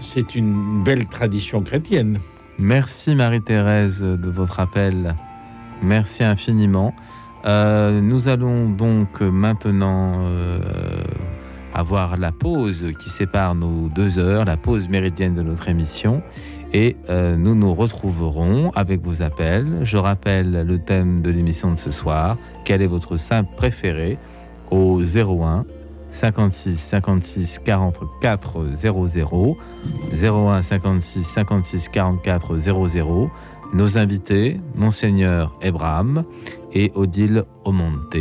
[0.00, 2.18] c'est une belle tradition chrétienne.
[2.58, 5.14] Merci Marie-Thérèse de votre appel.
[5.82, 6.94] Merci infiniment.
[7.44, 10.58] Euh, nous allons donc maintenant euh,
[11.74, 16.22] avoir la pause qui sépare nos deux heures, la pause méridienne de notre émission.
[16.72, 19.80] Et euh, nous nous retrouverons avec vos appels.
[19.82, 22.36] Je rappelle le thème de l'émission de ce soir.
[22.64, 24.18] Quel est votre saint préféré?
[24.70, 25.64] Au 01
[26.10, 29.56] 56 56 44 00
[30.12, 33.30] 01 56 56 44 00
[33.72, 36.24] nos invités, Monseigneur Ebraham
[36.72, 38.16] et Odile Omonte.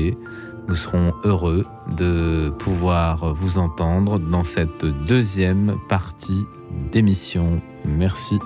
[0.67, 1.65] Nous serons heureux
[1.97, 6.43] de pouvoir vous entendre dans cette deuxième partie
[6.91, 7.61] d'émission.
[7.85, 8.39] Merci.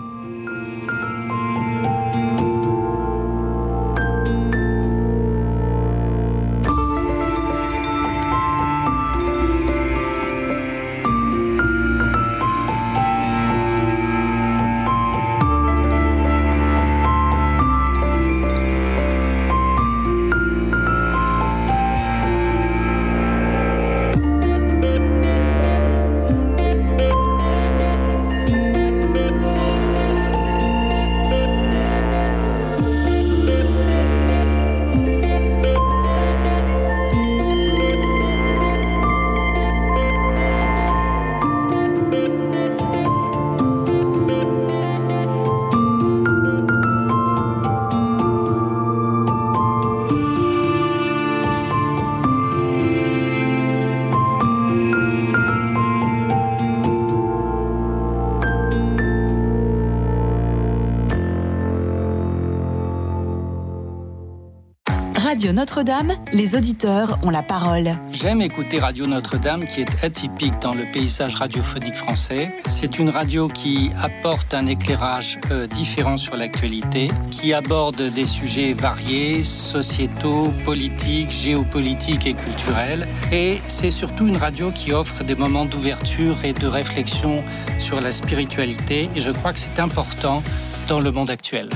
[65.30, 67.91] Radio Notre-Dame, les auditeurs ont la parole.
[68.11, 72.51] J'aime écouter Radio Notre-Dame qui est atypique dans le paysage radiophonique français.
[72.65, 78.73] C'est une radio qui apporte un éclairage euh, différent sur l'actualité, qui aborde des sujets
[78.73, 83.07] variés, sociétaux, politiques, géopolitiques et culturels.
[83.32, 87.43] Et c'est surtout une radio qui offre des moments d'ouverture et de réflexion
[87.77, 89.11] sur la spiritualité.
[89.15, 90.41] Et je crois que c'est important
[90.88, 91.69] dans le monde actuel.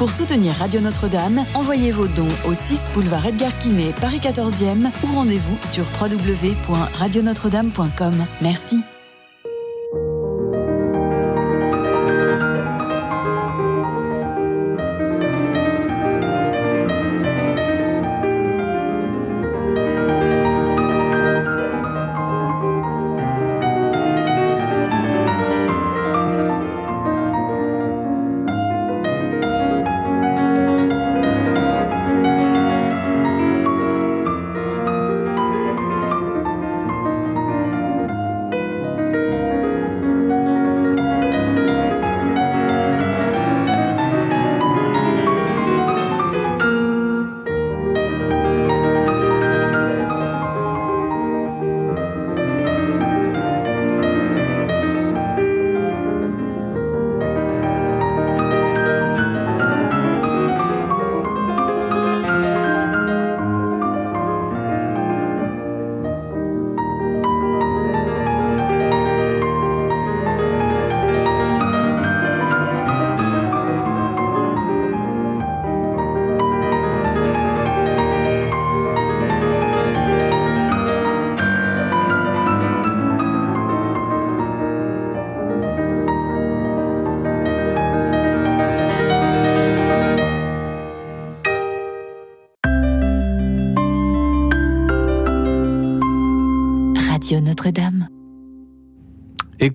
[0.00, 5.08] Pour soutenir Radio Notre-Dame, envoyez vos dons au 6 boulevard Edgar Quinet, Paris 14e ou
[5.14, 8.14] rendez-vous sur www.radionotre-dame.com.
[8.40, 8.82] Merci.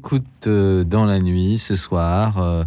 [0.06, 2.64] Écoute euh, dans la nuit ce soir, euh,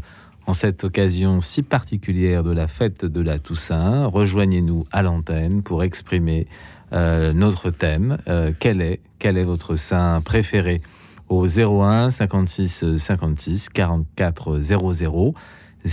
[0.49, 5.85] en cette occasion si particulière de la fête de la Toussaint, rejoignez-nous à l'antenne pour
[5.85, 6.49] exprimer
[6.93, 8.19] euh, notre thème.
[8.59, 10.83] Quel est quel est votre saint préféré
[11.29, 15.35] au 01 56 56 44 00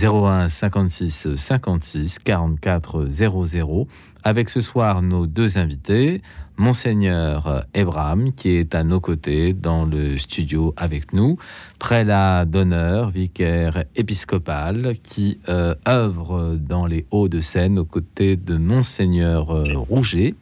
[0.02, 3.86] 01 56 56 44 00
[4.24, 6.22] avec ce soir nos deux invités
[6.58, 11.38] Monseigneur Ebraham qui est à nos côtés dans le studio avec nous
[11.78, 19.76] prélat d'honneur vicaire épiscopal qui euh, œuvre dans les Hauts-de-Seine aux côtés de Monseigneur euh,
[19.76, 20.34] Rouget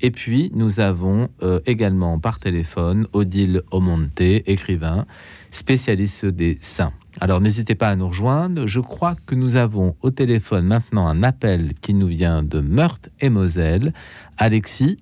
[0.00, 5.06] et puis, nous avons euh, également par téléphone Odile Omonte, écrivain,
[5.50, 6.92] spécialiste des saints.
[7.20, 8.66] Alors, n'hésitez pas à nous rejoindre.
[8.66, 13.10] Je crois que nous avons au téléphone maintenant un appel qui nous vient de Meurthe
[13.20, 13.92] et Moselle.
[14.36, 14.98] Alexis,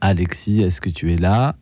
[0.00, 1.54] Alexis, est-ce que tu es là?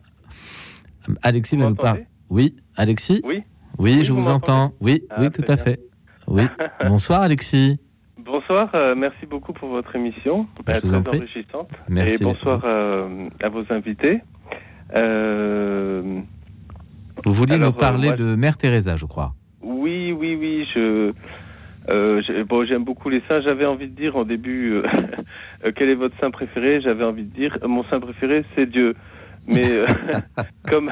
[1.22, 2.06] Alexis va nous parler.
[2.28, 3.20] Oui, Alexis?
[3.24, 3.42] Oui,
[3.78, 4.72] Oui, je vous entends.
[4.80, 5.80] Oui, Ah, oui, tout à fait.
[6.26, 6.42] Oui.
[6.86, 7.78] Bonsoir, Alexis.
[8.18, 11.68] Bonsoir, euh, merci beaucoup pour votre émission, Bah, euh, très enrichissante.
[11.88, 12.14] Merci.
[12.14, 14.20] Et bonsoir euh, à vos invités.
[14.96, 16.20] Euh,
[17.24, 19.34] Vous vouliez Alors, nous parler moi, de Mère Teresa, je crois.
[19.62, 21.12] oui, oui, oui, je.
[21.90, 23.40] Euh, bon, j'aime beaucoup les saints.
[23.42, 24.82] J'avais envie de dire en début, euh,
[25.76, 26.80] quel est votre saint préféré?
[26.80, 28.94] J'avais envie de dire, mon saint préféré, c'est Dieu.
[29.46, 29.86] Mais euh,
[30.70, 30.90] comme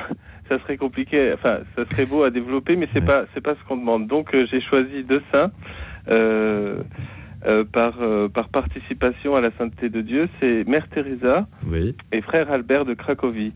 [0.49, 3.65] ça serait compliqué, enfin, ça serait beau à développer, mais c'est pas, c'est pas ce
[3.69, 4.07] qu'on demande.
[4.07, 5.51] Donc, euh, j'ai choisi deux saints
[6.09, 6.83] euh,
[7.47, 10.29] euh, par euh, par participation à la sainteté de Dieu.
[10.41, 11.97] C'est Mère Teresa Oui.
[12.13, 13.53] et Frère Albert de Cracovie.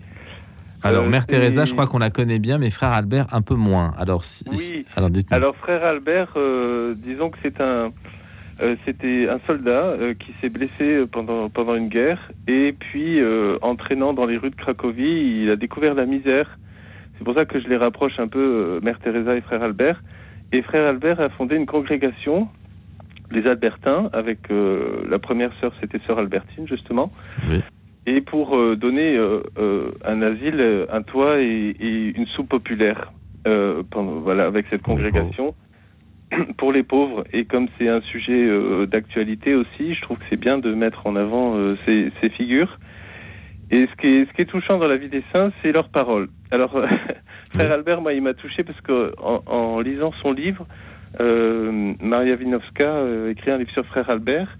[0.82, 3.54] Alors, Euh, Mère Teresa, je crois qu'on la connaît bien, mais frère Albert, un peu
[3.54, 3.94] moins.
[3.98, 4.84] Alors, si- Oui.
[5.30, 7.90] alors frère Albert, euh, disons que c'est un,
[8.60, 13.58] euh, c'était un soldat euh, qui s'est blessé pendant pendant une guerre et puis euh,
[13.62, 16.58] entraînant dans les rues de Cracovie, il a découvert la misère.
[17.18, 20.00] C'est pour ça que je les rapproche un peu, Mère Teresa et frère Albert.
[20.52, 22.48] Et frère Albert a fondé une congrégation,
[23.32, 27.10] les Albertins, avec la première sœur, c'était sœur Albertine justement.
[27.50, 27.60] Oui.
[28.08, 33.12] Et pour euh, donner euh, euh, un asile, un toit et, et une soupe populaire,
[33.90, 35.54] pendant, voilà, avec cette congrégation
[36.56, 37.24] pour les pauvres.
[37.34, 41.06] Et comme c'est un sujet euh, d'actualité aussi, je trouve que c'est bien de mettre
[41.06, 42.78] en avant euh, ces, ces figures.
[43.70, 45.90] Et ce qui, est, ce qui est touchant dans la vie des saints, c'est leurs
[45.90, 46.28] paroles.
[46.50, 46.72] Alors,
[47.54, 50.66] frère Albert, moi, il m'a touché parce que en, en lisant son livre,
[51.20, 54.56] Maria Winovska euh, écrit un livre sur frère Albert.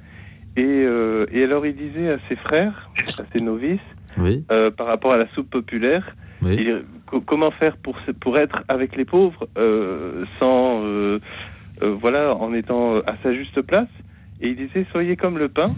[0.59, 3.78] Et, euh, et alors, il disait à ses frères, à ses novices,
[4.18, 4.44] Oui.
[4.50, 6.16] euh, par rapport à la soupe populaire,
[7.06, 10.82] co- comment faire pour, pour être avec les pauvres euh, sans,
[11.80, 13.88] voilà, en étant à sa juste place?
[14.40, 15.74] Et il disait, soyez comme le pain,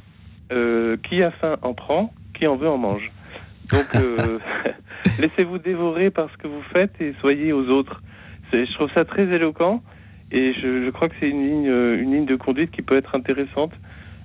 [1.05, 3.11] qui a faim en prend, qui en veut en mange.
[3.71, 3.89] Donc,
[5.19, 8.01] laissez-vous dévorer par ce que vous faites et soyez aux autres.
[8.53, 9.83] Je trouve ça très éloquent
[10.33, 11.67] et je, je crois que c'est une ligne,
[12.03, 13.73] une ligne de conduite qui peut être intéressante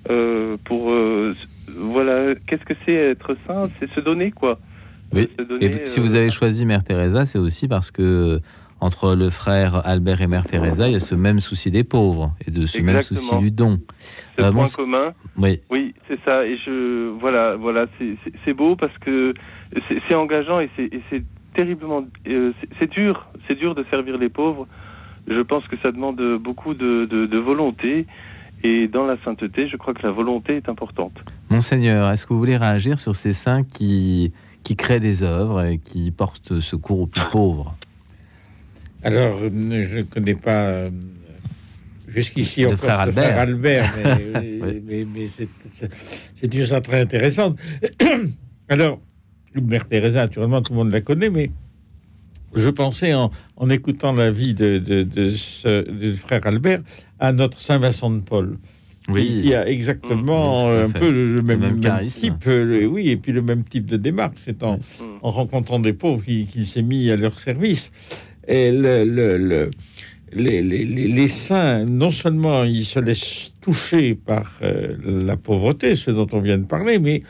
[0.10, 1.36] euh, pour, euh,
[1.76, 3.70] voilà, qu'est-ce que c'est être saint?
[3.80, 4.60] C'est se donner, quoi.
[5.14, 5.28] Oui.
[5.38, 8.40] Se donner, Et si euh, vous avez choisi Mère Teresa, c'est aussi parce que
[8.82, 12.34] entre le frère Albert et Mère Teresa, il y a ce même souci des pauvres
[12.46, 13.80] et de ce même souci du don.
[14.38, 15.14] ce Euh, point bon, commun.
[15.38, 15.62] oui.
[15.70, 16.46] Oui, c'est ça.
[16.46, 19.34] Et je, voilà, voilà, c'est- beau parce que
[20.08, 21.24] c'est engageant et c'est
[21.56, 24.68] terriblement, euh, c'est- c'est dur, c'est dur de servir les pauvres.
[25.28, 28.06] Je pense que ça demande beaucoup de, de, de volonté.
[28.64, 31.14] Et dans la sainteté, je crois que la volonté est importante.
[31.50, 34.34] Monseigneur, est-ce que vous voulez réagir sur ces saints qui,
[34.64, 37.76] qui créent des œuvres et qui portent secours aux plus pauvres?
[39.04, 39.50] Alors, euh,
[39.84, 40.90] je ne connais pas euh,
[42.08, 43.24] jusqu'ici Le encore frère Albert.
[43.24, 44.84] frère Albert, mais, Oui.
[44.84, 45.92] mais, mais c'est- c'est
[46.34, 47.60] c'est une chose très intéressante.
[48.70, 49.00] Alors,
[49.54, 51.52] Mère Teresa, naturellement, tout le monde la connaît, mais
[52.56, 56.82] je pensais en, en écoutant la vie de, de, de ce de frère Albert
[57.20, 58.58] à notre Saint Vincent de Paul.
[59.08, 59.28] Oui.
[59.28, 62.88] Qui, qui a exactement à un peu le, le Le même, même type, euh, le-
[62.88, 64.38] oui, et puis le même type de démarche.
[64.46, 64.80] C'est en,
[65.22, 67.92] en rencontrant des pauvres qu'il qu'il s'est mis à leur service.
[68.48, 69.70] Et le, le- le-
[70.34, 75.96] les, les- les- les saints, non seulement ils se laissent toucher par euh, la pauvreté,
[75.96, 77.22] ce dont on vient de parler, mais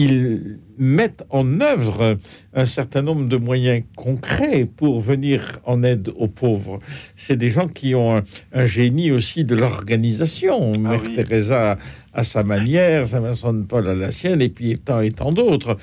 [0.00, 2.16] ils mettent en œuvre
[2.54, 6.80] un certain nombre de moyens concrets pour venir en aide aux pauvres.
[7.16, 8.22] C'est des gens qui ont un,
[8.54, 10.78] un génie aussi de l'organisation.
[10.78, 11.76] Mère Teresa
[12.14, 15.32] à sa manière, Saint Vincent de Paul à la sienne, et puis tant et tant
[15.32, 15.76] d'autres.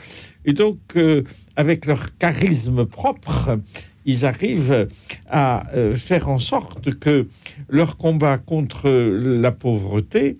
[0.45, 1.21] Et donc, euh,
[1.55, 3.59] avec leur charisme propre,
[4.05, 4.87] ils arrivent
[5.29, 7.27] à euh, faire en sorte que
[7.69, 10.37] leur combat contre la pauvreté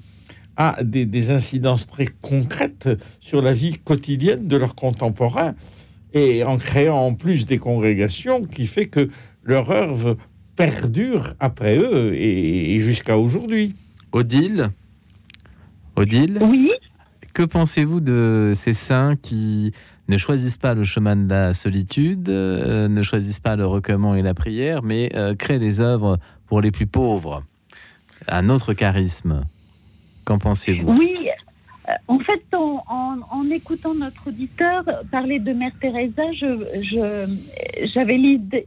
[0.58, 2.90] a des, des incidences très concrètes
[3.22, 5.56] sur la vie quotidienne de leurs contemporains
[6.14, 9.10] et en créant en plus des congrégations qui fait que
[9.44, 10.18] leur œuvre
[10.56, 13.76] perdure après eux et, et jusqu'à aujourd'hui.
[14.12, 14.72] Odile?
[15.96, 16.40] Odile?
[16.42, 16.72] Oui.
[17.34, 19.72] Que pensez-vous de ces saints qui
[20.10, 24.24] ne choisissent pas le chemin de la solitude, euh, ne choisissent pas le recueillement et
[24.24, 27.44] la prière, mais euh, créent des œuvres pour les plus pauvres?
[28.28, 29.46] Un autre charisme.
[30.28, 31.30] Qu'en pensez-vous Oui,
[31.88, 37.88] euh, en fait, en, en- en écoutant notre auditeur parler de Mère Teresa, je- je-
[37.94, 38.18] j'avais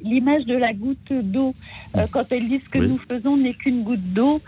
[0.02, 1.54] l'image de la goutte d'eau.
[1.96, 2.88] Euh, quand elle dit ce que Oui.
[2.88, 4.40] nous faisons n'est qu'une goutte d'eau.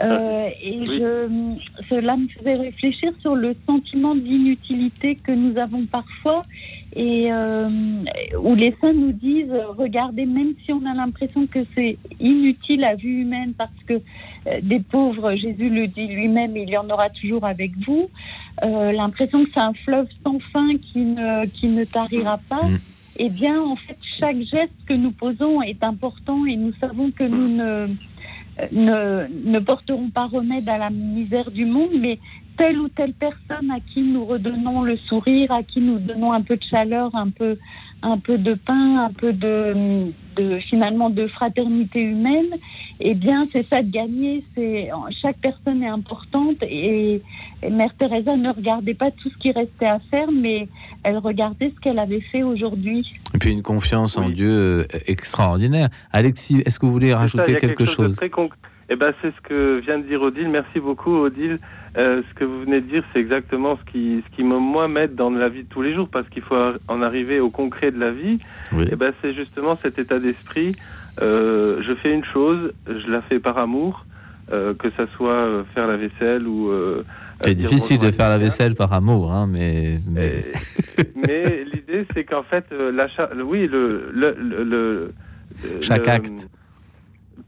[0.00, 1.56] Euh, et je,
[1.88, 6.42] cela me faisait réfléchir sur le sentiment d'inutilité que nous avons parfois
[6.92, 7.68] et euh,
[8.38, 12.84] où les saints nous disent euh, regardez même si on a l'impression que c'est inutile
[12.84, 16.88] à vue humaine parce que euh, des pauvres Jésus le dit lui-même il y en
[16.90, 18.10] aura toujours avec vous
[18.64, 22.68] euh, l'impression que c'est un fleuve sans fin qui ne qui ne tarira pas
[23.22, 27.24] eh bien, en fait, chaque geste que nous posons est important et nous savons que
[27.24, 27.88] nous ne,
[28.72, 32.18] ne, ne porterons pas remède à la misère du monde, mais
[32.60, 36.42] telle ou telle personne à qui nous redonnons le sourire, à qui nous donnons un
[36.42, 37.56] peu de chaleur, un peu,
[38.02, 42.50] un peu de pain, un peu de, de finalement de fraternité humaine,
[43.00, 44.44] eh bien c'est ça de gagner.
[44.54, 44.90] C'est
[45.22, 47.22] chaque personne est importante et,
[47.62, 50.68] et Mère Teresa ne regardait pas tout ce qui restait à faire, mais
[51.02, 53.06] elle regardait ce qu'elle avait fait aujourd'hui.
[53.34, 55.88] Et puis une confiance en Dieu euh, extraordinaire.
[56.12, 58.16] Alexis, est-ce que vous voulez ça, rajouter quelque, de chose?
[58.16, 58.52] très conc-
[58.90, 60.48] Eh ben, c'est ce que vient de dire Odile.
[60.50, 61.58] Merci beaucoup, Odile.
[61.98, 64.86] Euh, ce que vous venez de dire, c'est exactement ce qui, ce qui me, moi,
[64.88, 66.56] m'aide dans la vie de tous les jours, parce qu'il faut
[66.88, 68.38] en arriver au concret de la vie.
[68.92, 70.76] Eh ben, c'est justement cet état d'esprit.
[71.20, 74.06] Euh, je fais une chose, je la fais par amour,
[74.52, 76.70] euh, que ça soit faire la vaisselle ou.
[77.42, 80.44] C'est difficile de faire la vaisselle par amour, hein, mais, mais...
[81.16, 85.12] Mais l'idée, c'est qu'en fait, l'achat, oui, le, le, le, le-
[85.80, 86.48] Chaque acte.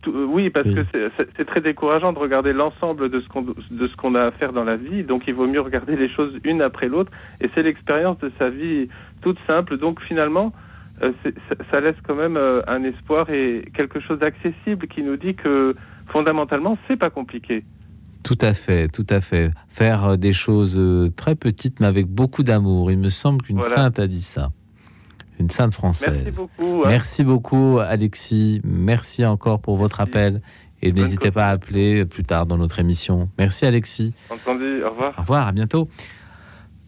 [0.02, 0.74] Tout- euh, oui, parce Oui.
[0.74, 3.54] que c'est- très décourageant de regarder l'ensemble de ce qu'on de
[3.88, 5.02] ce qu'on a à faire dans la vie.
[5.04, 7.10] Donc, il vaut mieux regarder les choses une après l'autre.
[7.40, 8.88] Et c'est l'expérience de sa vie
[9.22, 9.78] toute simple.
[9.78, 10.52] Donc, finalement,
[11.02, 11.12] euh,
[11.48, 15.34] ça, ça laisse quand même euh, un espoir et quelque chose d'accessible qui nous dit
[15.34, 15.74] que
[16.08, 17.64] fondamentalement, c'est pas compliqué.
[18.24, 19.50] Tout à fait, tout à fait.
[19.68, 20.80] Faire des choses
[21.16, 22.90] très petites, mais avec beaucoup d'amour.
[22.92, 23.74] Il me semble qu'une Voilà.
[23.76, 24.50] sainte a dit ça.
[25.40, 26.20] Une sainte française.
[26.24, 26.82] Merci beaucoup.
[26.84, 26.88] hein.
[26.88, 28.60] Merci beaucoup, Alexis.
[28.64, 30.40] Merci encore pour votre appel.
[30.82, 33.28] Et n'hésitez pas à appeler plus tard dans notre émission.
[33.38, 34.12] Merci, Alexis.
[34.30, 34.82] Entendu.
[34.84, 35.14] Au revoir.
[35.16, 35.88] Au revoir, à bientôt.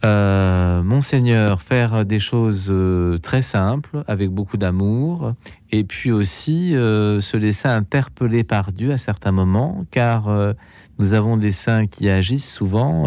[0.04, 5.32] Euh, Monseigneur, faire des choses euh, très simples, avec beaucoup d'amour,
[5.72, 10.52] et puis aussi euh, se laisser interpeller par Dieu à certains moments, car euh,
[10.98, 13.04] nous avons des saints qui agissent souvent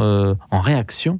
[0.50, 1.20] en réaction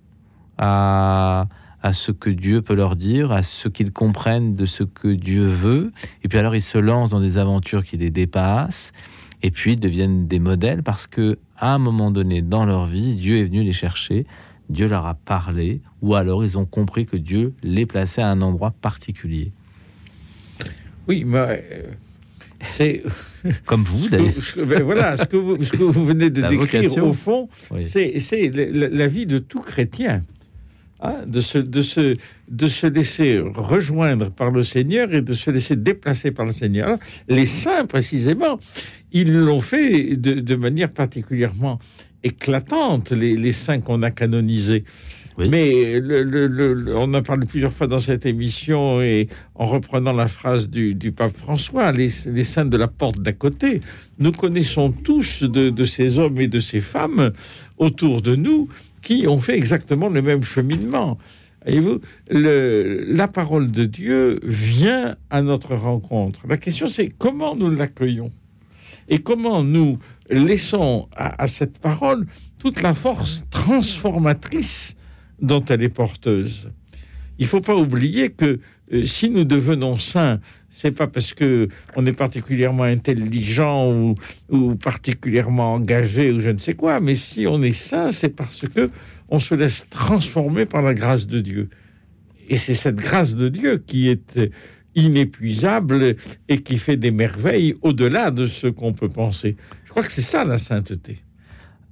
[0.58, 1.46] à,
[1.88, 5.48] à ce que Dieu peut leur dire, à ce qu'ils comprennent de ce que Dieu
[5.48, 5.92] veut,
[6.24, 8.92] et puis alors ils se lancent dans des aventures qui les dépassent,
[9.42, 13.38] et puis deviennent des modèles parce que à un moment donné dans leur vie, Dieu
[13.38, 14.26] est venu les chercher,
[14.70, 18.42] Dieu leur a parlé, ou alors ils ont compris que Dieu les plaçait à un
[18.42, 19.54] endroit particulier.
[21.08, 21.38] Oui, mais
[21.72, 21.84] euh,
[22.66, 23.02] c'est
[23.66, 24.34] comme vous d'ailleurs.
[24.66, 27.08] ben voilà, ce que vous, ce que vous venez de La décrire vocation.
[27.10, 27.82] au fond, Oui.
[27.84, 30.22] c'est la vie de tout chrétien.
[31.02, 32.16] Hein, de, se, de, se,
[32.50, 36.98] de se laisser rejoindre par le Seigneur et de se laisser déplacer par le Seigneur.
[37.28, 38.60] Les saints, précisément,
[39.12, 41.80] ils l'ont fait de, de manière particulièrement
[42.24, 44.84] éclatante, les, les saints qu'on a canonisés.
[45.38, 50.14] Mais le- le- le- on en parle plusieurs fois dans cette émission et en reprenant
[50.14, 53.82] la phrase du, du pape François, les, les saints de la porte d'à côté,
[54.18, 57.32] nous connaissons tous de, de ces hommes et de ces femmes
[57.78, 58.68] autour de nous
[59.04, 61.20] qui ont fait exactement le même cheminement.
[61.66, 62.00] Voyez-vous,
[62.32, 66.48] le- la parole de Dieu vient à notre rencontre.
[66.48, 68.32] La question c'est comment nous l'accueillons
[69.08, 70.00] et comment nous
[70.32, 72.26] laissons à cette parole
[72.58, 74.97] toute la force transformatrice
[75.42, 76.70] dont elle est porteuse.
[77.40, 78.60] Il faut pas oublier que
[78.94, 80.40] euh, si nous devenons saints,
[80.70, 84.16] c'est pas parce que on est particulièrement intelligent ou,
[84.50, 88.66] ou particulièrement engagé ou je ne sais quoi, mais si on est saint, c'est parce
[88.68, 88.90] que
[89.30, 91.70] on se laisse transformer par la grâce de Dieu.
[92.50, 94.40] Et c'est cette grâce de Dieu qui est
[94.96, 96.16] inépuisable
[96.48, 99.58] et qui fait des merveilles au-delà de ce qu'on peut penser.
[99.86, 101.20] Je crois que c'est ça la sainteté.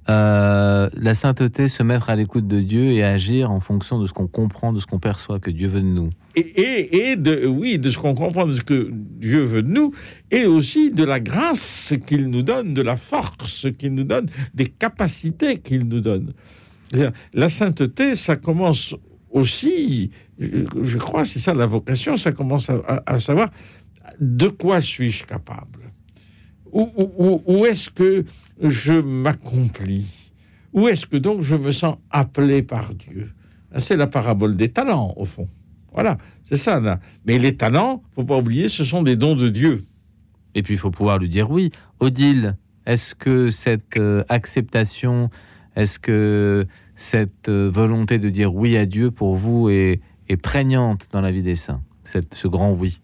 [0.08, 4.12] Euh, la sainteté, se mettre à l'écoute de Dieu et agir en fonction de ce
[4.12, 6.10] qu'on comprend, de ce qu'on perçoit que Dieu veut de nous.
[6.36, 9.92] et, et, de, oui, de ce qu'on comprend, de ce que Dieu veut de nous,
[10.30, 14.66] et aussi de la grâce qu'il nous donne, de la force qu'il nous donne, des
[14.66, 16.32] capacités qu'il nous donne.
[17.34, 18.94] La sainteté, ça commence
[19.30, 22.70] aussi, je crois, c'est ça la vocation, ça commence
[23.06, 23.50] à savoir
[24.20, 25.85] de quoi suis-je capable
[26.72, 28.24] Où, est-ce que
[28.62, 30.32] je m'accomplis?
[30.72, 33.32] Où est-ce que donc je me sens appelé par Dieu?
[33.78, 35.48] C'est la parabole des talents, au fond.
[35.92, 37.00] Voilà, c'est ça.
[37.24, 39.84] Mais les talents, faut pas oublier, ce sont des dons de Dieu.
[40.54, 41.70] Et puis il faut pouvoir lui dire oui.
[42.00, 42.56] Odile,
[42.86, 45.30] est-ce que cette euh, acceptation,
[45.74, 51.08] est-ce que cette euh, volonté de dire oui à Dieu pour vous est, est prégnante
[51.12, 53.00] dans la vie des saints cette, Ce grand oui?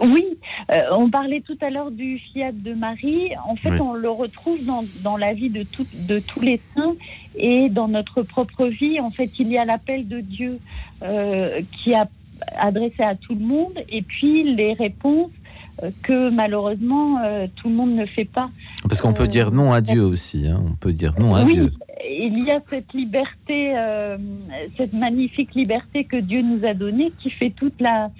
[0.00, 0.24] Oui,
[0.70, 3.30] euh, on parlait tout à l'heure du fiat de Marie.
[3.46, 3.80] En fait, Oui.
[3.80, 6.94] on le retrouve dans, dans la vie de, tout- de tous les saints
[7.36, 9.00] et dans notre propre vie.
[9.00, 10.58] En fait, il y a l'appel de Dieu
[11.02, 12.08] euh, qui a
[12.56, 15.30] adressé à tout le monde et puis les réponses
[15.82, 17.18] euh, que malheureusement
[17.56, 18.50] tout le monde ne fait pas.
[18.88, 20.46] Parce qu'on peut dire non à Dieu aussi.
[20.48, 20.60] hein.
[20.66, 21.72] On peut dire non à oui, Dieu.
[22.10, 23.74] il y a cette liberté,
[24.76, 28.10] cette magnifique liberté que Dieu nous a donnée qui fait toute la,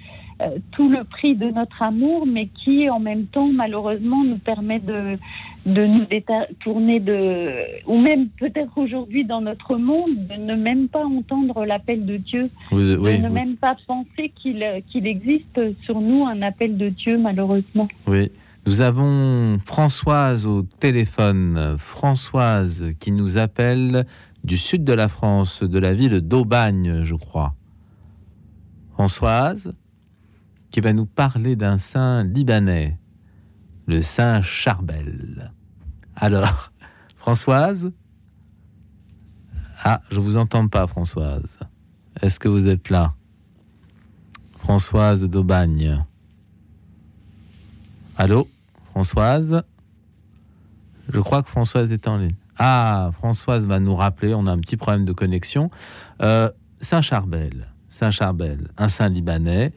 [0.71, 5.17] tout le prix de notre amour, mais qui en même temps malheureusement nous permet de
[5.65, 11.05] de nous détourner de, ou même peut-être aujourd'hui dans notre monde, de ne même pas
[11.05, 16.41] entendre l'appel de Dieu, de ne même pas penser qu'il qu'il existe sur nous un
[16.41, 17.87] appel de Dieu, malheureusement.
[18.07, 18.29] Oui.
[18.65, 21.75] Nous avons Françoise au téléphone.
[21.77, 24.05] Françoise qui nous appelle
[24.43, 27.53] du sud de la France, de la ville d'Aubagne, je crois.
[28.93, 29.75] Françoise?
[30.73, 32.97] Qui va nous parler d'un saint libanais
[33.85, 35.51] le Saint Charbel.
[36.15, 36.71] Alors,
[37.15, 37.91] Françoise?
[39.83, 41.59] Ah, je vous entends pas, Françoise.
[42.21, 43.13] Est-ce que vous êtes là?
[44.57, 45.99] Françoise d'Aubagne.
[48.17, 48.47] Allô?
[48.91, 49.61] Françoise?
[51.09, 52.35] Je crois que Françoise est en ligne.
[52.57, 55.69] Ah, Françoise va nous rappeler, on a un petit problème de connexion.
[56.21, 57.01] Euh, Saint
[57.93, 58.03] Charbel.
[58.03, 59.71] Saint Charbel, un saint libanais,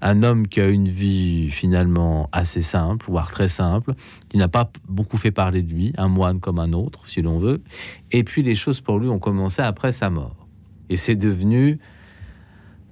[0.00, 3.94] un homme qui a une vie finalement assez simple, voire très simple,
[4.28, 7.38] qui n'a pas beaucoup fait parler de lui, un moine comme un autre, si l'on
[7.38, 7.62] veut.
[8.10, 10.46] Et puis les choses pour lui ont commencé après sa mort.
[10.90, 11.78] Et c'est devenu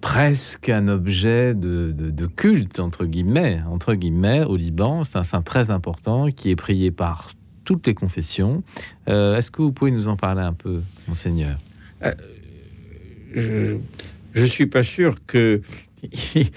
[0.00, 5.04] presque un objet de, culte, entre guillemets, entre guillemets, au Liban.
[5.04, 7.32] C'est un saint très important qui est prié par
[7.64, 8.62] toutes les confessions.
[9.08, 11.58] Euh, est-ce que vous pouvez nous en parler un peu, monseigneur?
[12.02, 13.78] Euh,
[14.44, 15.60] suis pas sûr que.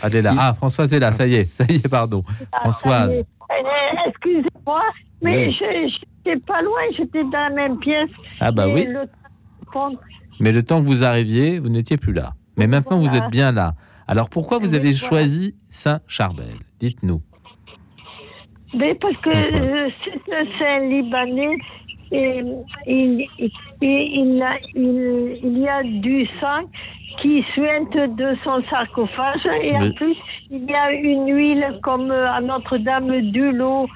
[0.01, 0.07] Ah,
[0.39, 2.23] ah, Françoise est là, ça y est, ça y est, pardon.
[2.49, 3.11] Ah, Françoise.
[3.11, 4.81] Eh, excusez-moi,
[5.21, 5.89] mais je
[6.25, 8.09] j'étais pas loin, j'étais dans la même pièce.
[8.39, 8.87] Ah, bah oui.
[10.39, 12.35] Mais le temps que vous arriviez, vous n'étiez plus là.
[12.57, 13.75] Mais maintenant, vous êtes bien là.
[14.07, 16.55] Alors, pourquoi vous avez choisi Saint-Charbel?
[16.79, 17.21] Dites-nous.
[18.75, 21.57] Mais parce que c'est un saint libanais
[22.11, 22.41] et
[22.87, 23.51] il, il,
[23.81, 26.69] il, y a du sang
[27.22, 29.41] qui suinte de son sarcophage.
[29.61, 30.15] Et en plus,
[30.52, 33.88] il y a une huile comme à Notre-Dame du Lot.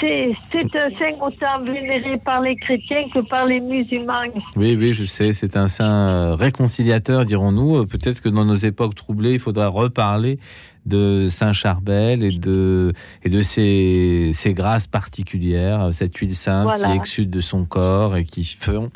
[0.00, 0.34] C'est
[0.74, 4.22] un saint autant vénéré par les chrétiens que par les musulmans.
[4.56, 5.32] Oui, oui, je sais.
[5.32, 7.86] C'est un saint réconciliateur, dirons-nous.
[7.86, 10.38] Peut-être que dans nos époques troublées, il faudra reparler
[10.86, 12.92] de Saint-Charbel et de,
[13.22, 18.24] et de ses, ses, grâces particulières, cette huile sainte qui exude de son corps et
[18.24, 18.90] qui font,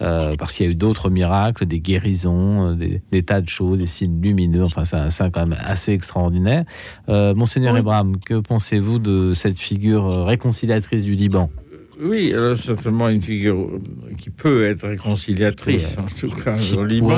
[0.00, 3.78] euh, parce qu'il y a eu d'autres miracles, des guérisons, euh, des, tas de choses,
[3.78, 6.64] des signes lumineux, enfin c'est un saint quand même assez extraordinaire.
[7.08, 11.50] Euh, Monseigneur Ibrahim, que pensez-vous de cette figure réconciliatrice du Liban?
[12.00, 13.80] Oui, alors certainement une figure
[14.18, 17.16] qui peut être réconciliatrice, en tout cas au Liban.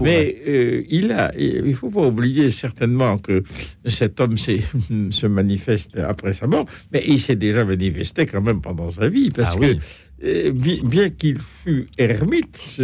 [0.00, 3.42] Mais euh, il a, il faut pas oublier certainement que
[3.86, 8.90] cet homme se manifeste après sa mort, mais il s'est déjà manifesté quand même pendant
[8.90, 9.74] sa vie, parce ah que euh,
[10.22, 12.80] bien qu'il fût ermite,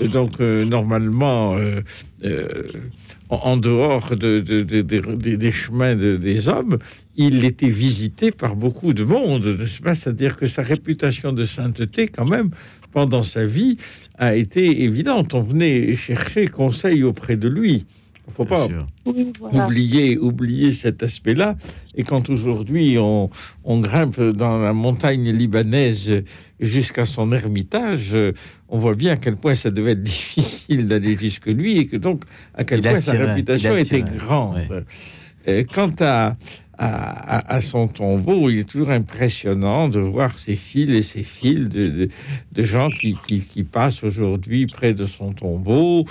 [0.00, 1.56] donc euh, normalement
[3.30, 6.78] en dehors de, des chemins des hommes,
[7.16, 9.56] il était visité par beaucoup de monde,
[9.94, 12.50] C'est-à-dire que sa réputation de sainteté, quand même,
[12.92, 13.76] pendant sa vie,
[14.18, 15.34] a été évidente.
[15.34, 17.86] On venait chercher conseil auprès de lui.
[18.26, 18.68] Il ne faut pas
[19.64, 21.56] oublier, oublier cet aspect-là.
[21.94, 23.28] Et quand aujourd'hui on,
[23.64, 26.22] on, grimpe dans la montagne libanaise
[26.60, 28.16] jusqu'à son ermitage,
[28.68, 31.96] on voit bien à quel point ça devait être difficile d'aller jusque lui et que
[31.96, 32.24] donc
[32.54, 34.84] à quel point sa réputation était grande.
[35.72, 36.36] Quant à,
[36.80, 42.08] à, son tombeau, il est toujours impressionnant de voir ces fils et ces fils de,
[42.52, 46.06] de, gens qui, qui, qui passent aujourd'hui près de son tombeau,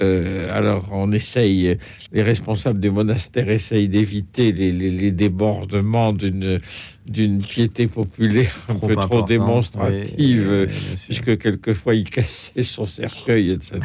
[0.00, 1.78] euh, alors, on essaye,
[2.12, 6.58] les responsables des monastères essayent d'éviter les, débordements d'une
[7.06, 10.66] d'une piété populaire un peu trop démonstrative,
[11.04, 13.78] puisque quelquefois il cassait son cercueil, etc.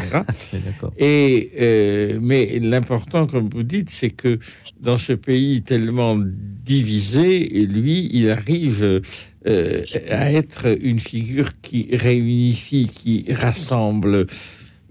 [0.98, 4.40] et euh, mais l'important, comme vous dites, c'est que
[4.80, 9.02] dans ce pays tellement divisé, lui, il arrive
[9.48, 14.28] euh, à être une figure qui réunifie, qui rassemble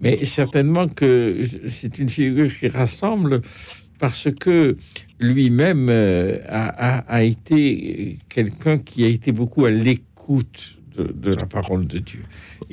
[0.00, 3.42] mais certainement que c'est une figure qui rassemble
[3.98, 4.76] parce que
[5.18, 11.98] lui-même euh, a, été quelqu'un qui a été beaucoup à l'écoute de, la parole de
[11.98, 12.24] Dieu.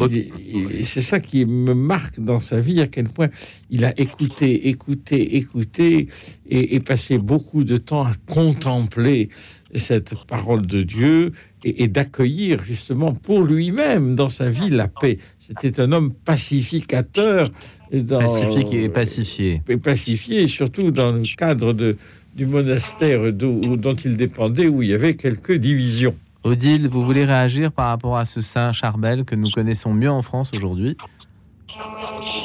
[0.10, 3.30] Et, c'est ça qui me marque dans sa vie, à quel point
[3.70, 6.08] il a écouté, écouté, écouté,
[6.50, 9.30] et, et passé beaucoup de temps à contempler
[9.76, 11.34] cette parole de Dieu
[11.66, 15.18] et, d'accueillir justement pour lui-même dans sa vie la paix.
[15.40, 17.52] C'était un homme pacificateur.
[17.92, 19.62] Dans, Pacifique et pacifié.
[19.70, 21.98] Et pacifié, surtout dans le cadre de,
[22.36, 26.16] du monastère dont, dont il dépendait, où il y avait quelques divisions.
[26.44, 30.22] Odile, vous voulez réagir par rapport à ce saint Charbel que nous connaissons mieux en
[30.22, 30.98] France aujourd'hui?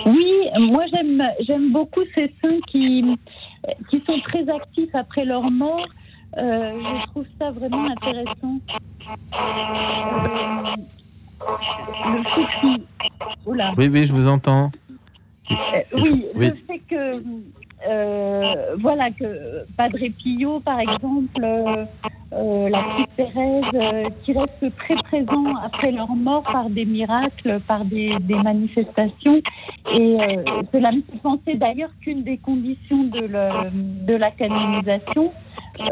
[0.06, 0.34] Oui,
[0.70, 3.05] moi j'aime j'aime beaucoup ces saints qui
[3.90, 5.86] qui sont très actifs après leur mort.
[6.39, 8.59] Euh, je trouve ça vraiment intéressant.
[9.35, 10.77] Euh,
[12.12, 12.86] le fait
[13.47, 13.73] Oula.
[13.77, 14.70] Oui, oui, je vous entends.
[15.51, 15.55] Euh,
[15.94, 16.47] oui, Oui.
[16.51, 17.23] le fait que,
[18.81, 21.40] voilà, que Padre Pio, par exemple,
[22.31, 28.11] la petite Thérèse, qui restent très présents après leur mort par des miracles, par des,
[28.20, 29.40] des manifestations.
[29.97, 30.16] Et
[30.73, 33.70] cela me fait penser d'ailleurs qu'une des conditions de, le-
[34.07, 35.32] de la canonisation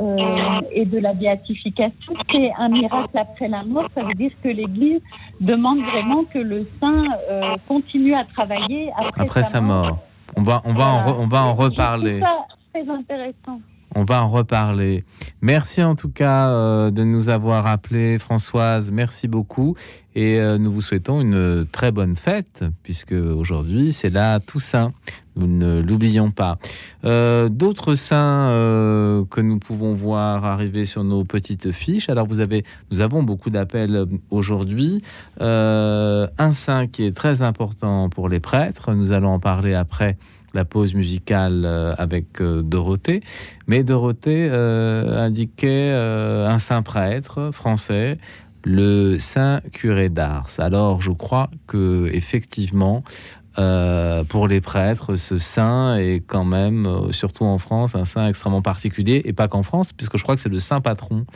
[0.00, 3.88] euh, et de la béatification, c'est un miracle après la mort.
[3.94, 5.00] Ça veut dire que l'Église
[5.40, 9.98] demande vraiment que le saint euh, continue à travailler après, Après sa mort.
[10.36, 12.20] On va, on va, en, on va en trouve reparler.
[12.72, 13.60] très intéressant.
[13.94, 15.04] On va en reparler.
[15.40, 18.92] Merci en tout cas euh, de nous avoir appelé, Françoise.
[18.92, 19.76] Merci beaucoup.
[20.14, 24.92] Et euh, nous vous souhaitons une très bonne fête, puisque aujourd'hui c'est la Toussaint.
[25.38, 26.58] Nous ne l'oublions pas.
[27.04, 32.08] Euh, D'autres saints euh, que nous pouvons voir arriver sur nos petites fiches.
[32.08, 35.02] Alors vous avez, nous avons beaucoup d'appels euh, aujourd'hui.
[35.40, 38.92] Un saint qui est très important pour les prêtres.
[38.94, 40.16] Nous allons en parler après
[40.54, 41.66] la pause musicale
[41.98, 43.22] avec Dorothée.
[43.66, 48.18] Mais Dorothée indiquait un saint prêtre français,
[48.64, 50.50] le saint curé d'Ars.
[50.58, 53.04] Alors je crois que effectivement,
[53.58, 58.28] euh, pour les prêtres, ce saint est quand même, euh, surtout en France, un saint
[58.28, 61.26] extrêmement particulier, et pas qu'en France, puisque je crois que c'est le saint patron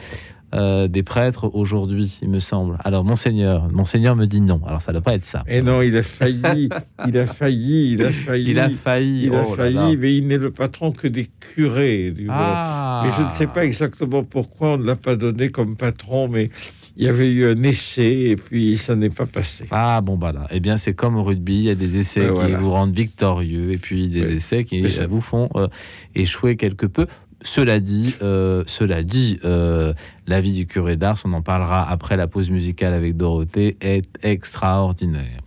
[0.55, 2.77] euh, des prêtres aujourd'hui, il me semble.
[2.85, 4.61] Alors, monseigneur, monseigneur me dit non.
[4.67, 5.43] Alors, ça ne doit pas être ça.
[5.49, 6.69] Et non, il a failli,
[7.07, 8.51] il a failli, il a failli.
[8.51, 9.97] Il a failli, Il a oh failli, là.
[9.99, 12.11] mais il n'est le patron que des curés.
[12.11, 13.03] du Ah.
[13.05, 16.51] Mais je ne sais pas exactement pourquoi on ne l'a pas donné comme patron, mais
[16.97, 19.65] il y avait eu un essai et puis ça n'est pas passé.
[19.71, 22.21] Ah bon bah là, eh bien c'est comme au rugby, il y a des essais
[22.23, 22.59] Ouais, qui voilà.
[22.59, 25.69] vous rendent victorieux et puis des essais qui euh, vous font euh,
[26.15, 27.07] échouer quelque peu.
[27.45, 29.95] Cela dit, euh, cela dit, euh,
[30.29, 34.07] la vie du curé d'Ars, on en parlera après la pause musicale avec Dorothée, est
[34.23, 35.41] extraordinaire.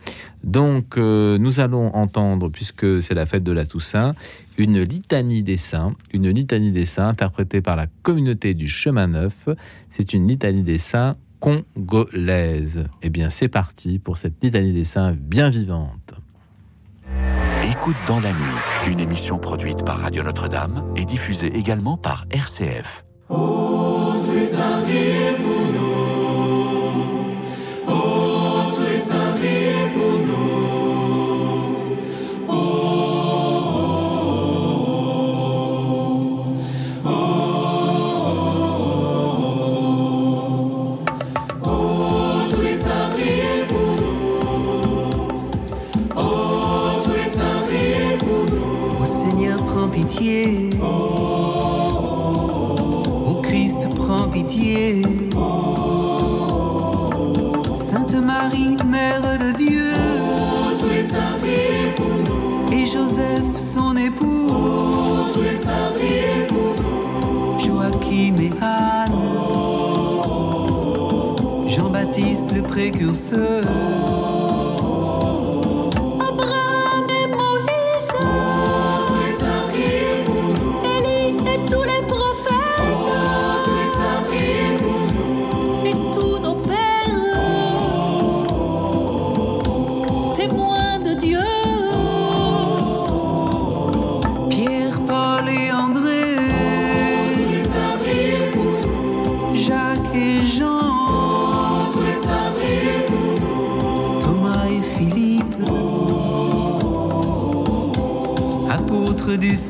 [0.43, 4.13] Donc euh, nous allons entendre, puisque c'est la fête de la Toussaint,
[4.57, 9.47] une litanie des saints, une litanie des saints interprétée par la communauté du chemin neuf.
[9.89, 12.85] C'est une litanie des saints congolaise.
[13.01, 16.13] Eh bien, c'est parti pour cette litanie des saints bien vivante.
[17.63, 23.05] Écoute dans la nuit, une émission produite par Radio Notre-Dame et diffusée également par RCF.
[23.29, 24.13] Oh,
[50.15, 50.69] pitié.
[53.27, 55.01] Ô Christ, prends pitié.
[57.73, 59.93] Sainte Marie, Mère de Dieu.
[61.95, 62.71] pour nous.
[62.71, 64.47] Et Joseph, son époux.
[66.47, 67.59] pour nous.
[67.59, 69.11] Joachim et Anne.
[71.67, 74.24] Jean-Baptiste, le précurseur.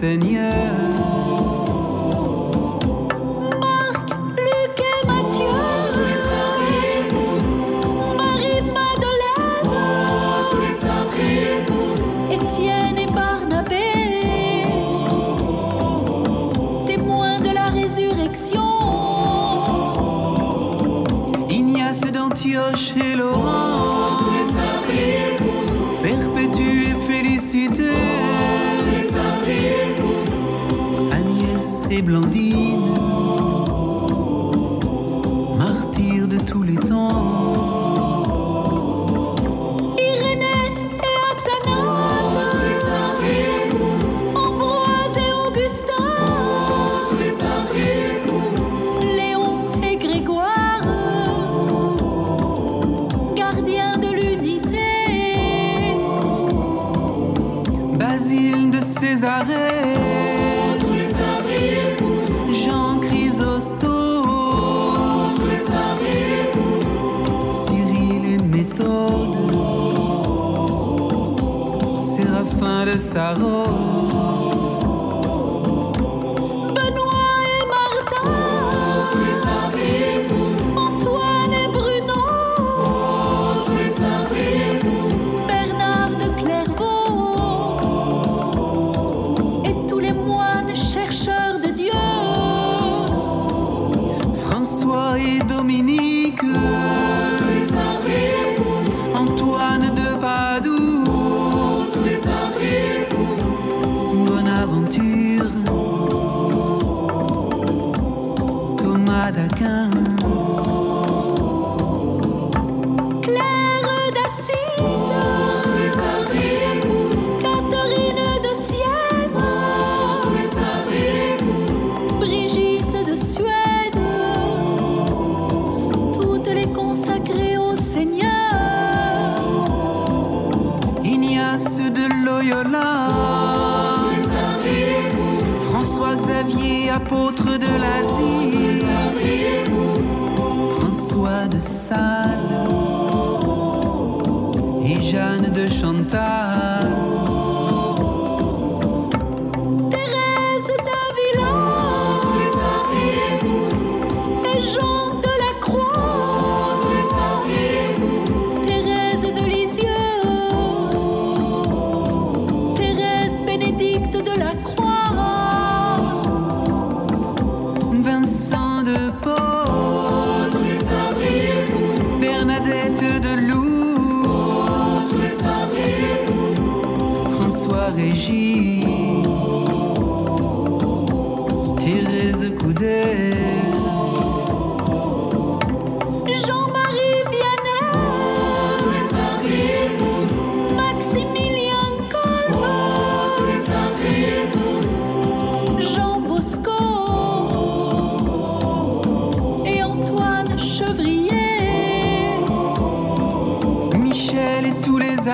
[0.06, 0.35] Eh, Señor.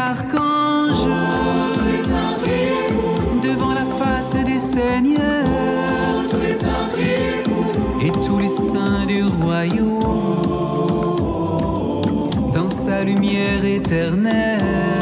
[0.10, 1.04] archange
[3.44, 5.46] devant la face du Seigneur
[8.02, 10.02] et tous les saints du royaume
[12.54, 15.01] dans sa lumière éternelle.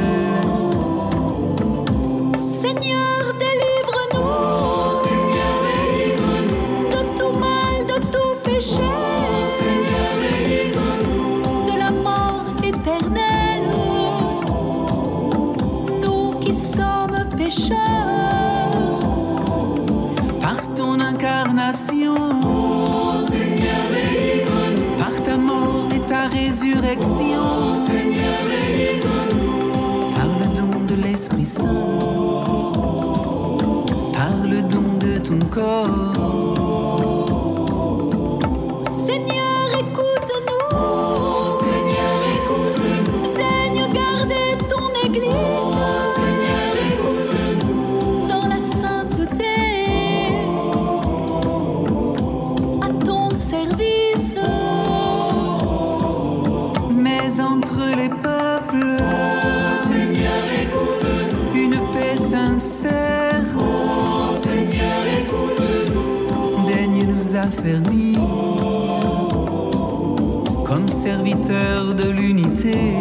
[71.49, 72.98] de l'unité.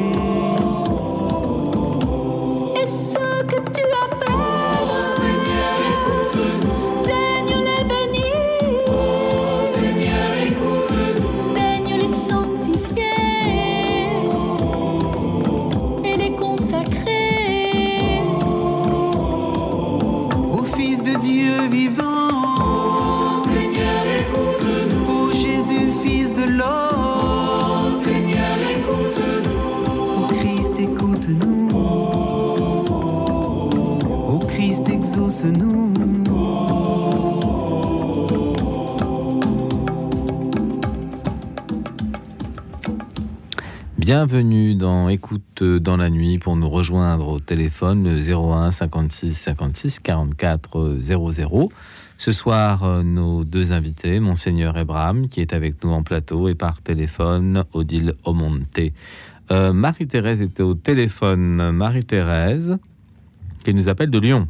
[44.08, 50.96] Bienvenue dans Écoute dans la nuit pour nous rejoindre au téléphone 01 56 56 44
[50.98, 51.68] 00.
[52.16, 56.54] Ce soir, euh, nos deux invités, Monseigneur Ebram, qui est avec nous en plateau, et
[56.54, 58.80] par téléphone, Odile Omonte.
[59.50, 61.70] Euh, Marie-Thérèse était au téléphone.
[61.72, 62.78] Marie-Thérèse,
[63.62, 64.46] qui nous appelle de Lyon.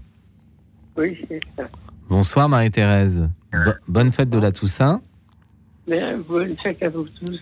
[0.97, 1.69] Oui, c'est ça.
[2.09, 3.29] Bonsoir Marie-Thérèse.
[3.89, 5.03] Bonne fête de la Toussaint.
[5.89, 7.41] Bonne fête à vous tous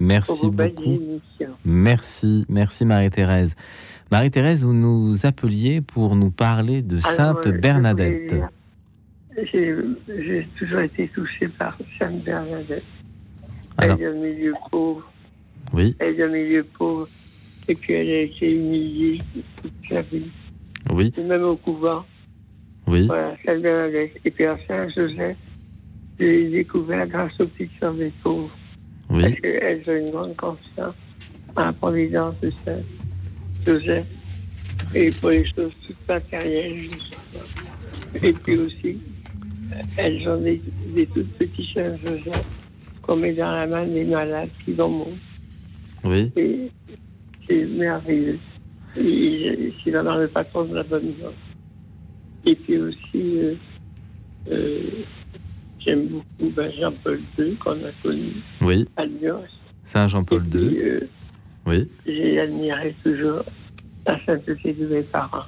[0.00, 1.20] Merci beaucoup.
[1.64, 3.54] Merci, merci Marie-Thérèse.
[4.10, 8.34] Marie-Thérèse, vous nous appeliez pour nous parler de Sainte euh, Bernadette.
[9.52, 12.82] J'ai toujours été touchée par Sainte Bernadette.
[13.78, 15.10] Elle est d'un milieu pauvre.
[15.72, 15.96] Oui.
[15.98, 17.08] Elle est d'un milieu pauvre
[17.68, 19.22] et puis elle a été humiliée
[19.62, 20.30] toute sa vie.
[20.92, 21.12] Oui.
[21.16, 22.04] Et même au couvent.
[22.86, 23.06] Oui.
[23.06, 24.12] Voilà, Sainte Bernadette.
[24.24, 25.36] Et puis à Saint-Joseph,
[26.20, 28.50] j'ai découvert grâce au petit des pauvres.
[29.12, 29.22] Oui.
[29.22, 30.94] Parce qu'elles ont une grande confiance
[31.56, 34.06] en la providence de Saint-Joseph.
[34.94, 36.88] Et pour les choses toutes matérielles.
[38.22, 38.98] Et puis aussi,
[39.96, 40.60] elles ont des,
[40.94, 42.44] des toutes petites Saint-Joseph
[43.02, 45.14] qu'on met dans la main des malades qui vont mourir.
[46.04, 46.32] Oui.
[46.36, 46.70] Et
[47.48, 48.38] c'est merveilleux.
[48.96, 51.32] Et C'est vraiment le patron de la bonne voie.
[52.44, 53.54] Et puis aussi, euh,
[54.52, 54.80] euh,
[55.84, 58.88] j'aime beaucoup ben, Jean-Paul II qu'on a connu Oui.
[58.96, 59.42] à Lyon.
[59.84, 60.78] Saint Jean-Paul II.
[60.82, 61.00] Euh,
[61.66, 61.88] Oui.
[62.06, 63.44] J'ai admiré toujours
[64.06, 65.44] la sainteté de mes parents.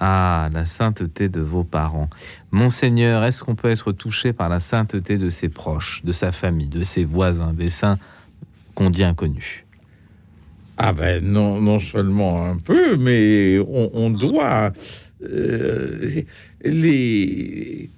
[0.00, 2.08] Ah, la sainteté de vos parents.
[2.52, 6.68] Monseigneur, est-ce qu'on peut être touché par la sainteté de ses proches, de sa famille,
[6.68, 7.98] de ses voisins, des saints
[8.76, 9.64] qu'on dit inconnus?
[10.76, 14.72] Ah ben non, non seulement un peu, mais on, on doit
[15.24, 16.22] euh,
[16.64, 17.90] les,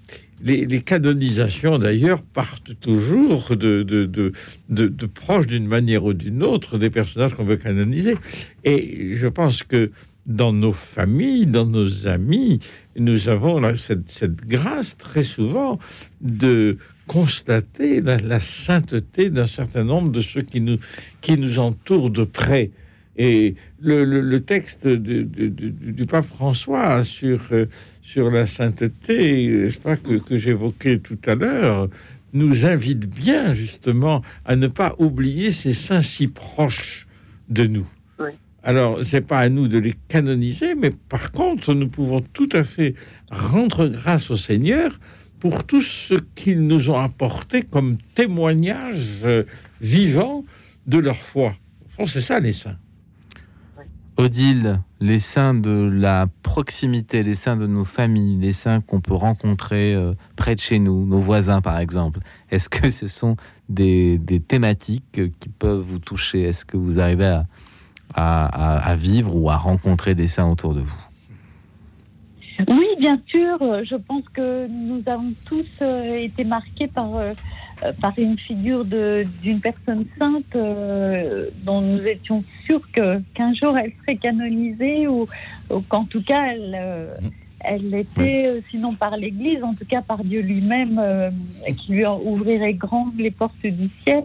[0.43, 4.33] les canonisations d'ailleurs partent toujours de, de-
[4.69, 8.17] de proches d'une manière ou d'une autre des personnages qu'on veut canoniser.
[8.65, 9.91] Et je pense que
[10.27, 12.61] dans nos familles, dans nos amis,
[12.97, 15.79] nous avons là, cette, cette grâce très souvent
[16.21, 16.77] de
[17.07, 20.79] constater la, la sainteté d'un certain nombre de ceux qui nous,
[21.21, 22.71] qui nous entourent de près.
[23.17, 27.67] Et le, le- le texte de- de- de- du pape François sur, euh,
[28.03, 31.89] sur la sainteté, je pas, que, que j'évoquais tout à l'heure,
[32.33, 37.07] nous invite bien justement à ne pas oublier ces saints si proches
[37.49, 37.87] de nous.
[38.63, 42.63] Alors, c'est pas à nous de les canoniser, mais par contre, nous pouvons tout à
[42.63, 42.95] fait
[43.31, 44.99] rendre grâce au Seigneur
[45.41, 49.43] pour tout ce qu'ils nous ont apporté comme témoignage euh,
[49.81, 50.45] vivant
[50.87, 51.57] de leur foi.
[51.87, 52.77] Au fond, c'est ça les saints.
[54.21, 59.15] Odile, les saints de la proximité, les saints de nos familles, les saints qu'on peut
[59.15, 62.21] rencontrer euh, près de chez nous, nos voisins par exemple,
[62.51, 63.37] est-ce que ce sont
[63.71, 66.43] des, des thématiques euh, qui peuvent vous toucher?
[66.43, 67.47] Est-ce que vous arrivez à,
[68.15, 71.03] à- à- vivre ou à rencontrer des saints autour de vous?
[72.69, 73.57] Oui, bien sûr.
[73.63, 77.07] euh, Je pense que nous avons tous été marqués par,
[78.01, 83.77] par une figure de- d'une personne sainte euh, dont nous étions sûrs que- qu'un jour
[83.79, 85.27] elle serait canonisée ou,
[85.71, 87.15] ou qu'en tout cas elle, euh,
[87.61, 91.31] elle était, euh, sinon par l'Église, en tout cas par Dieu lui-même, euh,
[91.79, 94.25] qui lui ouvrirait grandes les portes du ciel.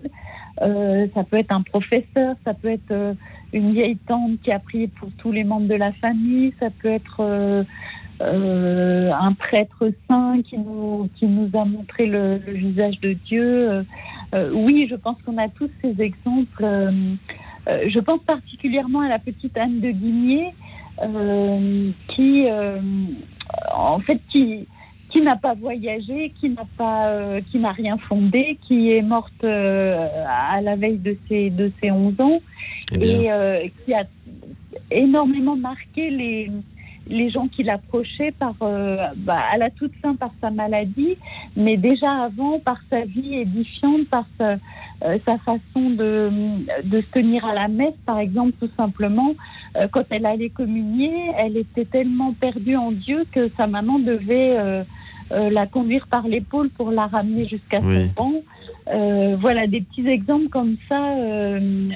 [0.62, 3.14] Euh, ça peut être un professeur, ça peut être euh,
[3.52, 6.90] une vieille tante qui a prié pour tous les membres de la famille, ça peut
[6.90, 7.66] être
[8.22, 13.70] euh, un prêtre saint qui nous, qui nous a montré le, le visage de Dieu.
[13.70, 13.84] Euh,
[14.34, 16.64] euh, oui, je pense qu'on a tous ces exemples.
[16.64, 16.92] Euh,
[17.68, 20.54] euh, je pense particulièrement à la petite Anne de Guigné,
[21.04, 22.80] euh, qui, euh,
[23.74, 24.68] en fait, qui,
[25.10, 29.44] qui n'a pas voyagé, qui n'a pas, euh, qui n'a rien fondé, qui est morte
[29.44, 32.40] euh, à la veille de ses, de ses 11 ans
[32.94, 34.04] Eh et euh, qui a
[34.92, 36.52] énormément marqué les,
[37.08, 41.18] les gens qui l'approchaient par, euh, bah, à la toute fin par sa maladie,
[41.56, 44.54] mais déjà avant par sa vie édifiante, par sa,
[45.04, 46.30] euh, sa façon de,
[46.84, 49.34] de se tenir à la messe, par exemple, tout simplement.
[49.76, 54.86] Euh, quand elle allait communier, elle était tellement perdue en Dieu que sa maman devait
[55.32, 58.08] euh, la conduire par l'épaule pour la ramener jusqu'à Oui.
[58.18, 58.34] son banc.
[58.94, 61.02] Euh, voilà des petits exemples comme ça.
[61.18, 61.90] euh,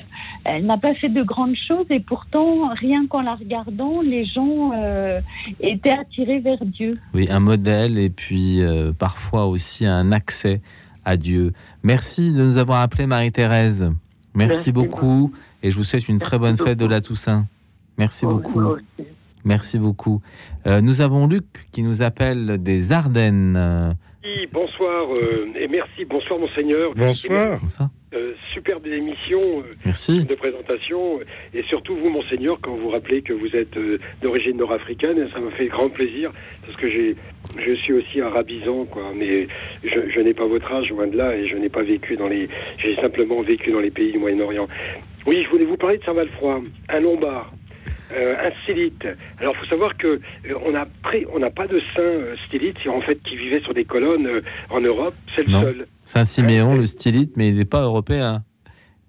[0.46, 4.72] elle n'a pas fait de grandes choses et pourtant, rien qu'en la regardant, les gens
[4.74, 5.20] euh,
[5.60, 6.98] étaient attirés vers Dieu.
[7.14, 10.62] Oui, un modèle et puis euh, parfois aussi un accès
[11.06, 11.54] à Dieu.
[11.84, 13.82] Merci de nous avoir appelé Marie-Thérèse.
[14.34, 15.32] Merci, Merci beaucoup
[15.62, 17.46] et je vous souhaite une très bonne fête de la Toussaint.
[17.98, 18.78] Merci beaucoup.
[19.50, 20.22] Merci beaucoup.
[20.68, 23.96] Euh, nous avons Luc qui nous appelle des Ardennes.
[24.24, 26.06] Oui, bonsoir euh, et merci.
[26.06, 26.94] Bonsoir, Monseigneur.
[26.96, 27.58] Bonsoir.
[28.14, 30.24] Euh, superbe émission euh, Merci.
[30.24, 31.20] de présentation
[31.54, 35.50] et surtout vous, Monseigneur, quand vous rappelez que vous êtes euh, d'origine nord-africaine, ça me
[35.52, 36.32] fait grand plaisir
[36.66, 37.16] parce que j'ai,
[37.58, 39.12] je suis aussi arabisant, quoi.
[39.16, 39.48] Mais
[39.84, 42.28] je, je n'ai pas votre âge, loin de là, et je n'ai pas vécu dans
[42.28, 42.50] les.
[42.78, 44.68] J'ai simplement vécu dans les pays du Moyen-Orient.
[45.26, 47.52] Oui, je voulais vous parler de Saint-Valfroid, un Lombard.
[48.12, 49.06] Euh, un stylite.
[49.40, 50.20] Alors, il faut savoir que euh,
[50.66, 53.74] on a pré- on n'a pas de saint euh, stylite, en fait, qui vivait sur
[53.74, 55.14] des colonnes euh, en Europe.
[55.36, 55.62] C'est le Non.
[55.62, 55.88] seul.
[56.06, 58.44] Saint-Siméon, le stylite, mais il n'est pas européen.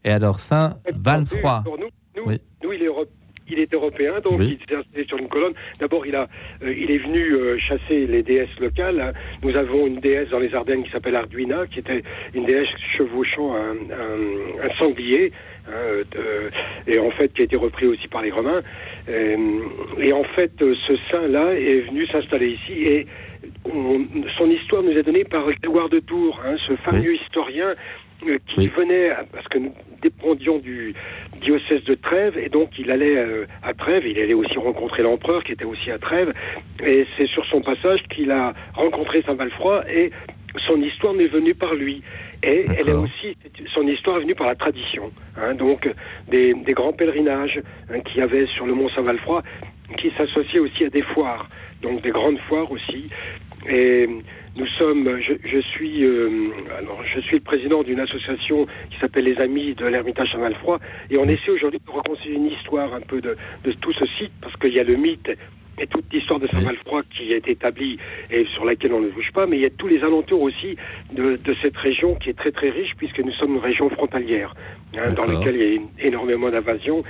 [0.04, 1.62] Et alors, Saint-Valfroid.
[1.64, 2.38] Pour nous, nous, Oui.
[2.62, 3.08] nous, il est, Europe-
[3.48, 4.58] il est européen, donc Oui.
[4.60, 5.52] il s'est installé sur une colonne.
[5.78, 6.28] D'abord, il a,
[6.62, 9.00] euh, il est venu euh, chasser les déesses locales.
[9.00, 9.12] hein.
[9.42, 12.02] Nous avons une déesse dans les Ardennes qui s'appelle Arduina, qui était
[12.34, 15.32] une déesse chevauchant un, un- un sanglier,
[15.68, 18.62] hein, euh, de- et en fait qui a été repris aussi par les Romains.
[19.08, 19.36] Euh,
[19.98, 23.06] et en fait, euh, ce saint-là est venu s'installer ici et
[23.64, 24.04] on-
[24.38, 27.74] son histoire nous est donnée par Grégoire de Tours, hein, ce fameux historien
[28.28, 29.72] euh, qui venait, à- parce que nous
[30.02, 30.92] dépendions du
[31.40, 35.42] diocèse de Trèves, et donc il allait euh, à Trèves, il allait aussi rencontrer l'empereur
[35.42, 36.34] qui était aussi à Trèves,
[36.86, 40.10] et c'est sur son passage qu'il a rencontré Saint-Valfroy, et
[40.66, 42.02] son histoire n'est venue par lui.
[42.42, 43.36] Et elle est aussi,
[43.74, 45.86] son histoire est venue par la tradition, hein, donc
[46.28, 47.60] des, des grands pèlerinages
[47.90, 49.42] hein, qu'il y avait sur le mont Saint-Valfroy,
[49.98, 51.50] qui s'associaient aussi à des foires,
[51.82, 53.10] donc des grandes foires aussi.
[53.68, 54.08] Et
[54.56, 56.46] nous sommes, je, je suis, euh,
[56.78, 60.78] alors je suis le président d'une association qui s'appelle les Amis de l'Ermitage Saint-Malfroid,
[61.10, 64.32] et on essaie aujourd'hui de reconstruire une histoire un peu de, de tout ce site,
[64.40, 65.30] parce qu'il y a le mythe
[65.80, 67.98] et toute l'histoire de Saint-Malfroid qui est établie
[68.30, 70.76] et sur laquelle on ne bouge pas, mais il y a tous les alentours aussi
[71.14, 74.54] de, de cette région qui est très très riche, puisque nous sommes une région frontalière,
[74.98, 77.02] hein, dans laquelle il y a une- énormément d'invasions,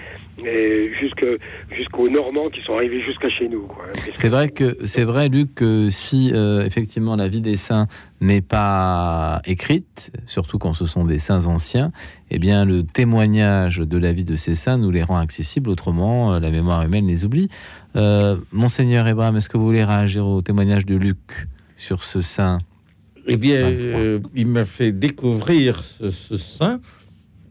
[1.71, 3.69] jusqu'aux Normands qui sont arrivés jusqu'à chez nous.
[3.71, 7.87] Hein, C'est vrai que c'est vrai, Luc, que si euh, effectivement la vie des saints
[8.21, 11.91] n'est pas écrite, surtout quand ce sont des saints anciens,
[12.31, 15.71] eh bien le témoignage de la vie de ces saints nous les rend accessibles.
[15.71, 17.49] Autrement, euh, la mémoire humaine les oublie.
[17.97, 22.59] Euh, Monseigneur Abraham, est-ce que vous voulez réagir au témoignage de Luc sur ce saint
[23.27, 26.81] Eh bien, euh, il m'a fait découvrir ce, ce saint.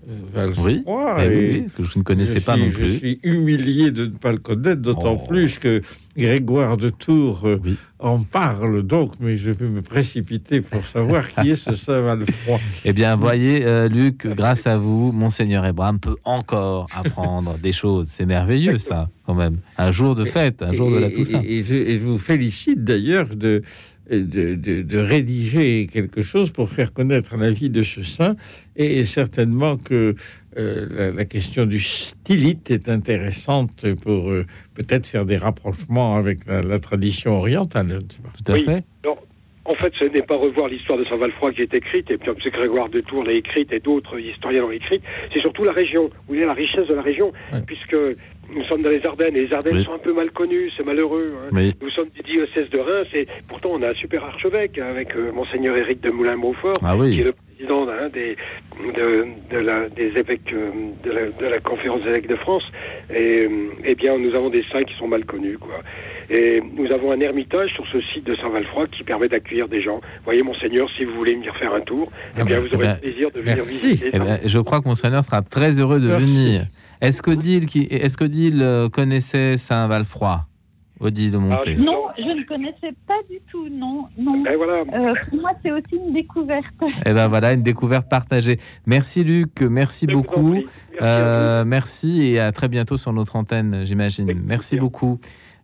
[0.10, 0.72] Euh, Valfroy,
[1.18, 2.90] oui, et oui, que je ne connaissais je pas suis- non plus.
[2.90, 5.27] Je suis humilié de ne pas le connaître, d'autant Oh.
[5.27, 5.81] plus que
[6.18, 7.60] Grégoire de Tours euh,
[7.99, 12.60] en parle donc, mais je vais me précipiter pour savoir qui est ce saint Valfroy.
[12.86, 18.07] Eh bien, voyez, euh, Luc, grâce à vous, Monseigneur Abraham peut encore apprendre des choses.
[18.10, 19.57] C'est merveilleux, ça, quand même.
[19.77, 21.41] Un jour de fête, un jour de la Toussaint.
[21.44, 23.61] Et, et je, et je vous félicite d'ailleurs de,
[24.10, 28.36] de, de- de rédiger quelque chose pour faire connaître la vie de ce saint.
[28.76, 30.15] Et certainement que
[30.57, 34.45] euh, la, la question du stylite est intéressante pour euh,
[34.76, 37.99] peut-être faire des rapprochements avec la, la tradition orientale.
[38.38, 38.64] Tout à Oui.
[38.64, 38.84] fait.
[39.06, 39.15] Non,
[39.65, 42.38] en fait, ce n'est pas revoir l'histoire de Saint-Valfroy qui est écrite, et puis comme
[42.44, 46.10] c'est Grégoire de Tours l'a écrite et d'autres historiens l'ont écrite, c'est surtout la région,
[46.27, 47.31] où il y a la richesse de la région,
[47.68, 47.95] puisque
[48.56, 49.84] nous sommes dans les Ardennes, et les Ardennes Oui.
[49.86, 51.34] sont un peu mal connues, c'est malheureux.
[51.38, 51.50] hein.
[51.52, 51.74] Oui.
[51.82, 55.32] Nous sommes du diocèse de Reims, et pourtant on a un super archevêque avec euh,
[55.32, 57.16] Monseigneur Éric de Moulin-Beaufort, Ah oui.
[57.16, 58.36] qui est le président des,
[58.96, 60.70] de, de la, des évêques euh,
[61.04, 62.64] de la, de la conférence des évêques de France.
[63.14, 65.82] Et euh, eh bien, nous avons des saints qui sont mal connus, quoi.
[66.32, 70.00] Et nous avons un ermitage sur ce site de Saint-Valfroy qui permet d'accueillir des gens.
[70.26, 72.86] Voyez, monseigneur, si vous voulez venir faire un tour, eh bien, ben, vous eh aurez
[72.86, 73.80] ben, le plaisir de venir merci.
[73.88, 74.10] visiter.
[74.14, 76.26] Eh ben, je crois que Monseigneur sera très heureux de Merci.
[76.26, 76.62] venir.
[77.02, 77.68] Est-ce qu'Odile
[78.18, 80.50] qu'Odile euh, connaissait Saint-Valfroid
[81.00, 81.76] Odile de Monté.
[81.78, 84.06] Non, je ne connaissais pas du tout, non.
[84.18, 84.46] non.
[84.46, 84.84] Et voilà.
[84.94, 86.66] Euh, pour moi, c'est aussi une découverte.
[87.06, 88.58] Eh ben voilà, une découverte partagée.
[88.86, 90.56] Merci Luc, merci beaucoup.
[91.02, 94.34] Euh, merci et à très bientôt sur notre antenne, j'imagine.
[94.46, 95.20] Merci beaucoup.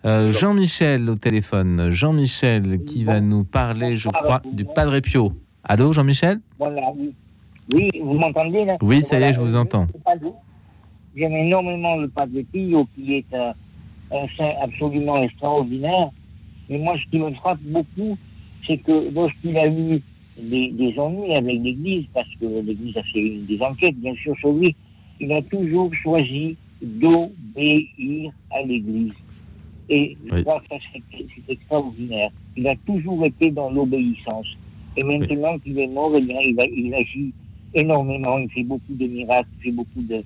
[0.06, 1.92] Euh, Jean-Michel au téléphone.
[1.92, 5.34] Jean-Michel qui va nous parler, je crois, du Padre Pio.
[5.64, 6.40] Allô, Jean-Michel?
[6.58, 7.14] Voilà, oui.
[7.74, 8.78] Oui, vous m'entendez là?
[8.82, 9.88] Oui, ça y est, je vous entends.
[11.16, 13.54] J'aime énormément le Padre Pio, qui est un,
[14.12, 16.10] un saint absolument extraordinaire.
[16.70, 18.18] Mais moi, ce qui me frappe beaucoup,
[18.68, 20.02] c'est que lorsqu'il a eu
[20.38, 24.52] des, des ennuis avec l'Église, parce que l'Église a fait des enquêtes, bien sûr, sur
[24.52, 24.76] lui,
[25.20, 29.14] il a toujours choisi d'obéir à l'Église.
[29.88, 30.42] Et je Oui.
[30.44, 32.32] crois que c'est extraordinaire.
[32.58, 34.48] Il a toujours été dans l'obéissance.
[34.98, 37.34] Et maintenant qu'il est mort, eh bien, il, a- il agit
[37.74, 38.38] énormément.
[38.40, 40.24] Il fait beaucoup de miracles, il fait beaucoup de,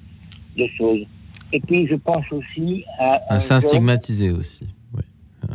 [0.60, 1.06] de choses.
[1.52, 3.22] Et puis, je pense aussi à.
[3.36, 4.66] Un saint jeune- stigmatisé aussi.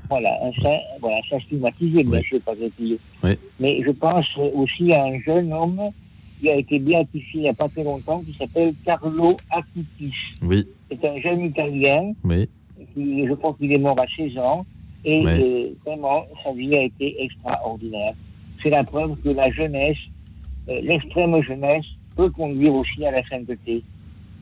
[0.09, 2.25] Voilà, un saint, voilà, un saint stigmatisé, bien Oui.
[2.25, 2.41] sûr.
[3.23, 3.39] Oui.
[3.61, 5.81] Mais je pense aussi à un jeune homme
[6.41, 10.13] qui a été béatifié il n'y a pas très longtemps, qui s'appelle Carlo Acutis.
[10.43, 12.49] Oui, C'est un jeune Italien oui.
[12.95, 14.67] qui, je crois qu'il est mort à 16 ans.
[15.05, 18.15] Et euh, vraiment, sa vie a été extraordinaire.
[18.63, 19.99] C'est la preuve que la jeunesse,
[20.71, 21.85] euh, l'extrême jeunesse,
[22.17, 23.83] peut conduire aussi à la sainteté.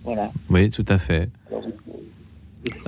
[0.05, 0.31] Voilà.
[0.51, 1.29] Oui, tout à fait.
[1.51, 1.63] Alors,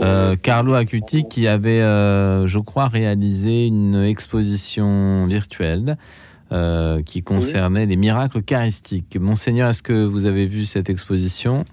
[0.01, 5.97] Euh, Carlo Acuti qui avait, euh, je crois, réalisé une exposition virtuelle
[6.53, 9.16] euh, qui concernait les miracles eucharistiques.
[9.20, 11.65] Monseigneur, est-ce que vous avez vu cette exposition?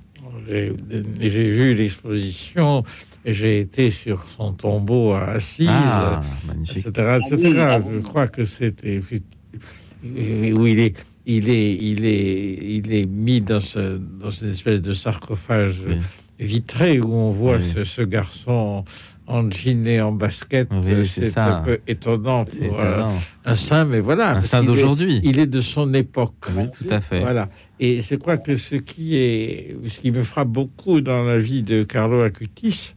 [0.50, 0.74] J'ai
[1.20, 2.84] j'ai vu l'exposition
[3.24, 6.22] et j'ai été sur son tombeau à Assise, Ah,
[6.60, 7.78] etc., etc.
[7.92, 9.00] Je crois que c'était
[10.04, 10.96] où il est,
[11.26, 15.84] il est, il est, il est mis dans, ce, dans une espèce de sarcophage
[16.40, 18.84] vitrée où on voit ce, ce garçon
[19.28, 20.68] en jean et en basket.
[21.08, 23.14] C'est un peu étonnant pour euh, étonnant.
[23.46, 24.38] un saint, mais voilà.
[24.38, 25.22] Un saint d'aujourd'hui.
[25.24, 26.48] Il est de son époque.
[26.56, 27.22] Oui, tout à fait.
[27.22, 27.50] Voilà.
[27.80, 31.64] Et je crois que ce qui est, ce qui me frappe beaucoup dans la vie
[31.64, 32.94] de Carlo Acutis,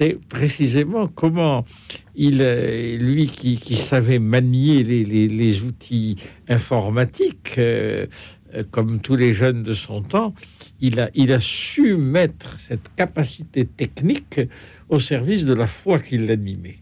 [0.00, 1.66] c'est précisément comment
[2.14, 6.16] il, euh, lui qui, savait manier les, outils
[6.48, 8.06] informatiques, euh,
[8.54, 10.32] euh, comme tous les jeunes de son temps,
[10.80, 14.40] il a, su mettre cette capacité technique
[14.88, 16.78] au service de la foi qui l'animait.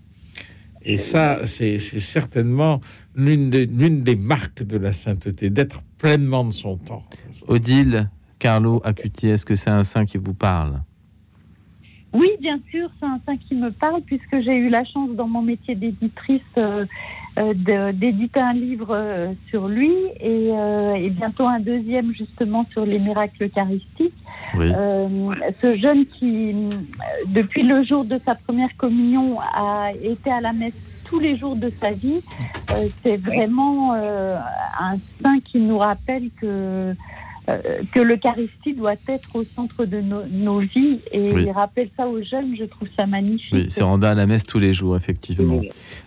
[0.82, 2.80] Et ça, c'est certainement
[3.16, 7.02] l'une des marques de la sainteté, d'être pleinement de son temps.
[7.48, 10.82] Odile, Carlo Acuti, est-ce que c'est un saint qui vous parle?
[12.14, 15.28] Oui, bien sûr, c'est un saint qui me parle puisque j'ai eu la chance dans
[15.28, 16.86] mon métier d'éditrice euh,
[17.38, 22.84] euh, d'éditer un livre euh, sur lui et, euh, et bientôt un deuxième justement sur
[22.84, 24.14] les miracles eucharistiques.
[24.56, 24.72] Oui.
[24.74, 26.54] Euh, ce jeune qui,
[27.26, 30.74] depuis le jour de sa première communion, a été à la messe
[31.04, 32.20] tous les jours de sa vie,
[32.70, 34.36] euh, c'est vraiment euh,
[34.78, 36.94] un saint qui nous rappelle que
[37.48, 41.44] euh, que l'Eucharistie doit être au centre de nos, nos vies et Oui.
[41.46, 43.52] il rappelle ça aux jeunes, je trouve ça magnifique.
[43.52, 45.62] Oui, c'est Randa à la messe tous les jours, effectivement.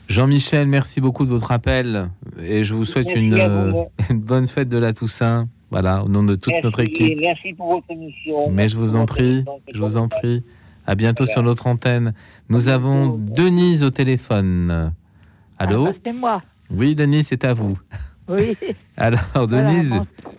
[0.07, 2.09] Jean-Michel, merci beaucoup de votre appel
[2.41, 3.39] et je vous souhaite une, vous.
[3.41, 5.47] euh, une bonne fête de la Toussaint.
[5.71, 7.17] Voilà, au nom de toute merci, notre équipe.
[7.21, 8.49] Merci pour votre émission.
[8.51, 9.43] Mais je vous en prie,
[9.73, 10.43] je vous en prie.
[10.85, 12.13] À bientôt sur notre antenne.
[12.49, 14.91] Nous avons Denise au téléphone.
[15.57, 15.87] Allô?
[15.87, 16.41] Ah, C'est moi.
[16.69, 17.79] Oui, Denise, c'est à vous.
[18.27, 18.57] Oui.
[18.97, 19.93] Alors, Denise,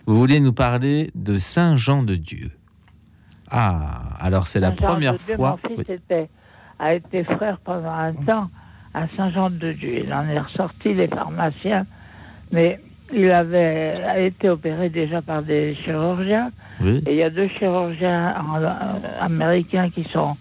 [0.05, 2.51] vous vouliez nous parler de Saint Jean de Dieu.
[3.55, 5.59] Ah, alors c'est la première de Dieu, fois.
[5.61, 5.95] Mon fils Oui.
[5.95, 6.29] était-
[6.79, 8.49] a été frère pendant un temps
[8.95, 10.03] à Saint-Jean-de-Dieu.
[10.05, 11.85] Il en est ressorti, les pharmaciens,
[12.51, 12.79] mais
[13.13, 16.51] il avait a été opéré déjà par des chirurgiens.
[16.81, 17.03] Oui.
[17.05, 18.69] Et il y a deux chirurgiens en- euh,
[19.21, 20.35] américains qui sont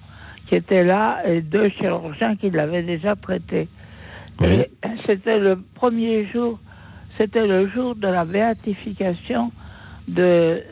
[0.47, 3.69] qui étaient là et deux chirurgiens qui l'avaient déjà prêté.
[5.07, 6.59] C'était le premier jour,
[7.19, 9.53] c'était le jour de la béatification
[10.09, 10.63] de,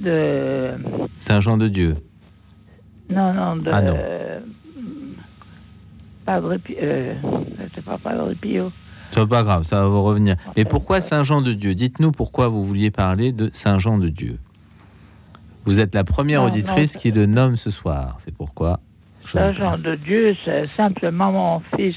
[0.00, 0.72] de
[1.20, 1.96] Saint Jean de Dieu.
[3.10, 3.70] non, non, de.
[3.72, 3.94] Ah, non.
[3.96, 4.40] euh,
[6.26, 6.76] Padre Pio.
[6.80, 7.14] Euh,
[7.58, 8.72] c'était pas Padre Pio.
[9.10, 10.36] C'est pas grave, ça va vous revenir.
[10.56, 11.74] Mais pourquoi Saint Jean de Dieu?
[11.74, 14.38] Dites-nous pourquoi vous vouliez parler de Saint Jean de Dieu.
[15.64, 18.18] Vous êtes la première Non, auditrice non, qui le nomme ce soir.
[18.24, 18.78] C'est pourquoi.
[19.26, 21.96] Saint Jean de Dieu, c'est simplement mon fils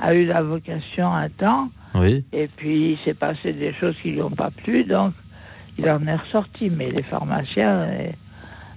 [0.00, 1.70] a eu la vocation un temps,
[2.00, 2.24] Oui.
[2.32, 5.12] et puis il s'est passé des choses qui lui ont pas plu, donc
[5.78, 6.70] il en est ressorti.
[6.70, 8.08] Mais les pharmaciens, euh,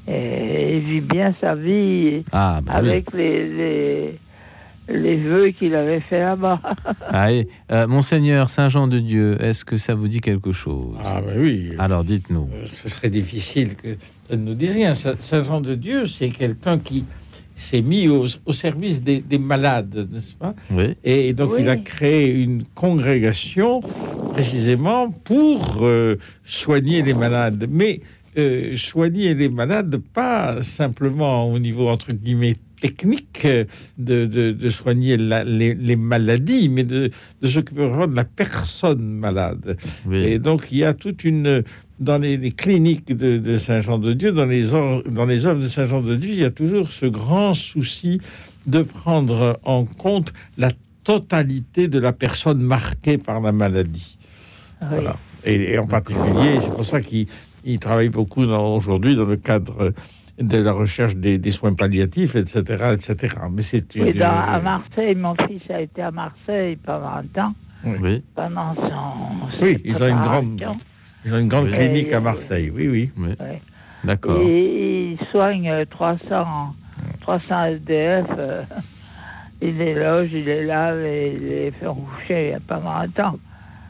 [0.09, 2.89] euh, il vit bien sa vie Ah, bah oui.
[2.89, 4.19] avec les, les,
[4.89, 6.59] les vœux qu'il avait fait là-bas.
[7.09, 10.97] Allez, euh, Monseigneur Saint Jean de Dieu, est-ce que ça vous dit quelque chose?
[11.03, 11.71] Ah, ben oui.
[11.79, 12.49] Alors dites-nous.
[12.73, 13.95] Ce serait difficile que
[14.29, 14.93] ça ne nous dise rien.
[14.93, 17.05] Saint Saint Jean de Dieu, c'est quelqu'un qui
[17.61, 20.95] s'est mis au, au service des, des malades, n'est-ce pas Oui.
[21.03, 23.81] Et donc, il a créé une congrégation
[24.33, 27.67] précisément pour euh, soigner les malades.
[27.69, 28.01] Mais
[28.37, 33.65] euh, soigner les malades, pas simplement au niveau, entre guillemets, technique euh,
[33.97, 37.11] de, de- de soigner la- les, les maladies, mais de,
[37.41, 39.77] de s'occuper vraiment de la personne malade.
[40.11, 41.63] Et donc, il y a toute une...
[42.01, 46.31] Dans les, les cliniques de, de Saint-Jean-de-Dieu, dans les, or- dans les œuvres de Saint-Jean-de-Dieu,
[46.31, 48.19] il y a toujours ce grand souci
[48.65, 50.71] de prendre en compte la
[51.03, 54.17] totalité de la personne marquée par la maladie.
[54.81, 55.15] Voilà.
[55.45, 57.27] Et, et en particulier, c'est pour ça qu'il
[57.63, 59.93] il travaille beaucoup aujourd'hui dans le cadre
[60.39, 63.35] de la recherche des, des soins palliatifs, etc., etc.
[63.51, 64.07] Mais c'est une...
[64.07, 67.53] Et dans- à Marseille, mon fils a été à Marseille pendant un temps.
[67.85, 68.23] Oui.
[68.35, 69.61] Pendant son.
[69.63, 70.59] Oui, ils ont une grande.
[71.25, 72.71] Ils ont une grande clinique Et- à Marseille.
[72.73, 73.11] Oui, oui.
[73.17, 73.61] Ouais.
[74.03, 74.39] D'accord.
[74.41, 76.73] Et il soigne euh, 300,
[77.21, 78.25] 300 SDF.
[78.37, 78.63] euh,
[79.61, 83.37] il les loge, il les lave et il les fait coucher pendant un temps.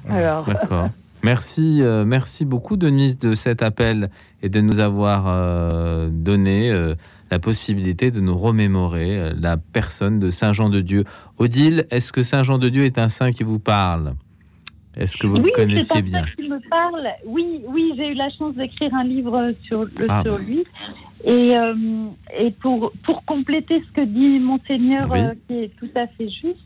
[0.10, 0.90] Alors, D'accord.
[1.24, 4.10] Merci, euh, merci beaucoup Denise de cet appel
[4.42, 6.96] et de nous avoir euh, donné euh,
[7.30, 11.04] la possibilité de nous remémorer euh, la personne de Saint Jean de Dieu.
[11.38, 14.16] Odile, est-ce que Saint Jean de Dieu est un saint qui vous parle?
[14.98, 17.08] Est-ce que vous oui, le connaissiez bien qui me parle.
[17.26, 20.64] Oui, oui, j'ai eu la chance d'écrire un livre sur, le, Ah, sur lui.
[21.24, 21.76] Et, euh,
[22.38, 25.20] et pour, pour compléter ce que dit Monseigneur, Oui.
[25.20, 26.58] euh, qui est tout à fait juste,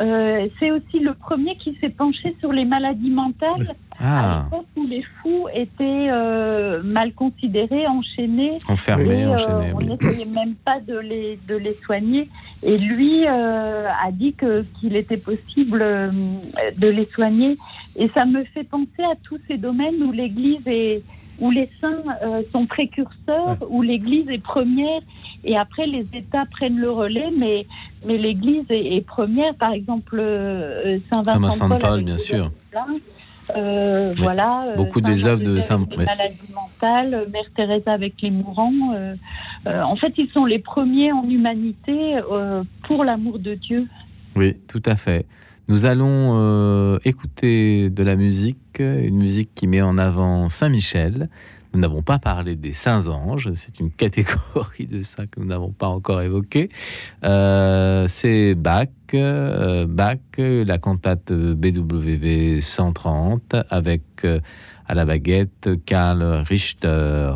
[0.00, 4.66] euh, c'est aussi le premier qui s'est penché sur les maladies mentales à Ah, l'époque
[4.76, 8.58] où les fous étaient euh, mal considérés, enchaînés.
[8.68, 9.86] Enfermés, et, euh, enchaînés, On oui.
[9.86, 12.28] n'essayait même pas de les, de les soigner.
[12.64, 17.56] Et lui euh, a dit que qu'il était possible de les soigner.
[17.96, 21.02] Et ça me fait penser à tous ces domaines où l'Église est,
[21.40, 25.00] où les saints euh, sont précurseurs, où l'Église est première,
[25.44, 27.66] et après les États prennent le relais, mais,
[28.06, 29.54] mais l'Église est, est première.
[29.56, 32.50] Par exemple, euh, Saint Saint Vincent de de Paul, Paul, bien sûr.
[33.56, 34.14] Euh.
[34.16, 34.68] Voilà.
[34.68, 38.14] euh, Beaucoup Saint des œuvres de Saint- avec les maladies mentales, euh, Mère Teresa avec
[38.22, 38.72] les mourants.
[38.94, 39.14] euh,
[39.66, 43.86] euh, en fait, ils sont les premiers en humanité euh, pour l'amour de Dieu.
[44.34, 45.26] Oui, tout à fait.
[45.66, 51.30] Nous allons euh, écouter de la musique, une musique qui met en avant Saint-Michel.
[51.72, 55.70] Nous n'avons pas parlé des saints anges, c'est une catégorie de saints que nous n'avons
[55.70, 56.68] pas encore évoquée.
[57.24, 64.02] Euh, c'est Bach, euh, Bach, la cantate BWV 130 avec
[64.86, 67.32] à la baguette Karl Richter,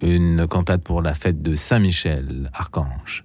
[0.00, 3.24] une cantate pour la fête de Saint-Michel, Archange.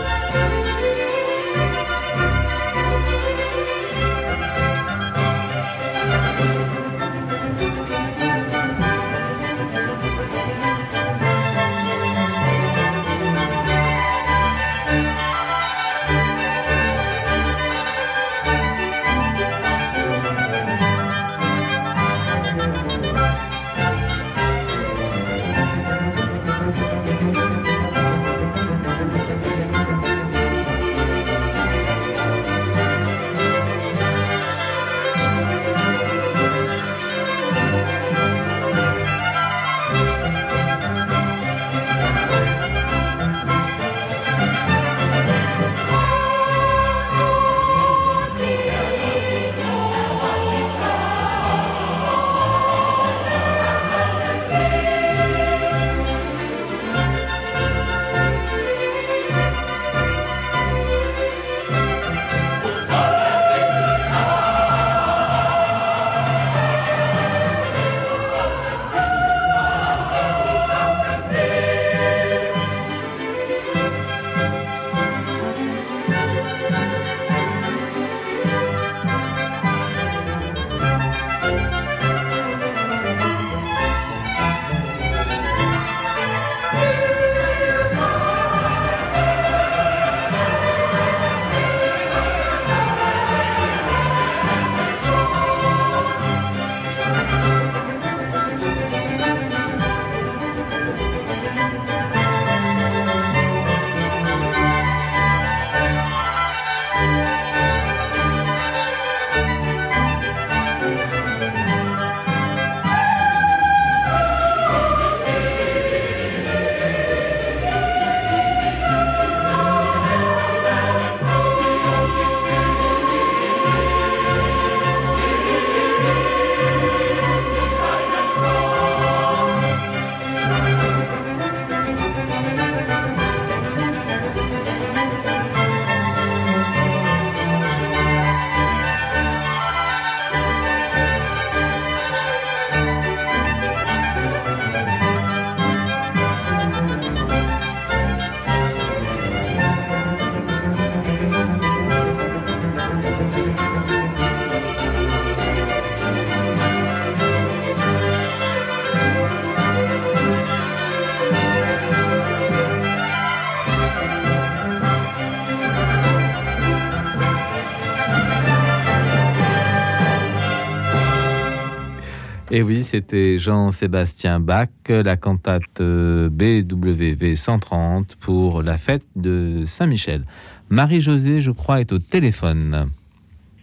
[172.53, 180.25] Et oui, c'était Jean-Sébastien Bach, la cantate euh, BWV 130 pour la fête de Saint-Michel.
[180.69, 182.89] Marie-Josée, je crois, est au téléphone.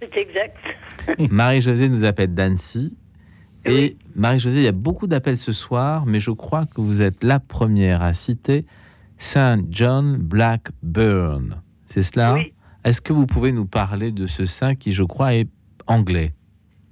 [0.00, 0.56] C'est exact.
[1.30, 2.96] Marie-Josée nous appelle d'Annecy.
[3.66, 7.22] Et Marie-Josée, il y a beaucoup d'appels ce soir, mais je crois que vous êtes
[7.22, 8.64] la première à citer
[9.18, 11.60] Saint John Blackburn.
[11.86, 12.34] C'est cela?
[12.34, 12.54] Oui.
[12.84, 15.48] Est-ce que vous pouvez nous parler de ce saint qui, je crois, est
[15.86, 16.32] anglais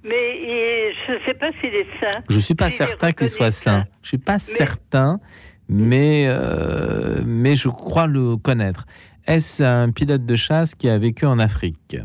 [0.03, 0.11] Mais
[0.43, 2.23] il- je ne sais pas s'il est saint.
[2.29, 3.85] Je suis pas certain qu'il soit saint.
[4.01, 5.19] Je suis pas certain,
[5.67, 8.85] mais, euh, mais je crois le connaître.
[9.25, 11.97] Est-ce un pilote de chasse qui a vécu en Afrique?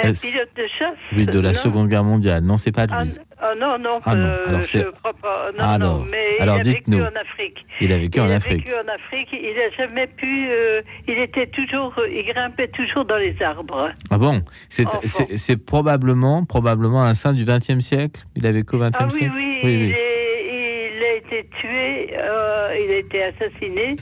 [0.00, 1.54] Un Est-ce- pilote de chasse Oui, de la Non.
[1.54, 2.42] Seconde Guerre mondiale.
[2.44, 2.94] Non, c'est pas lui.
[2.96, 5.50] Ah, n- ah non, non, Ah non, euh, alors je crois pas.
[5.58, 7.66] Non, Alors- non, mais alors il a vécu en Afrique.
[7.80, 8.64] Il a vécu il en a Afrique.
[8.66, 9.28] vécu en Afrique.
[9.32, 10.48] Il n'a jamais pu.
[10.50, 11.94] euh, il était toujours.
[12.10, 13.90] Il grimpait toujours dans les arbres.
[14.10, 14.42] Ah bon?
[14.68, 18.22] C'est probablement, probablement un saint du XXe siècle?
[18.36, 19.32] Il a vécu au XXe Ah oui, siècle?
[19.36, 20.17] oui, il, il, est-
[21.28, 23.96] été tué, euh, il a été assassiné.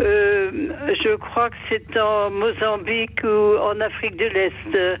[0.00, 0.50] euh,
[1.04, 5.00] je crois que c'est en Mozambique ou en Afrique de l'Est.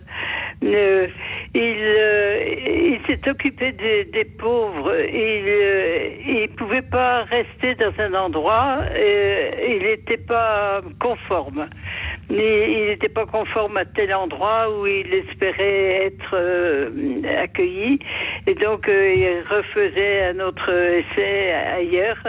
[0.62, 1.06] Euh,
[1.54, 4.92] il s'est occupé des, des pauvres.
[5.12, 5.44] Il
[6.26, 8.78] il pouvait pas rester dans un endroit.
[8.92, 11.68] euh, il n'était pas conforme.
[12.30, 16.88] Il il n'était pas conforme à tel endroit où il espérait être euh,
[17.42, 17.98] accueilli.
[18.46, 22.22] Et donc, euh, il refaisait un autre essai ailleurs,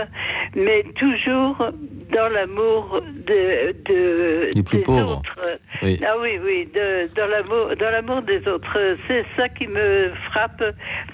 [0.55, 1.71] mais toujours
[2.11, 5.17] dans l'amour de, de, Les plus des pauvres.
[5.19, 5.59] autres.
[5.81, 5.99] Oui.
[6.05, 8.77] Ah oui, oui, de- dans l'amour dans l'amour des autres.
[9.07, 10.63] C'est ça qui me frappe.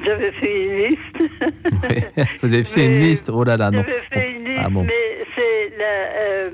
[0.05, 1.17] J'avais fait une liste.
[2.41, 3.83] Vous avez fait une Mais liste Oh là là, non.
[3.83, 4.83] J'avais fait une liste, Ah bon.
[4.83, 6.49] mais c'est la, euh,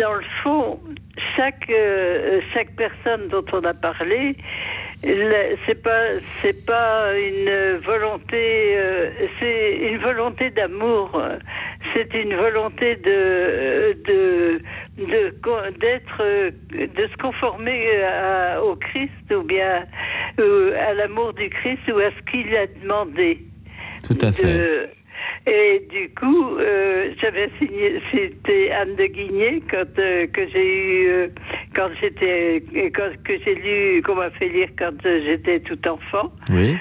[0.00, 0.80] dans le fond,
[1.36, 4.36] chaque euh, chaque personne dont on a parlé,
[5.02, 6.06] c'est pas
[6.42, 11.20] c'est pas une volonté, euh, c'est une volonté d'amour.
[11.94, 14.60] C'est une volonté de de
[15.80, 16.22] d'être
[16.72, 19.84] de se conformer à- au Christ ou bien
[20.40, 23.38] euh, à l'amour du Christ ou à ce qu'il a demandé.
[24.02, 24.42] Tout à fait.
[24.44, 24.88] De-
[25.46, 31.08] et du coup, euh, j'avais signé, c'était Anne de Guigné quand euh, que j'ai eu
[31.08, 31.28] euh,
[31.74, 32.62] quand j'étais
[32.94, 36.30] quand que j'ai lu qu'on m'a fait lire quand j'étais tout enfant.
[36.50, 36.76] Oui.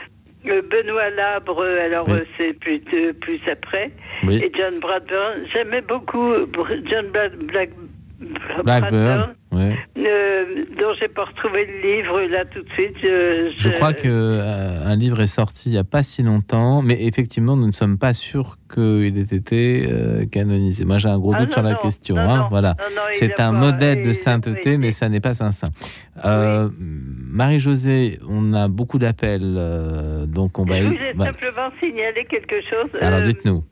[0.46, 2.20] Benoît Labre, alors Oui.
[2.38, 2.80] c'est plus
[3.22, 3.90] plus après.
[4.24, 4.36] Oui.
[4.44, 6.34] Et John Bradburn, j'aimais beaucoup
[6.86, 7.70] John Bla- Black,
[8.64, 9.36] Blackburn.
[9.52, 9.78] Ouais.
[9.98, 12.96] euh, dont j'ai pas retrouvé le livre là tout de suite.
[13.02, 16.82] Je, Je crois que euh, un livre est sorti il n'y a pas si longtemps,
[16.82, 20.84] mais effectivement, nous ne sommes pas sûrs qu'il ait été euh, canonisé.
[20.84, 22.16] Moi, j'ai un gros Ah doute non, sur la non, question.
[22.16, 22.76] non, hein, voilà.
[23.14, 25.70] C'est un modèle de sainteté, mais ça n'est pas un saint.
[26.26, 30.78] Euh, Marie-Josée, on a beaucoup d'appels, euh, donc on va.
[30.78, 32.90] Je voulais bah, simplement signaler quelque chose.
[33.02, 33.64] alors, dites-nous.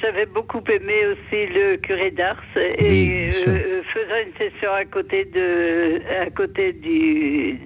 [0.00, 6.00] J'avais beaucoup aimé aussi le curé d'Ars et Oui, faisant une session à côté de,
[6.22, 7.58] à côté du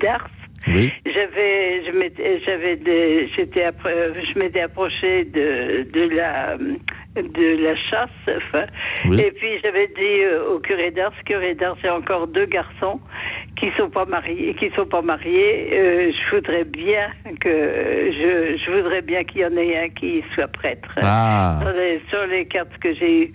[0.00, 0.28] d'Ars.
[0.68, 0.92] Oui.
[1.06, 6.56] J'avais, je m'étais, j'avais, des- j'étais, après- je m'étais approché de, de la,
[7.16, 8.66] de la chasse, enfin,
[9.08, 9.18] Oui.
[9.20, 13.00] et puis j'avais dit euh, au curé d'Ars, curé d'Ars, j'ai encore deux garçons
[13.58, 15.70] qui sont pas mariés, qui sont pas mariés.
[15.72, 17.08] euh, je voudrais bien
[17.40, 20.90] que, je, je voudrais bien qu'il y en ait un qui soit prêtre.
[21.00, 21.58] Ah.
[21.62, 23.32] Sur les, sur les cartes que j'ai eues.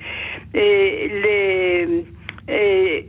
[0.54, 1.88] Et les,
[2.48, 3.08] et,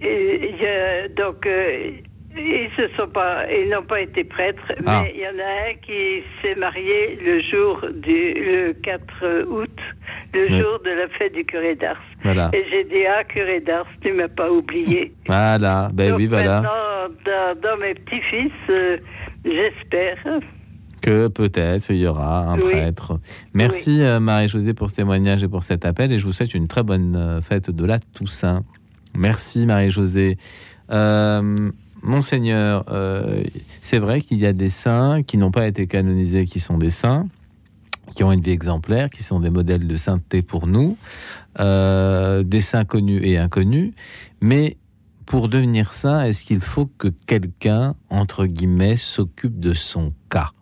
[0.60, 1.47] et a- donc.
[1.47, 1.90] euh,
[2.37, 5.03] ils se sont pas, ils n'ont pas été prêtres, Ah.
[5.03, 9.71] mais il y en a un qui s'est marié le jour du le 4 août,
[10.35, 10.59] le Oui.
[10.61, 12.01] jour de la fête du curé d'Ars.
[12.23, 12.51] Voilà.
[12.53, 15.13] Et j'ai dit ah curé d'Ars, tu m'as pas oublié.
[15.27, 15.91] Voilà.
[15.93, 16.63] Ben Donc oui, voilà.
[17.25, 18.99] Dans, dans mes petits-fils, euh,
[19.45, 20.19] j'espère.
[21.03, 22.73] que peut-être il y aura un Oui.
[22.73, 23.19] prêtre.
[23.55, 26.67] Merci euh, Marie-Josée pour ce témoignage et pour cet appel et je vous souhaite une
[26.69, 28.63] très bonne euh, fête de la Toussaint.
[29.17, 30.37] Merci Marie-Josée.
[30.91, 31.71] Euh,
[32.07, 33.43] Monseigneur, euh,
[33.83, 36.91] c'est vrai qu'il y a des saints qui n'ont pas été canonisés, qui sont des
[36.91, 37.27] saints,
[38.15, 40.97] qui ont une vie exemplaire, qui sont des modèles de sainteté pour nous,
[41.59, 43.93] euh, des saints connus et inconnus,
[44.41, 44.77] mais
[45.27, 50.53] pour devenir saint, est-ce qu'il faut que quelqu'un, entre guillemets, s'occupe de son cas?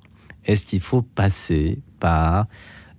[0.46, 2.46] Est-ce qu'il faut passer par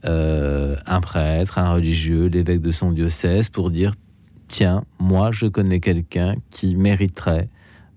[0.06, 3.96] euh, un prêtre, un religieux, l'évêque de son diocèse pour dire,
[4.48, 7.50] tiens, moi je connais quelqu'un qui mériterait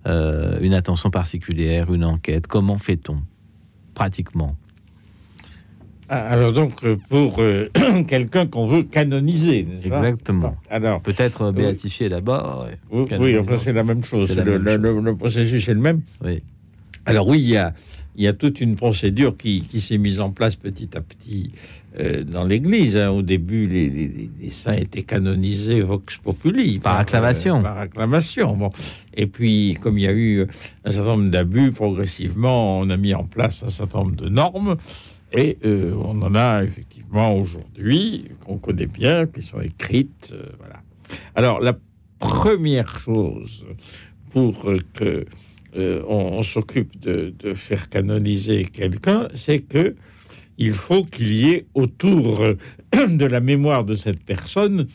[0.09, 3.21] euh, une attention particulière, une enquête Comment fait-on
[3.95, 4.57] pratiquement?
[6.11, 7.69] Ah, Alors donc, euh, pour euh,
[8.09, 9.87] quelqu'un qu'on veut canoniser, pas?
[10.09, 10.57] Exactement.
[10.71, 12.67] Alors, Peut-être béatifié d'abord.
[12.91, 14.35] oui, enfin, c'est la même chose.
[14.35, 16.01] La Le, même le- le- le processus est le même.
[16.25, 16.43] Oui.
[17.05, 17.75] Alors oui, il y a,
[18.19, 21.53] il y a toute une procédure qui, qui s'est mise en place petit à petit
[22.01, 22.97] euh, dans l'Église.
[22.97, 23.11] hein.
[23.11, 26.81] Au début, les, les- les saints étaient canonisés vox populi.
[26.81, 27.61] Par acclamation.
[27.61, 28.57] euh, par acclamation.
[28.57, 28.71] Bon.
[29.15, 30.47] Et puis, comme il y a eu
[30.85, 34.77] un certain nombre d'abus, progressivement, on a mis en place un certain nombre de normes.
[35.33, 40.35] Et euh, on en a effectivement aujourd'hui, qu'on connaît bien, qui sont écrites.
[40.59, 40.81] voilà.
[41.37, 41.79] Alors, la
[42.19, 43.65] première chose
[44.31, 45.25] pour que
[45.79, 49.95] euh, on, on s'occupe de, de faire canoniser quelqu'un, c'est que
[50.59, 52.45] il faut qu'il y ait autour
[52.95, 54.87] de la mémoire de cette personne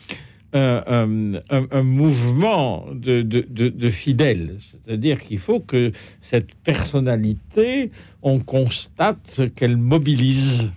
[0.55, 3.43] un, un- un- un mouvement de, de-
[3.89, 4.57] fidèles.
[4.85, 5.91] C'est-à-dire qu'il faut que
[6.21, 7.91] cette personnalité,
[8.21, 10.69] on constate qu'elle mobilise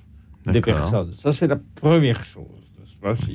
[0.46, 1.12] des personnes.
[1.18, 2.55] Ça, c'est la première chose.
[3.06, 3.14] Pas.
[3.14, 3.34] Si-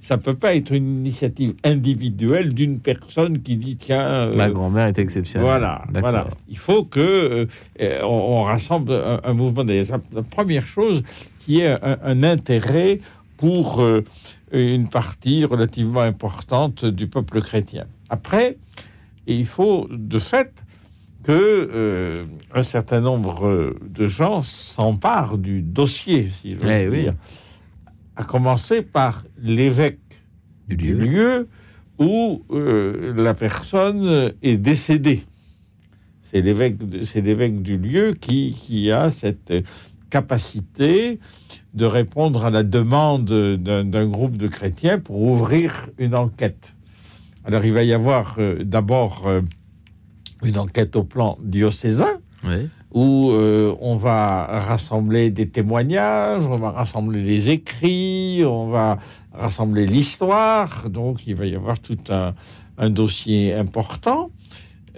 [0.00, 4.00] ça peut pas être une initiative individuelle d'une personne qui dit tiens.
[4.06, 5.46] euh, Ma grand-mère est exceptionnelle.
[5.46, 6.26] Voilà, voilà.
[6.48, 7.46] Il faut que euh,
[7.80, 9.64] euh, on, on rassemble un, un mouvement.
[9.64, 11.02] D'ailleurs, la première chose
[11.40, 13.00] qui est un, un intérêt
[13.36, 14.04] pour euh,
[14.52, 17.84] une partie relativement importante du peuple chrétien.
[18.10, 18.56] Après,
[19.26, 20.52] il faut de fait
[21.24, 22.24] que euh,
[22.54, 27.08] un certain nombre de gens s'emparent du dossier, si je Eh veux oui.
[28.18, 30.00] À commencer par l'évêque
[30.66, 31.48] du lieu,
[31.98, 35.22] où euh, la personne est décédée.
[36.22, 39.52] C'est l'évêque, de- c'est l'évêque du lieu qui, qui a cette
[40.10, 41.20] capacité
[41.74, 43.24] de répondre à la demande
[43.62, 46.74] d'un, d'un groupe de chrétiens pour ouvrir une enquête.
[47.44, 49.40] Alors il va y avoir euh, d'abord euh,
[50.42, 52.18] une enquête au plan diocésain,
[52.98, 54.22] où euh, on va
[54.72, 58.88] rassembler des témoignages, on va rassembler les écrits, on va
[59.32, 60.70] rassembler l'histoire.
[60.98, 62.34] Donc il va y avoir tout un,
[62.84, 64.30] un dossier important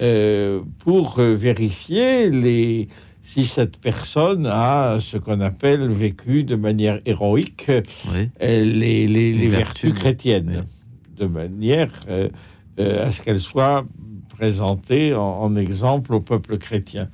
[0.01, 2.89] euh, pour euh, vérifier les,
[3.23, 7.71] si cette personne a ce qu'on appelle vécu de manière héroïque
[8.41, 9.99] les, les- les Les vertus vertus.
[10.01, 10.65] chrétiennes,
[11.19, 12.29] de manière euh,
[12.79, 13.85] euh, à ce qu'elles soient
[14.39, 17.09] présentées en, en exemple au peuple chrétien.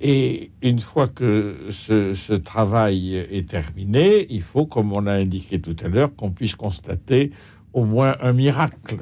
[0.00, 5.60] Et une fois que ce, ce travail est terminé, il faut, comme on l'a indiqué
[5.60, 7.30] tout à l'heure, qu'on puisse constater
[7.72, 8.96] au moins un miracle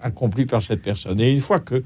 [0.00, 1.20] accompli par cette personne.
[1.20, 1.82] Et une fois que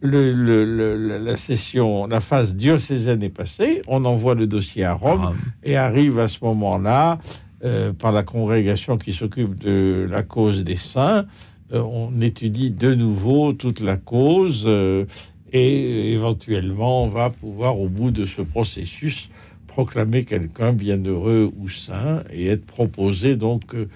[0.00, 4.92] le- le- le- la- session, la phase diocésaine est passée, on envoie le dossier à
[4.94, 5.34] Rome
[5.64, 7.18] et arrive à ce moment-là,
[7.64, 11.24] euh, par la congrégation qui s'occupe de la cause des saints,
[11.72, 15.06] euh, on étudie de nouveau toute la cause euh,
[15.52, 19.30] et éventuellement on va pouvoir, au bout de ce processus,
[19.66, 23.88] proclamer quelqu'un bienheureux ou saint et être proposé donc euh,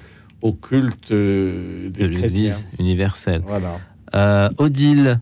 [0.43, 3.43] au culte euh, des de l'Église universelle.
[3.47, 3.81] Voilà.
[4.15, 5.21] Euh, Odile.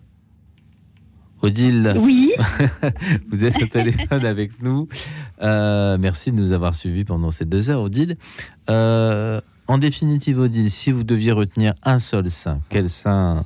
[1.41, 1.95] Odile.
[1.97, 2.33] Oui.
[3.31, 4.87] Vous êtes au téléphone avec nous.
[5.41, 8.17] Euh, merci de nous avoir suivis pendant ces deux heures, Odile.
[8.69, 13.45] Euh, en définitive, Odile, si vous deviez retenir un seul saint, quel saint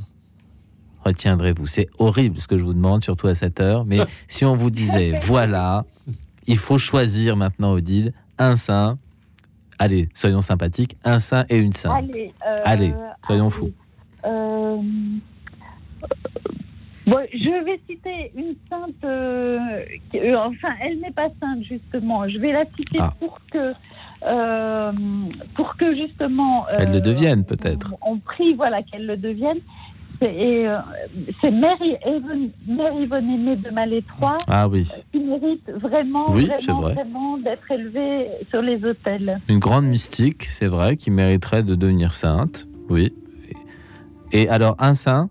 [1.06, 3.86] retiendrez-vous C'est horrible ce que je vous demande, surtout à cette heure.
[3.86, 5.86] Mais si on vous disait, voilà,
[6.48, 8.98] il faut choisir maintenant, Odile, un saint.
[9.80, 11.92] Allez, soyons sympathiques, un saint et une sainte.
[12.12, 12.94] Allez, euh, Allez,
[13.26, 13.72] soyons fous.
[14.26, 14.78] Euh,
[17.06, 18.94] bon, je vais citer une sainte.
[19.04, 19.60] euh,
[20.12, 22.24] qui- euh, enfin, elle n'est pas sainte justement.
[22.30, 23.14] Je vais la citer Ah.
[23.20, 23.74] pour que,
[24.26, 24.92] euh,
[25.56, 26.66] pour que justement.
[26.78, 27.94] Elle le euh, devienne peut-être.
[28.02, 29.58] on prie voilà qu'elle le devienne.
[30.22, 30.78] C'est et, euh,
[31.42, 36.82] c'est Mère Yvonne, Mère Yvonne Aimée de Malétroit Ah oui, qui mérite vraiment, Oui, vraiment,
[36.82, 36.94] vrai.
[36.94, 39.42] vraiment d'être élevée sur les autels.
[39.50, 42.68] une grande mystique, c'est vrai, qui mériterait de devenir sainte.
[42.90, 43.14] Oui.
[44.32, 45.30] Et alors, un saint?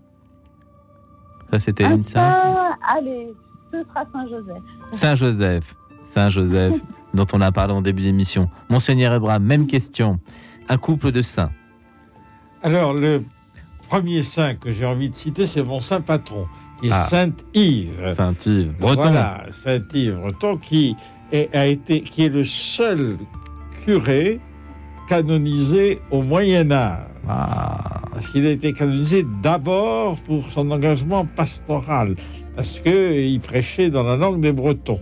[1.51, 2.35] Ça, c'était une sainte?
[2.37, 3.33] Ah, allez,
[3.71, 4.63] ce sera Saint-Joseph.
[4.91, 5.75] Saint Joseph.
[6.03, 6.77] Saint Joseph,
[7.13, 8.49] dont on a parlé en début d'émission.
[8.69, 10.19] Monseigneur Ebra, même question.
[10.69, 11.51] Un couple de saints.
[12.61, 13.23] Alors, le
[13.93, 16.47] premier saint que j'ai envie de citer, c'est mon saint patron,
[16.81, 17.05] qui est Ah.
[17.07, 18.15] Sainte Yves.
[18.15, 18.73] Saint Yves.
[18.79, 19.01] Breton.
[19.03, 20.95] Voilà, Saint Yves Breton, qui
[21.31, 23.17] est, a été, qui est le seul
[23.85, 24.39] curé
[25.07, 27.05] canonisé au Moyen Âge.
[27.29, 28.01] Ah.
[28.11, 32.15] Parce qu'il a été canonisé d'abord pour son engagement pastoral,
[32.55, 35.01] parce qu'il prêchait dans la langue des Bretons.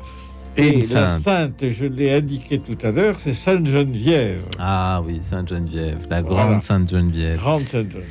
[0.58, 1.22] Et la sainte.
[1.22, 4.44] sainte, je l'ai indiqué tout à l'heure, c'est Sainte Geneviève.
[4.60, 6.62] Ah oui, Sainte Geneviève, la grande.
[6.62, 7.38] Sainte Geneviève.
[7.38, 8.10] Grande Sainte Geneviève.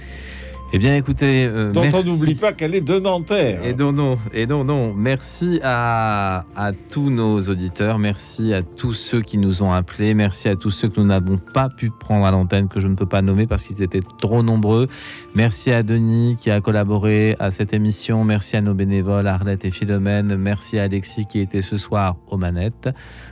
[0.73, 1.97] Eh bien, écoutez, euh, Dont merci.
[2.09, 3.65] on n'oublie pas qu'elle est de Nanterre.
[3.65, 4.95] Et non, non, et non, non.
[4.95, 10.49] Merci à, à tous nos auditeurs, merci à tous ceux qui nous ont appelés, merci
[10.49, 13.07] à tous ceux que nous n'avons pas pu prendre à l'antenne, que je ne peux
[13.07, 14.87] pas nommer parce qu'ils étaient trop nombreux.
[15.35, 19.73] Merci à Denis qui a collaboré à cette émission, merci à nos bénévoles Arlette et
[19.73, 22.89] Philomène, merci à Alexis qui était ce soir aux manettes.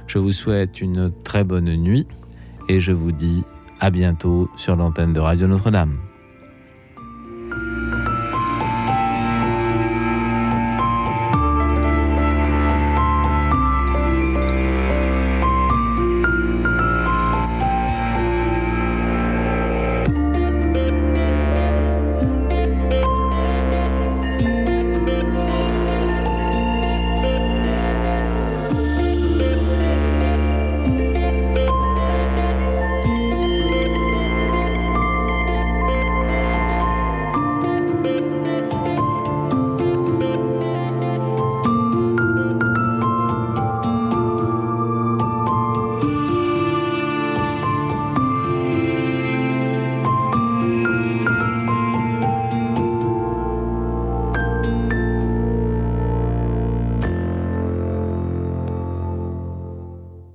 [0.09, 2.09] Je vous souhaite une très bonne nuit
[2.69, 3.44] et je vous dis
[3.78, 5.98] à bientôt sur l'antenne de Radio Notre-Dame.